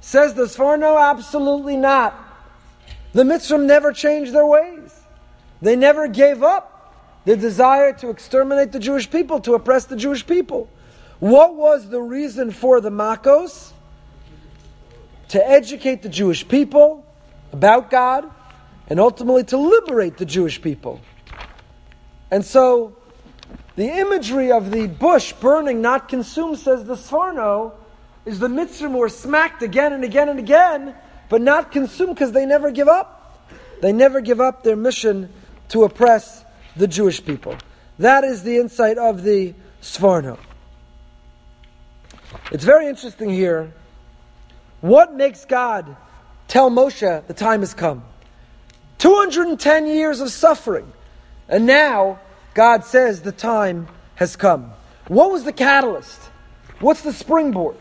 Says 0.00 0.34
the 0.34 0.44
Sforno, 0.44 1.00
absolutely 1.00 1.76
not. 1.76 2.14
The 3.12 3.22
Mitzrim 3.22 3.64
never 3.64 3.92
changed 3.92 4.32
their 4.32 4.46
ways. 4.46 5.00
They 5.62 5.76
never 5.76 6.08
gave 6.08 6.42
up 6.42 6.70
the 7.24 7.36
desire 7.36 7.92
to 7.94 8.10
exterminate 8.10 8.72
the 8.72 8.78
Jewish 8.78 9.10
people, 9.10 9.40
to 9.40 9.54
oppress 9.54 9.86
the 9.86 9.96
Jewish 9.96 10.26
people. 10.26 10.68
What 11.20 11.54
was 11.54 11.88
the 11.88 12.02
reason 12.02 12.50
for 12.50 12.80
the 12.80 12.90
Makos? 12.90 13.72
To 15.28 15.48
educate 15.48 16.02
the 16.02 16.10
Jewish 16.10 16.46
people 16.46 17.06
about 17.52 17.90
God 17.90 18.30
and 18.88 19.00
ultimately 19.00 19.44
to 19.44 19.56
liberate 19.56 20.18
the 20.18 20.26
Jewish 20.26 20.60
people. 20.60 21.00
And 22.30 22.44
so, 22.44 22.96
the 23.76 23.88
imagery 23.88 24.52
of 24.52 24.70
the 24.70 24.86
bush 24.86 25.32
burning, 25.34 25.80
not 25.80 26.08
consumed, 26.08 26.58
says 26.58 26.84
the 26.84 26.94
Sforno, 26.94 27.72
is 28.24 28.38
the 28.38 28.48
Mitzrim 28.48 28.92
were 28.92 29.08
smacked 29.08 29.62
again 29.62 29.92
and 29.92 30.04
again 30.04 30.28
and 30.28 30.38
again, 30.38 30.94
but 31.28 31.42
not 31.42 31.72
consumed 31.72 32.14
because 32.14 32.32
they 32.32 32.46
never 32.46 32.70
give 32.70 32.88
up. 32.88 33.48
They 33.80 33.92
never 33.92 34.20
give 34.20 34.40
up 34.40 34.62
their 34.62 34.76
mission 34.76 35.30
to 35.68 35.84
oppress 35.84 36.44
the 36.76 36.86
Jewish 36.86 37.24
people. 37.24 37.56
That 37.98 38.24
is 38.24 38.42
the 38.42 38.56
insight 38.58 38.98
of 38.98 39.22
the 39.22 39.54
Sforno. 39.82 40.38
It's 42.50 42.64
very 42.64 42.86
interesting 42.86 43.30
here. 43.30 43.72
What 44.80 45.14
makes 45.14 45.44
God 45.44 45.96
tell 46.48 46.70
Moshe 46.70 47.26
the 47.26 47.34
time 47.34 47.60
has 47.60 47.74
come? 47.74 48.04
210 48.98 49.86
years 49.86 50.20
of 50.20 50.30
suffering. 50.30 50.92
And 51.48 51.66
now 51.66 52.20
God 52.54 52.84
says 52.84 53.22
the 53.22 53.32
time 53.32 53.88
has 54.16 54.36
come. 54.36 54.72
What 55.08 55.30
was 55.30 55.44
the 55.44 55.52
catalyst? 55.52 56.20
What's 56.80 57.02
the 57.02 57.12
springboard? 57.12 57.76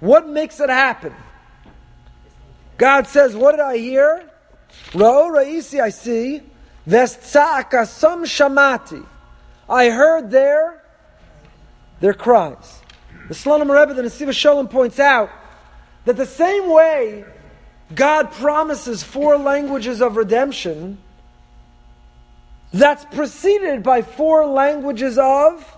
What 0.00 0.28
makes 0.28 0.60
it 0.60 0.68
happen? 0.68 1.14
God 2.76 3.06
says, 3.06 3.36
What 3.36 3.52
did 3.52 3.60
I 3.60 3.76
hear? 3.78 4.28
Ra'o 4.90 5.30
ra'isi, 5.30 5.80
I 5.80 5.90
see. 5.90 6.42
Vestza'akasam 6.88 8.24
shamati. 8.24 9.06
I 9.68 9.90
heard 9.90 10.30
their, 10.30 10.82
their 12.00 12.14
cries. 12.14 12.80
The 13.28 13.34
Slonim 13.34 13.70
Rebbe, 13.70 13.94
the 13.94 14.02
Nesiva 14.02 14.32
Shalom 14.32 14.68
points 14.68 14.98
out 14.98 15.30
that 16.04 16.16
the 16.16 16.26
same 16.26 16.68
way 16.68 17.24
God 17.94 18.32
promises 18.32 19.02
four 19.02 19.38
languages 19.38 20.02
of 20.02 20.16
redemption, 20.16 20.98
that's 22.72 23.04
preceded 23.06 23.82
by 23.82 24.02
four 24.02 24.46
languages 24.46 25.18
of 25.18 25.76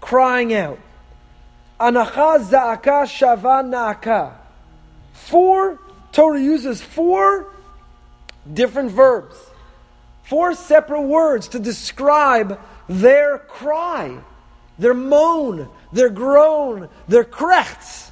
crying 0.00 0.54
out. 0.54 0.78
Anacha 1.78 2.38
za'aka 2.44 3.04
shava 3.04 3.64
na'aka. 3.64 4.34
Four, 5.12 5.78
Torah 6.12 6.40
uses 6.40 6.80
four 6.80 7.52
different 8.52 8.92
verbs. 8.92 9.36
Four 10.24 10.54
separate 10.54 11.02
words 11.02 11.48
to 11.48 11.58
describe 11.58 12.60
their 12.88 13.38
cry, 13.38 14.18
their 14.78 14.94
moan, 14.94 15.68
their 15.92 16.10
groan, 16.10 16.88
their 17.08 17.24
krechts. 17.24 18.10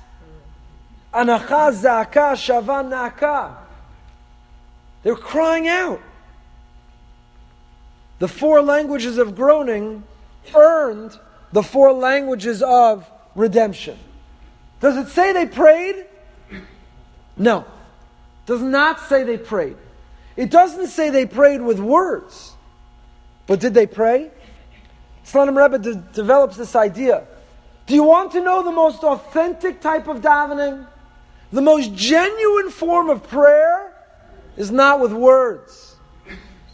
Anacha 1.14 1.73
zaka 1.73 2.35
shavan 2.35 2.89
naka. 2.89 3.57
They're 5.03 5.14
crying 5.14 5.69
out. 5.69 6.01
The 8.19 8.29
four 8.29 8.62
languages 8.62 9.19
of 9.19 9.37
groaning 9.37 10.05
earned 10.55 11.19
the 11.53 11.62
four 11.62 11.93
languages 11.93 12.62
of 12.62 13.09
redemption. 13.35 13.99
Does 14.81 14.97
it 14.97 15.09
say 15.09 15.33
they 15.33 15.47
prayed? 15.47 16.07
No. 17.37 17.64
Does 18.47 18.62
not 18.62 19.01
say 19.09 19.23
they 19.23 19.39
prayed. 19.39 19.77
It 20.37 20.51
doesn't 20.51 20.89
say 20.89 21.11
they 21.11 21.27
prayed 21.27 21.61
with 21.61 21.79
words. 21.79 22.55
But 23.47 23.61
did 23.61 23.75
they 23.75 23.87
pray? 23.87 24.31
Slonim 25.25 25.61
Rebbe 25.61 25.79
de- 25.79 25.95
develops 25.95 26.57
this 26.57 26.75
idea. 26.77 27.27
Do 27.87 27.95
you 27.95 28.03
want 28.03 28.33
to 28.33 28.41
know 28.41 28.62
the 28.62 28.73
most 28.73 29.03
authentic 29.03 29.81
type 29.81 30.09
of 30.09 30.21
davening? 30.21 30.87
The 31.53 31.62
most 31.62 31.95
genuine 31.95 32.71
form 32.71 33.09
of 33.09 33.27
prayer 33.27 33.95
is 34.57 34.71
not 34.71 35.01
with 35.01 35.12
words. 35.12 35.97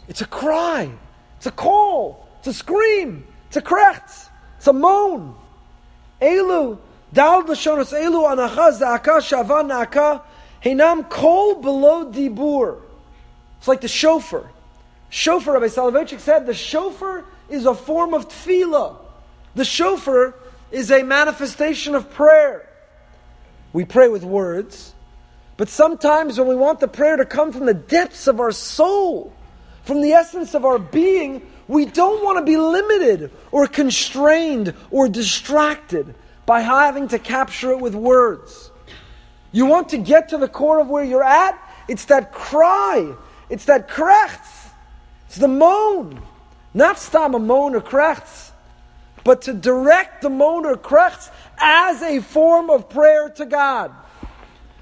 It's 0.07 0.21
a 0.21 0.27
cry. 0.27 0.91
A 1.45 1.51
call. 1.51 2.27
to 2.43 2.53
scream. 2.53 3.25
to 3.51 3.59
a 3.59 3.61
krecht. 3.61 4.29
It's 4.57 4.67
moan. 4.67 5.35
Elu, 6.21 6.77
dal 7.13 7.41
l'shonos 7.41 7.93
elu 7.93 8.23
anacha 8.23 8.71
zaka 8.79 9.19
shava 9.19 9.65
naka 9.65 10.21
hinam 10.63 11.09
kol 11.09 11.55
below 11.61 12.11
dibur. 12.11 12.81
It's 13.59 13.67
like 13.67 13.81
the 13.81 13.87
shofar. 13.87 14.51
Shofar, 15.09 15.53
Rabbi 15.53 15.67
Soloveitchik 15.67 16.19
said, 16.19 16.45
the 16.45 16.53
shofar 16.53 17.25
is 17.49 17.65
a 17.65 17.73
form 17.73 18.13
of 18.13 18.27
tefillah. 18.27 18.97
The 19.55 19.65
shofar 19.65 20.35
is 20.71 20.91
a 20.91 21.03
manifestation 21.03 21.95
of 21.95 22.09
prayer. 22.09 22.67
We 23.71 23.85
pray 23.85 24.07
with 24.07 24.23
words, 24.23 24.93
but 25.57 25.69
sometimes 25.69 26.37
when 26.37 26.47
we 26.47 26.55
want 26.55 26.79
the 26.79 26.87
prayer 26.87 27.15
to 27.15 27.25
come 27.25 27.51
from 27.51 27.65
the 27.65 27.73
depths 27.73 28.27
of 28.27 28.39
our 28.39 28.51
soul, 28.51 29.33
from 29.85 30.01
the 30.01 30.13
essence 30.13 30.55
of 30.55 30.65
our 30.65 30.79
being, 30.79 31.41
we 31.67 31.85
don't 31.85 32.23
want 32.23 32.39
to 32.39 32.43
be 32.43 32.57
limited 32.57 33.31
or 33.51 33.67
constrained 33.67 34.73
or 34.91 35.07
distracted 35.07 36.13
by 36.45 36.61
having 36.61 37.07
to 37.09 37.19
capture 37.19 37.71
it 37.71 37.79
with 37.79 37.95
words. 37.95 38.71
You 39.51 39.65
want 39.67 39.89
to 39.89 39.97
get 39.97 40.29
to 40.29 40.37
the 40.37 40.47
core 40.47 40.79
of 40.79 40.89
where 40.89 41.03
you're 41.03 41.23
at? 41.23 41.57
It's 41.87 42.05
that 42.05 42.31
cry. 42.33 43.15
It's 43.49 43.65
that 43.65 43.87
krechts. 43.87 44.69
It's 45.27 45.37
the 45.37 45.47
moan. 45.47 46.21
Not 46.73 46.99
stam 46.99 47.35
a 47.35 47.39
moan 47.39 47.75
or 47.75 47.81
krechts, 47.81 48.51
but 49.23 49.43
to 49.43 49.53
direct 49.53 50.21
the 50.21 50.29
moan 50.29 50.65
or 50.65 50.75
krechts 50.75 51.29
as 51.57 52.01
a 52.01 52.21
form 52.21 52.69
of 52.69 52.89
prayer 52.89 53.29
to 53.29 53.45
God. 53.45 53.91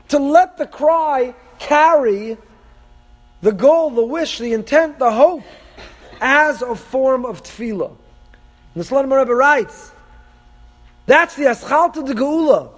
To 0.07 0.17
let 0.17 0.57
the 0.57 0.65
cry 0.65 1.35
carry 1.59 2.37
the 3.43 3.51
goal, 3.51 3.89
the 3.89 4.05
wish, 4.05 4.39
the 4.39 4.53
intent, 4.53 4.97
the 4.99 5.11
hope 5.11 5.43
as 6.21 6.61
a 6.61 6.73
form 6.75 7.25
of 7.25 7.43
tefillah. 7.43 7.89
And 7.89 8.83
the 8.83 8.87
Slonim 8.87 9.15
Rebbe 9.15 9.35
writes, 9.35 9.91
that's 11.05 11.35
the 11.35 11.43
aschalta 11.43 12.05
de 12.05 12.13
geula. 12.13 12.71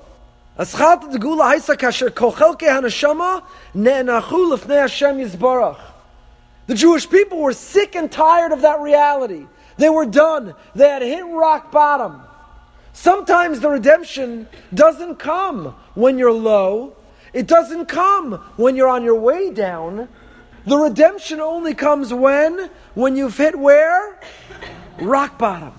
Aschalta 0.58 1.12
de 1.12 1.20
geula 1.20 1.54
haisa 1.54 1.78
kasher 1.78 2.10
kochelke 2.10 2.62
hanashama 2.62 3.44
ne'enachu 3.76 4.58
lefnei 4.58 4.82
Hashem 4.82 5.18
yizbarach. 5.18 5.80
The 6.66 6.74
Jewish 6.74 7.08
people 7.08 7.38
were 7.38 7.54
sick 7.54 7.96
and 7.96 8.12
tired 8.12 8.52
of 8.52 8.62
that 8.62 8.80
reality. 8.80 9.46
They 9.78 9.90
were 9.90 10.08
done. 10.08 10.56
They 10.74 10.90
had 10.90 11.04
hit 11.04 11.24
rock 11.28 11.72
bottom. 11.72 12.22
Sometimes 12.92 13.60
the 13.60 13.70
redemption 13.70 14.48
doesn't 14.74 15.18
come 15.18 15.76
when 15.94 16.18
you're 16.18 16.34
low. 16.34 16.96
It 17.34 17.46
doesn't 17.46 17.86
come 17.86 18.34
when 18.56 18.76
you're 18.76 18.88
on 18.88 19.04
your 19.04 19.20
way 19.20 19.52
down. 19.52 20.10
The 20.66 20.78
redemption 20.78 21.40
only 21.40 21.74
comes 21.74 22.14
when? 22.14 22.70
When 22.94 23.16
you've 23.16 23.38
hit 23.38 23.58
where? 23.58 24.20
Rock 25.00 25.38
bottom. 25.38 25.74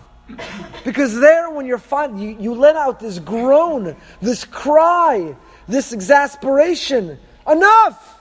Because 0.85 1.19
there, 1.19 1.51
when 1.51 1.67
you're 1.67 1.79
fine, 1.79 2.19
you, 2.19 2.37
you 2.39 2.55
let 2.55 2.77
out 2.77 3.01
this 3.01 3.19
groan, 3.19 3.97
this 4.21 4.45
cry, 4.45 5.37
this 5.69 5.93
exasperation. 5.93 7.19
Enough! 7.49 8.21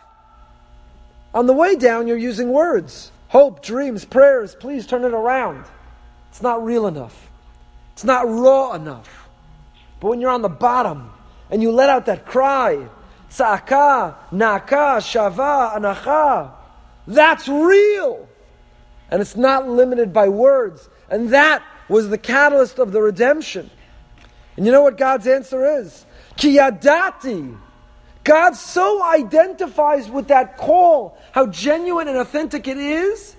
On 1.33 1.47
the 1.47 1.53
way 1.53 1.75
down, 1.75 2.07
you're 2.07 2.17
using 2.17 2.49
words 2.49 3.11
hope, 3.29 3.61
dreams, 3.61 4.05
prayers. 4.05 4.55
Please 4.55 4.87
turn 4.87 5.03
it 5.03 5.13
around. 5.13 5.65
It's 6.29 6.41
not 6.41 6.63
real 6.63 6.87
enough, 6.87 7.29
it's 7.93 8.03
not 8.03 8.27
raw 8.27 8.73
enough. 8.73 9.27
But 9.99 10.09
when 10.09 10.21
you're 10.21 10.31
on 10.31 10.41
the 10.41 10.49
bottom 10.49 11.11
and 11.49 11.61
you 11.61 11.71
let 11.71 11.89
out 11.89 12.05
that 12.07 12.25
cry, 12.25 12.87
Tzaka, 13.35 14.15
Naka, 14.31 14.99
Shava, 14.99 15.75
Anacha. 15.75 16.51
That's 17.07 17.47
real. 17.47 18.27
And 19.09 19.21
it's 19.21 19.35
not 19.35 19.67
limited 19.67 20.13
by 20.13 20.29
words. 20.29 20.89
And 21.09 21.29
that 21.29 21.63
was 21.89 22.09
the 22.09 22.17
catalyst 22.17 22.79
of 22.79 22.91
the 22.91 23.01
redemption. 23.01 23.69
And 24.57 24.65
you 24.65 24.71
know 24.71 24.81
what 24.81 24.97
God's 24.97 25.27
answer 25.27 25.79
is? 25.79 26.05
Kiyadati. 26.37 27.57
God 28.23 28.55
so 28.55 29.03
identifies 29.03 30.09
with 30.09 30.29
that 30.29 30.57
call, 30.57 31.17
how 31.31 31.45
genuine 31.45 32.07
and 32.07 32.17
authentic 32.17 32.67
it 32.67 32.77
is. 32.77 33.35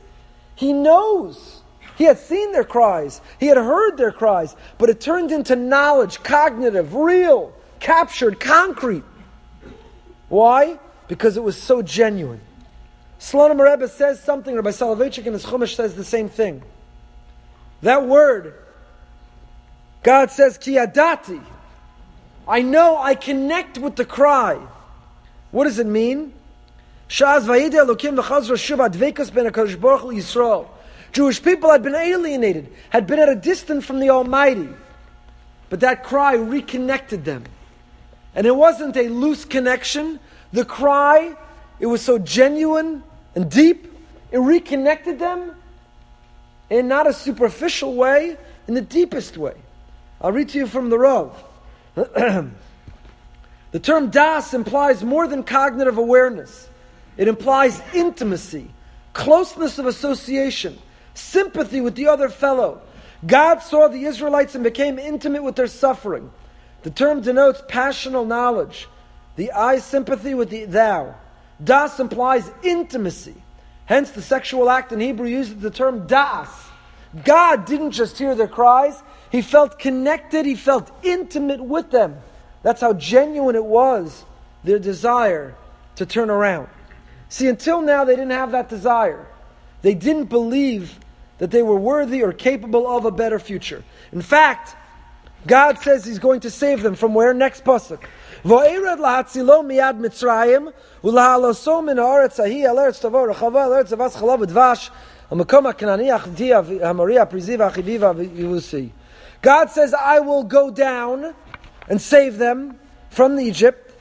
He 0.55 0.73
knows. 0.73 1.63
He 1.97 2.05
had 2.05 2.19
seen 2.19 2.53
their 2.53 2.65
cries, 2.65 3.23
he 3.41 3.47
had 3.47 3.57
heard 3.57 3.97
their 3.97 4.13
cries, 4.13 4.55
but 4.77 4.91
it 4.91 5.01
turned 5.01 5.33
into 5.33 5.57
knowledge, 5.57 6.23
cognitive, 6.23 6.95
real, 6.95 7.55
captured, 7.81 8.39
concrete. 8.39 9.03
Why? 10.29 10.79
Because 11.09 11.37
it 11.37 11.43
was 11.43 11.61
so 11.61 11.83
genuine. 11.83 12.41
Slonim 13.19 13.61
Rebbe 13.61 13.89
says 13.89 14.23
something, 14.23 14.55
Rabbi 14.55 14.71
Soloveitchik 14.71 15.27
in 15.27 15.33
his 15.33 15.45
Chumash 15.45 15.75
says 15.75 15.95
the 15.95 16.05
same 16.05 16.29
thing. 16.29 16.63
That 17.83 18.07
word, 18.07 18.55
God 20.03 20.31
says, 20.31 20.59
Kiyadati. 20.59 21.43
I 22.49 22.63
know, 22.63 22.99
I 22.99 23.15
connect 23.15 23.79
with 23.79 23.97
the 23.97 24.05
cry. 24.05 24.59
What 25.51 25.65
does 25.65 25.79
it 25.79 25.87
mean? 25.87 26.33
Jewish 27.09 27.49
people 31.43 31.71
had 31.71 31.83
been 31.83 31.95
alienated, 31.95 32.73
had 32.91 33.07
been 33.07 33.19
at 33.19 33.29
a 33.29 33.35
distance 33.35 33.85
from 33.85 34.01
the 34.01 34.11
Almighty. 34.11 34.69
But 35.71 35.81
that 35.81 36.05
cry 36.05 36.35
reconnected 36.35 37.25
them. 37.25 37.45
And 38.37 38.47
it 38.47 38.55
wasn't 38.55 38.97
a 38.97 39.09
loose 39.09 39.45
connection. 39.45 40.21
The 40.53 40.65
cry, 40.65 41.35
it 41.81 41.87
was 41.87 42.03
so 42.03 42.19
genuine 42.19 43.03
and 43.35 43.51
deep, 43.51 43.93
it 44.31 44.39
reconnected 44.39 45.19
them 45.19 45.57
in 46.71 46.87
not 46.87 47.07
a 47.07 47.13
superficial 47.13 47.95
way, 47.95 48.37
in 48.69 48.75
the 48.75 48.83
deepest 48.83 49.37
way. 49.37 49.55
I'll 50.21 50.33
read 50.33 50.51
to 50.51 50.59
you 50.59 50.67
from 50.67 50.91
the 50.91 50.99
Rav. 50.99 51.45
the 51.95 52.51
term 53.81 54.11
das 54.11 54.53
implies 54.53 55.03
more 55.03 55.27
than 55.27 55.43
cognitive 55.43 55.99
awareness. 55.99 56.69
It 57.17 57.29
implies 57.29 57.81
intimacy, 57.95 58.69
closeness 59.13 59.79
of 59.79 59.87
association, 59.87 60.79
sympathy 61.15 61.81
with 61.81 61.95
the 61.95 62.09
other 62.09 62.29
fellow. 62.29 62.83
God 63.27 63.61
saw 63.61 63.89
the 63.89 64.05
Israelites 64.05 64.55
and 64.55 64.63
became 64.63 64.99
intimate 64.99 65.43
with 65.43 65.57
their 65.57 65.69
suffering. 65.69 66.31
The 66.83 66.91
term 66.91 67.21
denotes 67.21 67.63
passional 67.69 68.25
knowledge, 68.25 68.89
the 69.37 69.53
I 69.53 69.79
sympathy 69.79 70.35
with 70.35 70.51
the 70.51 70.67
thou. 70.67 71.17
Das 71.63 71.99
implies 71.99 72.51
intimacy. 72.63 73.35
Hence, 73.87 74.11
the 74.11 74.23
sexual 74.23 74.69
act 74.69 74.93
in 74.93 75.01
Hebrew 75.01 75.29
uses 75.29 75.57
the 75.57 75.71
term 75.71 76.07
das. 76.07 76.49
God 77.25 77.65
didn't 77.65 77.93
just 77.93 78.19
hear 78.19 78.35
their 78.35 78.49
cries, 78.49 79.03
He 79.31 79.43
felt 79.43 79.79
connected, 79.79 80.45
He 80.45 80.55
felt 80.55 80.91
intimate 81.03 81.63
with 81.63 81.91
them. 81.91 82.17
That's 82.63 82.81
how 82.81 82.95
genuine 82.95 83.55
it 83.55 83.65
was, 83.65 84.25
their 84.65 84.79
desire 84.79 85.55
to 85.97 86.05
turn 86.05 86.31
around. 86.31 86.69
See, 87.29 87.49
until 87.49 87.81
now, 87.81 88.05
they 88.05 88.17
didn't 88.17 88.31
have 88.31 88.53
that 88.53 88.69
desire. 88.69 89.27
They 89.83 89.95
didn't 89.95 90.27
believe 90.27 90.99
that 91.39 91.51
they 91.51 91.63
were 91.63 91.79
worthy 91.79 92.23
or 92.23 92.33
capable 92.33 92.89
of 92.89 93.05
a 93.05 93.11
better 93.11 93.39
future. 93.39 93.85
In 94.13 94.23
fact, 94.23 94.77
God 95.47 95.79
says 95.79 96.05
He's 96.05 96.19
going 96.19 96.41
to 96.41 96.51
save 96.51 96.83
them 96.83 96.95
from 96.95 97.15
where? 97.15 97.33
Next 97.33 97.65
pasuk. 97.65 98.03
Vo'ered 98.45 98.99
lahatzilo 98.99 99.65
miyad 99.65 99.99
Mitzrayim 100.01 100.73
ulahaloso 101.03 101.85
min 101.85 101.97
haaretz 101.97 102.39
ahi 102.39 102.67
al 102.67 102.77
eretz 102.77 103.01
tavo 103.01 103.33
rechava 103.33 103.65
al 103.65 103.71
eretz 103.71 103.97
avas 103.97 104.17
chalav 104.17 104.45
v'dvash 104.45 104.91
ha'makom 105.31 105.65
ha'kanani 105.65 106.19
achdi 106.19 106.83
ha'maria 106.83 107.27
prizi 107.27 107.57
v'achivi 107.57 107.99
v'yivusi. 107.99 108.91
God 109.43 109.71
says, 109.71 109.95
I 109.95 110.21
will 110.21 110.43
go 110.43 110.71
down 110.71 111.35
and 111.89 112.01
save 112.01 112.39
them 112.39 112.79
from 113.11 113.39
Egypt 113.39 113.95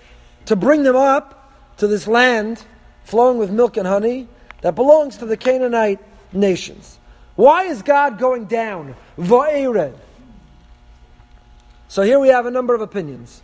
to 0.45 0.55
bring 0.55 0.83
them 0.83 0.95
up 0.95 1.53
to 1.77 1.87
this 1.87 2.07
land 2.07 2.63
flowing 3.03 3.37
with 3.37 3.51
milk 3.51 3.77
and 3.77 3.87
honey 3.87 4.27
that 4.61 4.75
belongs 4.75 5.17
to 5.17 5.25
the 5.25 5.37
Canaanite 5.37 5.99
nations. 6.33 6.99
Why 7.35 7.65
is 7.65 7.81
God 7.81 8.17
going 8.17 8.45
down? 8.45 8.95
Va'ired. 9.17 9.95
So 11.87 12.01
here 12.01 12.19
we 12.19 12.29
have 12.29 12.45
a 12.45 12.51
number 12.51 12.73
of 12.73 12.81
opinions. 12.81 13.41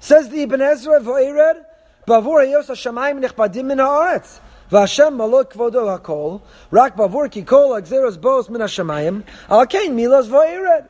Says 0.00 0.28
the 0.28 0.42
Ibn 0.42 0.60
Ezra 0.60 1.00
Va'ired, 1.00 1.64
Bavur 2.06 2.44
Hayos 2.44 2.66
Hashemayim 2.66 3.24
Nechbadim 3.24 3.66
Min 3.66 3.78
Ha'aretz. 3.78 4.40
Vashem 4.70 5.16
Malot 5.16 5.50
Kvodo 5.50 5.98
Hakol, 5.98 6.42
Rak 6.70 6.96
Bavur 6.96 7.30
Ki 7.30 7.42
Kol 7.42 7.70
Agzeros 7.70 8.20
Bos 8.20 8.48
Min 8.48 8.60
Hashemayim, 8.60 9.24
Al 9.48 9.66
Kain 9.66 9.96
Milos 9.96 10.28
Va'ired. 10.28 10.88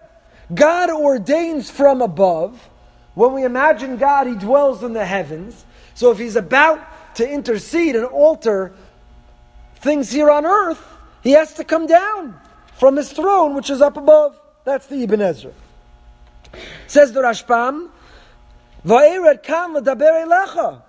God 0.52 0.90
ordains 0.90 1.70
from 1.70 2.02
above. 2.02 2.68
When 3.14 3.32
we 3.32 3.44
imagine 3.44 3.96
God, 3.96 4.26
He 4.26 4.34
dwells 4.34 4.82
in 4.82 4.92
the 4.92 5.04
heavens. 5.04 5.64
So 5.94 6.10
if 6.10 6.18
He's 6.18 6.36
about 6.36 6.80
to 7.16 7.28
intercede 7.28 7.96
and 7.96 8.04
alter 8.04 8.72
things 9.76 10.10
here 10.10 10.30
on 10.30 10.44
earth, 10.44 10.84
He 11.22 11.32
has 11.32 11.54
to 11.54 11.64
come 11.64 11.86
down 11.86 12.38
from 12.78 12.96
His 12.96 13.12
throne, 13.12 13.54
which 13.54 13.70
is 13.70 13.80
up 13.80 13.96
above. 13.96 14.38
That's 14.64 14.86
the 14.86 15.02
Ibn 15.02 15.20
Ezra. 15.22 15.52
Says 16.86 17.12
the 17.12 17.20
Rashbam, 17.20 17.90
Va'ired 18.84 19.42
kam 19.42 19.74
l'daber 19.74 20.26
elecha. 20.26 20.82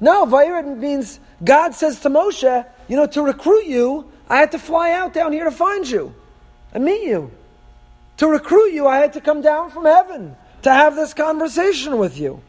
No, 0.00 0.26
Va'ired 0.26 0.78
means 0.78 1.20
God 1.44 1.74
says 1.74 2.00
to 2.00 2.08
Moshe, 2.08 2.66
you 2.88 2.96
know, 2.96 3.06
to 3.06 3.22
recruit 3.22 3.66
you, 3.66 4.10
I 4.28 4.38
had 4.38 4.52
to 4.52 4.58
fly 4.58 4.92
out 4.92 5.12
down 5.12 5.32
here 5.32 5.44
to 5.44 5.50
find 5.50 5.88
you 5.88 6.14
and 6.72 6.84
meet 6.84 7.02
you. 7.02 7.30
To 8.18 8.26
recruit 8.26 8.72
you, 8.72 8.86
I 8.86 8.98
had 8.98 9.12
to 9.12 9.20
come 9.20 9.42
down 9.42 9.70
from 9.70 9.84
heaven 9.84 10.36
to 10.62 10.72
have 10.72 10.96
this 10.96 11.14
conversation 11.14 11.98
with 11.98 12.18
you. 12.18 12.42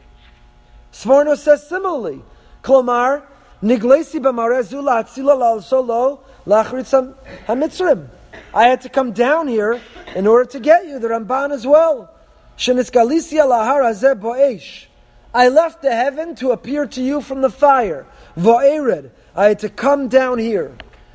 Sforno 0.92 1.36
says 1.36 1.68
similarly, 1.68 2.22
Klomar, 2.62 3.22
Niglesi 3.62 4.20
b'marezu 4.20 4.82
la'atzila 4.82 5.62
solo 5.62 6.20
la'achritzam 6.46 7.14
hamitzrim. 7.46 8.08
I 8.54 8.68
had 8.68 8.80
to 8.82 8.88
come 8.88 9.12
down 9.12 9.48
here 9.48 9.80
in 10.14 10.26
order 10.26 10.48
to 10.50 10.60
get 10.60 10.86
you, 10.86 10.98
the 10.98 11.08
Ramban 11.08 11.52
as 11.52 11.66
well. 11.66 12.14
Shenitzgalisia 12.58 13.46
lahar 13.46 13.82
bo'esh. 14.20 14.86
I 15.32 15.48
left 15.48 15.82
the 15.82 15.94
heaven 15.94 16.34
to 16.36 16.50
appear 16.50 16.86
to 16.86 17.02
you 17.02 17.20
from 17.20 17.40
the 17.40 17.50
fire. 17.50 18.06
Va'ered. 18.36 19.10
I 19.36 19.46
had 19.46 19.60
to 19.60 19.68
come 19.68 20.08
down 20.08 20.38
here. 20.38 20.74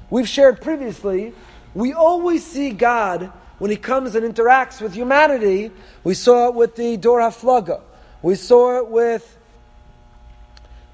We've 0.10 0.28
shared 0.28 0.62
previously, 0.62 1.34
we 1.74 1.92
always 1.92 2.46
see 2.46 2.72
God 2.72 3.32
when 3.58 3.72
He 3.72 3.78
comes 3.78 4.16
and 4.16 4.24
interacts 4.34 4.80
with 4.80 4.94
humanity. 4.94 5.72
We 6.04 6.14
saw 6.14 6.48
it 6.50 6.56
with 6.56 6.76
the 6.76 6.98
Dor 6.98 7.20
HaFlaga. 7.20 7.82
We 8.22 8.36
saw 8.36 8.78
it 8.78 8.88
with 8.88 9.38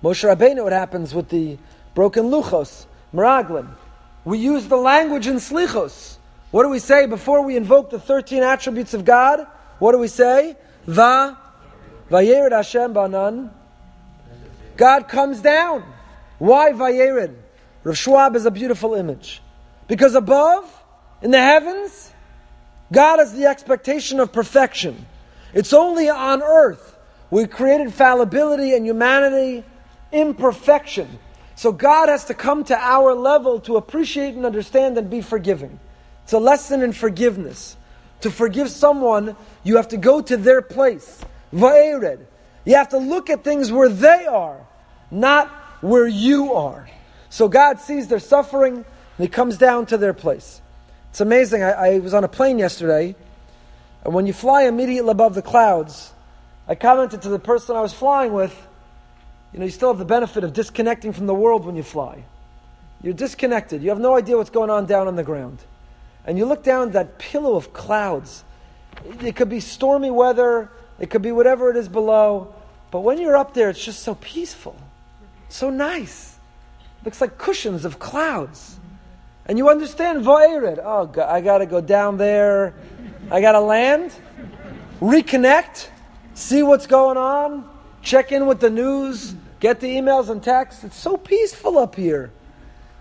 Moshe 0.03 0.23
Rabbeinu, 0.23 0.63
what 0.63 0.73
happens 0.73 1.13
with 1.13 1.29
the 1.29 1.57
broken 1.93 2.25
luchos, 2.25 2.85
meraglim. 3.13 3.67
We 4.23 4.39
use 4.39 4.67
the 4.67 4.77
language 4.77 5.27
in 5.27 5.35
slichos. 5.35 6.17
What 6.51 6.63
do 6.63 6.69
we 6.69 6.79
say 6.79 7.05
before 7.05 7.43
we 7.43 7.55
invoke 7.57 7.89
the 7.89 7.99
13 7.99 8.41
attributes 8.41 8.93
of 8.93 9.05
God? 9.05 9.45
What 9.79 9.93
do 9.93 9.97
we 9.97 10.07
say? 10.07 10.55
Va, 10.85 11.37
Vayered 12.09 12.51
Hashem 12.51 12.93
Banan. 12.93 13.51
God 14.77 15.07
comes 15.07 15.41
down. 15.41 15.83
Why 16.37 16.71
Vayered? 16.71 17.35
Rav 17.83 17.97
Schwab 17.97 18.35
is 18.35 18.45
a 18.45 18.51
beautiful 18.51 18.93
image. 18.93 19.41
Because 19.87 20.15
above, 20.15 20.71
in 21.21 21.31
the 21.31 21.39
heavens, 21.39 22.13
God 22.91 23.19
is 23.19 23.33
the 23.33 23.45
expectation 23.45 24.19
of 24.19 24.31
perfection. 24.31 25.05
It's 25.53 25.73
only 25.73 26.09
on 26.09 26.41
earth 26.43 26.97
we 27.31 27.45
created 27.45 27.93
fallibility 27.93 28.73
and 28.73 28.85
humanity, 28.85 29.63
imperfection. 30.11 31.19
So 31.55 31.71
God 31.71 32.09
has 32.09 32.25
to 32.25 32.33
come 32.33 32.63
to 32.65 32.77
our 32.77 33.13
level 33.13 33.59
to 33.61 33.75
appreciate 33.75 34.33
and 34.33 34.45
understand 34.45 34.97
and 34.97 35.09
be 35.09 35.21
forgiving. 35.21 35.79
It's 36.23 36.33
a 36.33 36.39
lesson 36.39 36.81
in 36.81 36.93
forgiveness. 36.93 37.75
To 38.21 38.31
forgive 38.31 38.69
someone, 38.69 39.35
you 39.63 39.77
have 39.77 39.89
to 39.89 39.97
go 39.97 40.21
to 40.21 40.37
their 40.37 40.61
place. 40.61 41.23
Vaered. 41.51 42.27
You 42.65 42.75
have 42.75 42.89
to 42.89 42.97
look 42.97 43.29
at 43.29 43.43
things 43.43 43.71
where 43.71 43.89
they 43.89 44.25
are, 44.25 44.65
not 45.09 45.47
where 45.81 46.07
you 46.07 46.53
are. 46.53 46.89
So 47.29 47.47
God 47.47 47.79
sees 47.79 48.07
their 48.07 48.19
suffering 48.19 48.75
and 48.75 48.85
He 49.17 49.27
comes 49.27 49.57
down 49.57 49.85
to 49.87 49.97
their 49.97 50.13
place. 50.13 50.61
It's 51.09 51.21
amazing. 51.21 51.63
I, 51.63 51.71
I 51.71 51.99
was 51.99 52.13
on 52.13 52.23
a 52.23 52.27
plane 52.27 52.59
yesterday, 52.59 53.15
and 54.03 54.13
when 54.13 54.27
you 54.27 54.33
fly 54.33 54.63
immediately 54.63 55.09
above 55.09 55.33
the 55.35 55.41
clouds, 55.41 56.13
I 56.67 56.75
commented 56.75 57.23
to 57.23 57.29
the 57.29 57.39
person 57.39 57.75
I 57.75 57.81
was 57.81 57.93
flying 57.93 58.33
with, 58.33 58.55
you 59.53 59.59
know, 59.59 59.65
you 59.65 59.71
still 59.71 59.89
have 59.89 59.97
the 59.97 60.05
benefit 60.05 60.43
of 60.43 60.53
disconnecting 60.53 61.13
from 61.13 61.25
the 61.25 61.33
world 61.33 61.65
when 61.65 61.75
you 61.75 61.83
fly. 61.83 62.23
You're 63.01 63.13
disconnected. 63.13 63.81
You 63.81 63.89
have 63.89 63.99
no 63.99 64.15
idea 64.15 64.37
what's 64.37 64.51
going 64.51 64.69
on 64.69 64.85
down 64.85 65.07
on 65.07 65.15
the 65.15 65.23
ground. 65.23 65.59
And 66.29 66.37
you 66.37 66.45
look 66.45 66.63
down 66.63 66.91
that 66.91 67.17
pillow 67.17 67.55
of 67.55 67.73
clouds. 67.73 68.43
It 69.19 69.35
could 69.35 69.49
be 69.49 69.59
stormy 69.59 70.11
weather, 70.11 70.69
it 70.99 71.09
could 71.09 71.23
be 71.23 71.31
whatever 71.31 71.71
it 71.71 71.75
is 71.75 71.89
below. 71.89 72.53
But 72.91 72.99
when 72.99 73.19
you're 73.19 73.35
up 73.35 73.55
there, 73.55 73.71
it's 73.71 73.83
just 73.83 74.03
so 74.03 74.13
peaceful, 74.13 74.75
so 75.47 75.71
nice. 75.71 76.37
looks 77.03 77.19
like 77.19 77.39
cushions 77.39 77.83
of 77.83 77.97
clouds. 77.97 78.77
And 79.47 79.57
you 79.57 79.69
understand 79.69 80.23
Va'irid. 80.23 80.77
Oh, 80.77 81.11
I 81.19 81.41
got 81.41 81.57
to 81.57 81.65
go 81.65 81.81
down 81.81 82.17
there. 82.17 82.75
I 83.31 83.41
got 83.41 83.53
to 83.53 83.59
land, 83.59 84.13
reconnect, 85.01 85.87
see 86.35 86.61
what's 86.61 86.85
going 86.85 87.17
on, 87.17 87.67
check 88.03 88.31
in 88.31 88.45
with 88.45 88.59
the 88.59 88.69
news, 88.69 89.33
get 89.59 89.79
the 89.79 89.87
emails 89.87 90.29
and 90.29 90.43
texts. 90.43 90.83
It's 90.83 90.95
so 90.95 91.17
peaceful 91.17 91.79
up 91.79 91.95
here. 91.95 92.29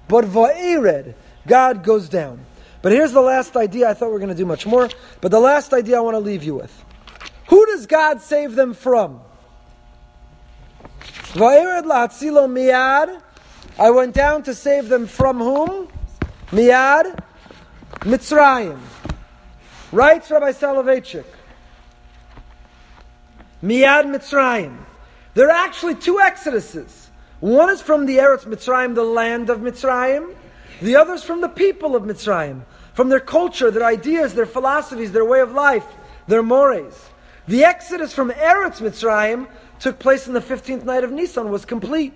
But 0.09 0.24
Va'irid, 0.24 1.12
God 1.47 1.85
goes 1.85 2.09
down. 2.09 2.47
But 2.81 2.93
here's 2.93 3.12
the 3.12 3.20
last 3.20 3.57
idea. 3.57 3.91
I 3.91 3.95
thought 3.95 4.07
we 4.07 4.12
were 4.12 4.18
going 4.18 4.29
to 4.29 4.35
do 4.35 4.47
much 4.47 4.66
more. 4.66 4.89
But 5.20 5.31
the 5.31 5.41
last 5.41 5.72
idea 5.72 5.97
I 5.97 6.01
want 6.01 6.14
to 6.14 6.20
leave 6.20 6.45
you 6.45 6.55
with. 6.55 6.85
Who 7.49 7.66
does 7.66 7.87
God 7.87 8.20
save 8.20 8.55
them 8.55 8.74
from? 8.74 9.20
I 13.79 13.91
went 13.91 14.14
down 14.14 14.43
to 14.45 14.55
save 14.55 14.89
them 14.89 15.07
from 15.07 15.39
whom? 15.39 15.89
Miyad, 16.51 17.22
Mitzrayim. 18.01 18.79
Writes 19.93 20.31
Rabbi 20.31 20.53
Soloveitchik. 20.53 21.24
Miyad 23.62 24.05
Mitzrayim. 24.05 24.76
There 25.35 25.49
are 25.49 25.66
actually 25.66 25.95
two 25.95 26.16
exoduses. 26.16 27.07
One 27.41 27.70
is 27.70 27.81
from 27.81 28.07
the 28.07 28.18
Eretz 28.18 28.45
Mitzrayim, 28.45 28.95
the 28.95 29.05
land 29.05 29.51
of 29.51 29.59
Mitzrayim. 29.59 30.35
The 30.81 30.97
others 30.97 31.24
from 31.24 31.41
the 31.41 31.49
people 31.49 31.97
of 31.97 32.05
Mitzrayim, 32.05 32.62
from 32.95 33.09
their 33.09 33.20
culture, 33.20 33.70
their 33.70 33.85
ideas, 33.85 34.35
their 34.35 34.47
philosophies, 34.47 35.12
their 35.12 35.24
way 35.24 35.41
of 35.41 35.53
life, 35.53 35.87
their 36.29 36.43
mores. 36.43 37.09
The 37.49 37.64
exodus 37.64 38.12
from 38.12 38.31
Eretz 38.31 38.81
Mitzrayim 38.81 39.49
took 39.81 39.99
place 39.99 40.26
in 40.26 40.35
the 40.35 40.41
15th 40.41 40.85
night 40.85 41.03
of 41.03 41.11
Nisan, 41.11 41.51
was 41.51 41.64
complete. 41.64 42.12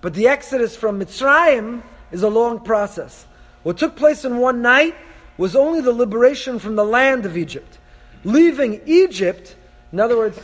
But 0.00 0.14
the 0.14 0.28
exodus 0.28 0.76
from 0.76 1.00
Mitzrayim 1.00 1.82
is 2.10 2.22
a 2.22 2.28
long 2.28 2.60
process. 2.60 3.26
What 3.62 3.78
took 3.78 3.96
place 3.96 4.24
in 4.24 4.38
one 4.38 4.60
night 4.60 4.94
was 5.38 5.56
only 5.56 5.80
the 5.80 5.92
liberation 5.92 6.58
from 6.58 6.76
the 6.76 6.84
land 6.84 7.24
of 7.24 7.36
Egypt. 7.36 7.78
Leaving 8.24 8.80
Egypt, 8.84 9.56
in 9.92 10.00
other 10.00 10.16
words, 10.16 10.38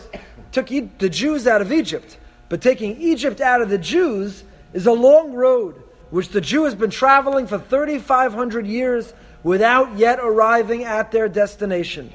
took 0.52 0.68
the 0.68 1.08
Jews 1.08 1.46
out 1.46 1.60
of 1.60 1.72
Egypt, 1.72 2.16
but 2.48 2.62
taking 2.62 2.96
Egypt 3.00 3.40
out 3.40 3.60
of 3.60 3.68
the 3.68 3.78
Jews 3.78 4.44
is 4.72 4.86
a 4.86 4.92
long 4.92 5.32
road 5.32 5.82
which 6.11 6.28
the 6.28 6.40
Jew 6.40 6.64
has 6.64 6.74
been 6.74 6.90
traveling 6.90 7.46
for 7.46 7.59
3,500 7.59 8.66
years 8.66 9.12
without 9.42 9.96
yet 9.96 10.18
arriving 10.20 10.84
at 10.84 11.12
their 11.12 11.28
destination. 11.28 12.12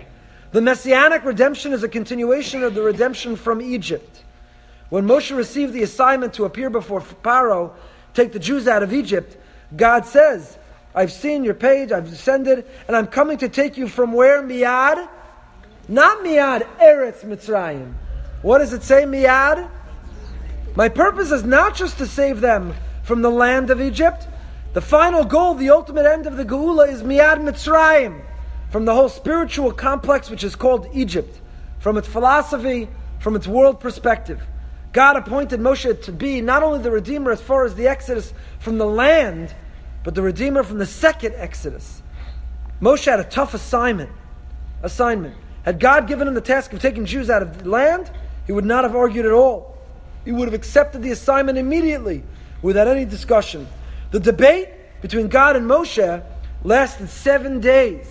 The 0.52 0.62
messianic 0.62 1.24
redemption 1.24 1.74
is 1.74 1.84
a 1.84 1.90
continuation 1.90 2.64
of 2.64 2.76
the 2.76 2.82
redemption 2.82 3.36
from 3.36 3.62
Egypt. 3.62 4.24
When 4.90 5.08
Moshe 5.08 5.36
received 5.36 5.74
the 5.74 5.84
assignment 5.84 6.34
to 6.36 6.46
appear 6.46 6.70
before 6.70 7.02
Pharaoh, 7.02 7.76
take 8.14 8.34
the 8.34 8.40
Jews 8.40 8.68
out 8.68 8.84
of 8.84 8.94
Egypt, 8.94 9.38
God 9.76 10.06
says, 10.06 10.58
I've 10.94 11.12
seen 11.12 11.44
your 11.44 11.56
page, 11.56 11.92
I've 11.92 12.10
descended, 12.10 12.66
and 12.88 12.96
I'm 12.96 13.08
coming 13.08 13.40
to 13.40 13.50
take 13.50 13.78
you 13.78 13.88
from 13.88 14.14
where? 14.14 14.44
Miyad? 14.44 15.08
Not 15.88 16.20
Miyad, 16.20 16.68
Eretz 16.78 17.24
Mitzrayim. 17.26 17.94
What 18.44 18.60
does 18.60 18.74
it 18.74 18.84
say, 18.84 19.04
Miyad? 19.04 19.70
My 20.76 20.90
purpose 20.90 21.32
is 21.32 21.44
not 21.44 21.76
just 21.76 21.98
to 21.98 22.06
save 22.06 22.42
them 22.42 22.76
from 23.04 23.22
the 23.22 23.30
land 23.30 23.70
of 23.70 23.80
Egypt. 23.80 24.28
The 24.74 24.82
final 24.82 25.24
goal, 25.24 25.54
the 25.54 25.70
ultimate 25.70 26.08
end 26.08 26.26
of 26.26 26.36
the 26.36 26.46
Geula 26.46 26.92
is 26.92 27.04
Miyad 27.04 27.38
Mitzrayim, 27.38 28.24
from 28.72 28.86
the 28.86 28.96
whole 28.96 29.10
spiritual 29.10 29.72
complex 29.72 30.32
which 30.32 30.44
is 30.44 30.56
called 30.56 30.88
Egypt, 30.94 31.40
from 31.80 31.98
its 31.98 32.08
philosophy, 32.08 32.90
from 33.20 33.36
its 33.36 33.48
world 33.48 33.80
perspective. 33.80 34.42
God 34.94 35.16
appointed 35.16 35.60
Moshe 35.60 36.02
to 36.04 36.12
be 36.12 36.42
not 36.42 36.64
only 36.64 36.80
the 36.80 36.92
Redeemer 36.92 37.32
as 37.32 37.42
far 37.42 37.66
as 37.66 37.76
the 37.76 37.88
Exodus 37.88 38.34
from 38.60 38.78
the 38.78 38.86
land, 38.86 39.54
but 40.04 40.16
the 40.16 40.22
Redeemer 40.22 40.64
from 40.64 40.80
the 40.80 40.86
second 40.86 41.36
Exodus. 41.36 42.02
Moshe 42.82 43.06
had 43.06 43.20
a 43.20 43.24
tough 43.24 43.54
assignment. 43.54 44.10
Assignment. 44.82 45.36
Had 45.64 45.80
God 45.80 46.08
given 46.08 46.28
him 46.28 46.34
the 46.34 46.42
task 46.42 46.74
of 46.74 46.82
taking 46.82 47.06
Jews 47.06 47.30
out 47.30 47.42
of 47.42 47.64
the 47.64 47.70
land, 47.70 48.12
he 48.46 48.52
would 48.52 48.66
not 48.66 48.84
have 48.84 48.96
argued 48.96 49.26
at 49.26 49.32
all. 49.32 49.78
He 50.26 50.32
would 50.32 50.48
have 50.48 50.54
accepted 50.54 51.02
the 51.02 51.12
assignment 51.12 51.58
immediately 51.58 52.24
without 52.64 52.88
any 52.88 53.06
discussion. 53.06 53.68
The 54.10 54.20
debate 54.20 54.70
between 55.02 55.28
God 55.28 55.56
and 55.56 55.70
Moshe 55.70 56.24
lasted 56.64 57.10
seven 57.10 57.60
days. 57.60 58.08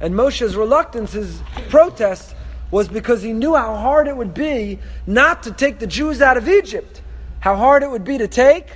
And 0.00 0.14
Moshe's 0.14 0.56
reluctance, 0.56 1.12
his 1.12 1.40
protest, 1.68 2.34
was 2.72 2.88
because 2.88 3.22
he 3.22 3.32
knew 3.32 3.54
how 3.54 3.76
hard 3.76 4.08
it 4.08 4.16
would 4.16 4.34
be 4.34 4.80
not 5.06 5.44
to 5.44 5.52
take 5.52 5.78
the 5.78 5.86
Jews 5.86 6.20
out 6.20 6.36
of 6.36 6.48
Egypt. 6.48 7.02
How 7.38 7.54
hard 7.54 7.82
it 7.82 7.90
would 7.90 8.02
be 8.02 8.18
to 8.18 8.26
take 8.26 8.66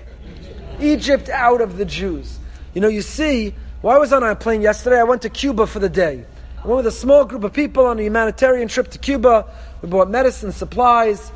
Egypt 0.81 1.29
out 1.31 1.61
of 1.61 1.79
the 1.79 1.85
Jews. 1.85 2.39
You 2.75 2.83
know, 2.83 2.89
you 2.89 3.01
see, 3.01 3.55
well, 3.81 3.97
I 3.97 3.99
was 3.99 4.13
on 4.13 4.23
a 4.23 4.37
plane 4.37 4.61
yesterday. 4.61 5.01
I 5.01 5.05
went 5.05 5.23
to 5.23 5.31
Cuba 5.31 5.67
for 5.67 5.79
the 5.79 5.89
day. 5.89 6.25
I 6.63 6.67
went 6.67 6.79
with 6.79 6.87
a 6.89 6.97
small 6.97 7.25
group 7.25 7.43
of 7.43 7.53
people 7.53 7.87
on 7.87 7.99
a 7.99 8.03
humanitarian 8.03 8.69
trip 8.69 8.91
to 8.91 8.99
Cuba. 8.99 9.47
We 9.81 9.89
bought 9.89 10.11
medicine, 10.11 10.53
supplies. 10.53 11.33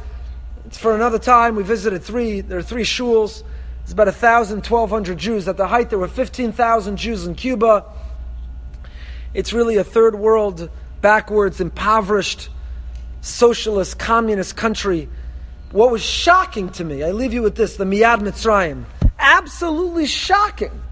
It's 0.67 0.77
for 0.77 0.95
another 0.95 1.19
time. 1.19 1.57
We 1.57 1.63
visited 1.63 2.03
three, 2.03 2.43
there 2.43 2.59
are 2.59 2.63
three 2.63 2.85
shuls. 2.85 3.43
It's 3.83 3.93
about 3.93 4.07
1,000, 4.07 4.59
1,200 4.59 5.19
Jews. 5.19 5.49
At 5.49 5.57
the 5.57 5.67
height, 5.69 5.91
there 5.91 5.99
were 5.99 6.09
15,000 6.09 6.97
Jews 6.97 7.27
in 7.27 7.35
Cuba. 7.35 7.85
It's 9.35 9.53
really 9.53 9.77
a 9.77 9.85
third 9.85 10.15
world, 10.15 10.71
backwards, 11.01 11.61
impoverished, 11.61 12.49
socialist, 13.21 13.99
communist 13.99 14.57
country. 14.57 15.09
What 15.73 15.91
was 15.91 16.03
shocking 16.03 16.71
to 16.71 16.85
me, 16.85 17.05
I 17.05 17.13
leave 17.13 17.33
you 17.33 17.43
with 17.43 17.55
this 17.55 17.77
the 17.77 17.85
Miyad 17.85 18.21
Mitzrayim. 18.21 18.85
Absolutely 19.19 20.07
shocking. 20.07 20.83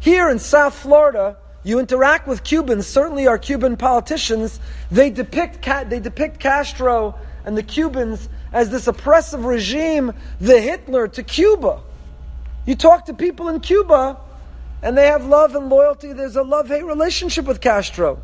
Here 0.00 0.28
in 0.28 0.38
South 0.38 0.74
Florida, 0.74 1.36
you 1.64 1.80
interact 1.80 2.28
with 2.28 2.44
Cubans, 2.44 2.86
certainly 2.86 3.26
our 3.26 3.38
Cuban 3.38 3.76
politicians, 3.76 4.60
they 4.90 5.10
depict, 5.10 5.64
they 5.90 5.98
depict 5.98 6.38
Castro 6.38 7.18
and 7.44 7.56
the 7.56 7.62
Cubans 7.62 8.28
as 8.52 8.70
this 8.70 8.86
oppressive 8.86 9.44
regime, 9.44 10.12
the 10.40 10.60
Hitler 10.60 11.08
to 11.08 11.22
Cuba. 11.22 11.82
You 12.68 12.74
talk 12.74 13.06
to 13.06 13.14
people 13.14 13.48
in 13.48 13.60
Cuba, 13.60 14.18
and 14.82 14.94
they 14.94 15.06
have 15.06 15.24
love 15.24 15.54
and 15.54 15.70
loyalty. 15.70 16.12
There's 16.12 16.36
a 16.36 16.42
love 16.42 16.68
hate 16.68 16.84
relationship 16.84 17.46
with 17.46 17.62
Castro. 17.62 18.22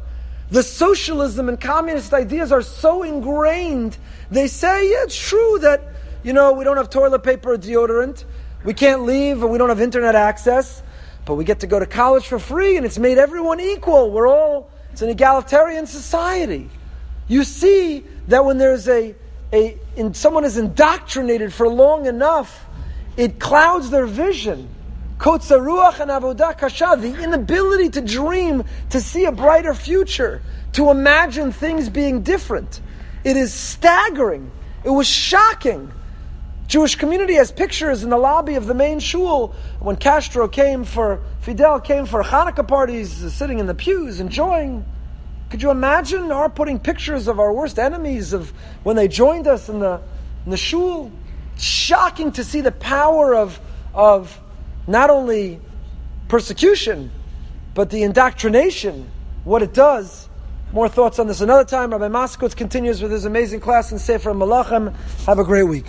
The 0.51 0.63
socialism 0.63 1.49
and 1.49 1.59
communist 1.59 2.13
ideas 2.13 2.53
are 2.53 2.61
so 2.61 3.05
ingrained. 3.05 3.97
They 4.31 4.49
say, 4.49 4.91
yeah, 4.91 5.05
it's 5.05 5.19
true 5.19 5.61
that, 5.61 5.81
you 6.23 6.35
know, 6.35 6.53
we 6.53 6.63
don't 6.63 6.77
have 6.77 6.91
toilet 6.91 7.21
paper 7.21 7.55
or 7.55 7.57
deodorant. 7.57 8.25
We 8.67 8.75
can't 8.75 9.05
leave 9.05 9.43
and 9.43 9.51
we 9.51 9.57
don't 9.57 9.71
have 9.71 9.81
internet 9.81 10.15
access. 10.15 10.83
But 11.25 11.37
we 11.37 11.45
get 11.45 11.61
to 11.61 11.67
go 11.67 11.79
to 11.79 11.87
college 11.87 12.27
for 12.27 12.39
free 12.39 12.77
and 12.77 12.85
it's 12.85 12.99
made 12.99 13.17
everyone 13.17 13.61
equal. 13.61 14.11
We're 14.11 14.29
all, 14.29 14.71
it's 14.93 15.01
an 15.01 15.09
egalitarian 15.09 15.87
society. 15.87 16.69
You 17.29 17.45
see 17.45 18.05
that 18.29 18.45
when 18.45 18.59
there's 18.59 18.89
a, 18.89 19.15
a 19.55 19.79
in, 19.97 20.13
someone 20.13 20.45
is 20.45 20.59
indoctrinated 20.59 21.51
for 21.55 21.67
long 21.67 22.05
enough, 22.05 22.67
it 23.17 23.39
clouds 23.39 23.91
their 23.91 24.07
vision. 24.07 24.69
Kotzer 25.19 25.61
ruach 25.61 26.01
and 26.01 26.11
avodah 26.11 26.59
kasha, 26.59 26.97
the 26.99 27.23
inability 27.23 27.89
to 27.91 28.01
dream, 28.01 28.65
to 28.91 29.01
see 29.01 29.25
a 29.25 29.33
brighter 29.33 29.75
future, 29.75 30.43
to 30.73 30.91
imagine 30.91 31.53
things 31.53 31.89
being 31.89 32.23
different. 32.23 32.81
It 33.23 33.37
is 33.37 33.55
staggering. 33.55 34.51
It 34.85 34.91
was 34.91 35.07
shocking. 35.07 35.93
Jewish 36.67 36.97
community 36.97 37.35
has 37.35 37.53
pictures 37.53 38.03
in 38.03 38.11
the 38.11 38.17
lobby 38.17 38.55
of 38.55 38.67
the 38.67 38.75
main 38.75 38.99
shul 38.99 39.55
when 39.81 39.97
Castro 39.97 40.49
came 40.49 40.85
for, 40.85 41.23
Fidel 41.41 41.81
came 41.81 42.07
for 42.07 42.23
Hanukkah 42.23 42.67
parties, 42.67 43.11
sitting 43.33 43.59
in 43.59 43.67
the 43.67 43.75
pews, 43.75 44.19
enjoying. 44.19 44.85
Could 45.51 45.63
you 45.63 45.71
imagine 45.71 46.33
our 46.33 46.49
putting 46.49 46.81
pictures 46.81 47.29
of 47.29 47.39
our 47.39 47.53
worst 47.53 47.79
enemies 47.79 48.33
of 48.33 48.51
when 48.83 48.97
they 48.97 49.09
joined 49.09 49.47
us 49.47 49.69
in 49.69 49.79
the, 49.79 50.01
in 50.45 50.51
the 50.51 50.57
shul? 50.57 51.13
Shocking 51.59 52.33
to 52.33 52.45
see 52.45 52.61
the 52.61 52.73
power 52.73 53.35
of, 53.35 53.61
of 53.93 54.41
not 54.87 55.11
only 55.11 55.61
persecution, 56.29 57.11
but 57.75 57.91
the 57.91 58.03
indoctrination, 58.03 59.11
what 59.45 59.63
it 59.63 59.75
does. 59.75 60.29
More 60.73 60.89
thoughts 60.89 61.19
on 61.19 61.29
this 61.29 61.41
another 61.41 61.65
time. 61.65 61.93
Rabbi 61.93 62.09
Moskowitz 62.09 62.57
continues 62.57 63.01
with 63.01 63.13
his 63.13 63.25
amazing 63.25 63.61
class 63.61 63.93
in 63.93 63.99
Sefer 63.99 64.33
Malachim. 64.33 64.95
Have 65.27 65.39
a 65.39 65.45
great 65.45 65.65
week. 65.65 65.87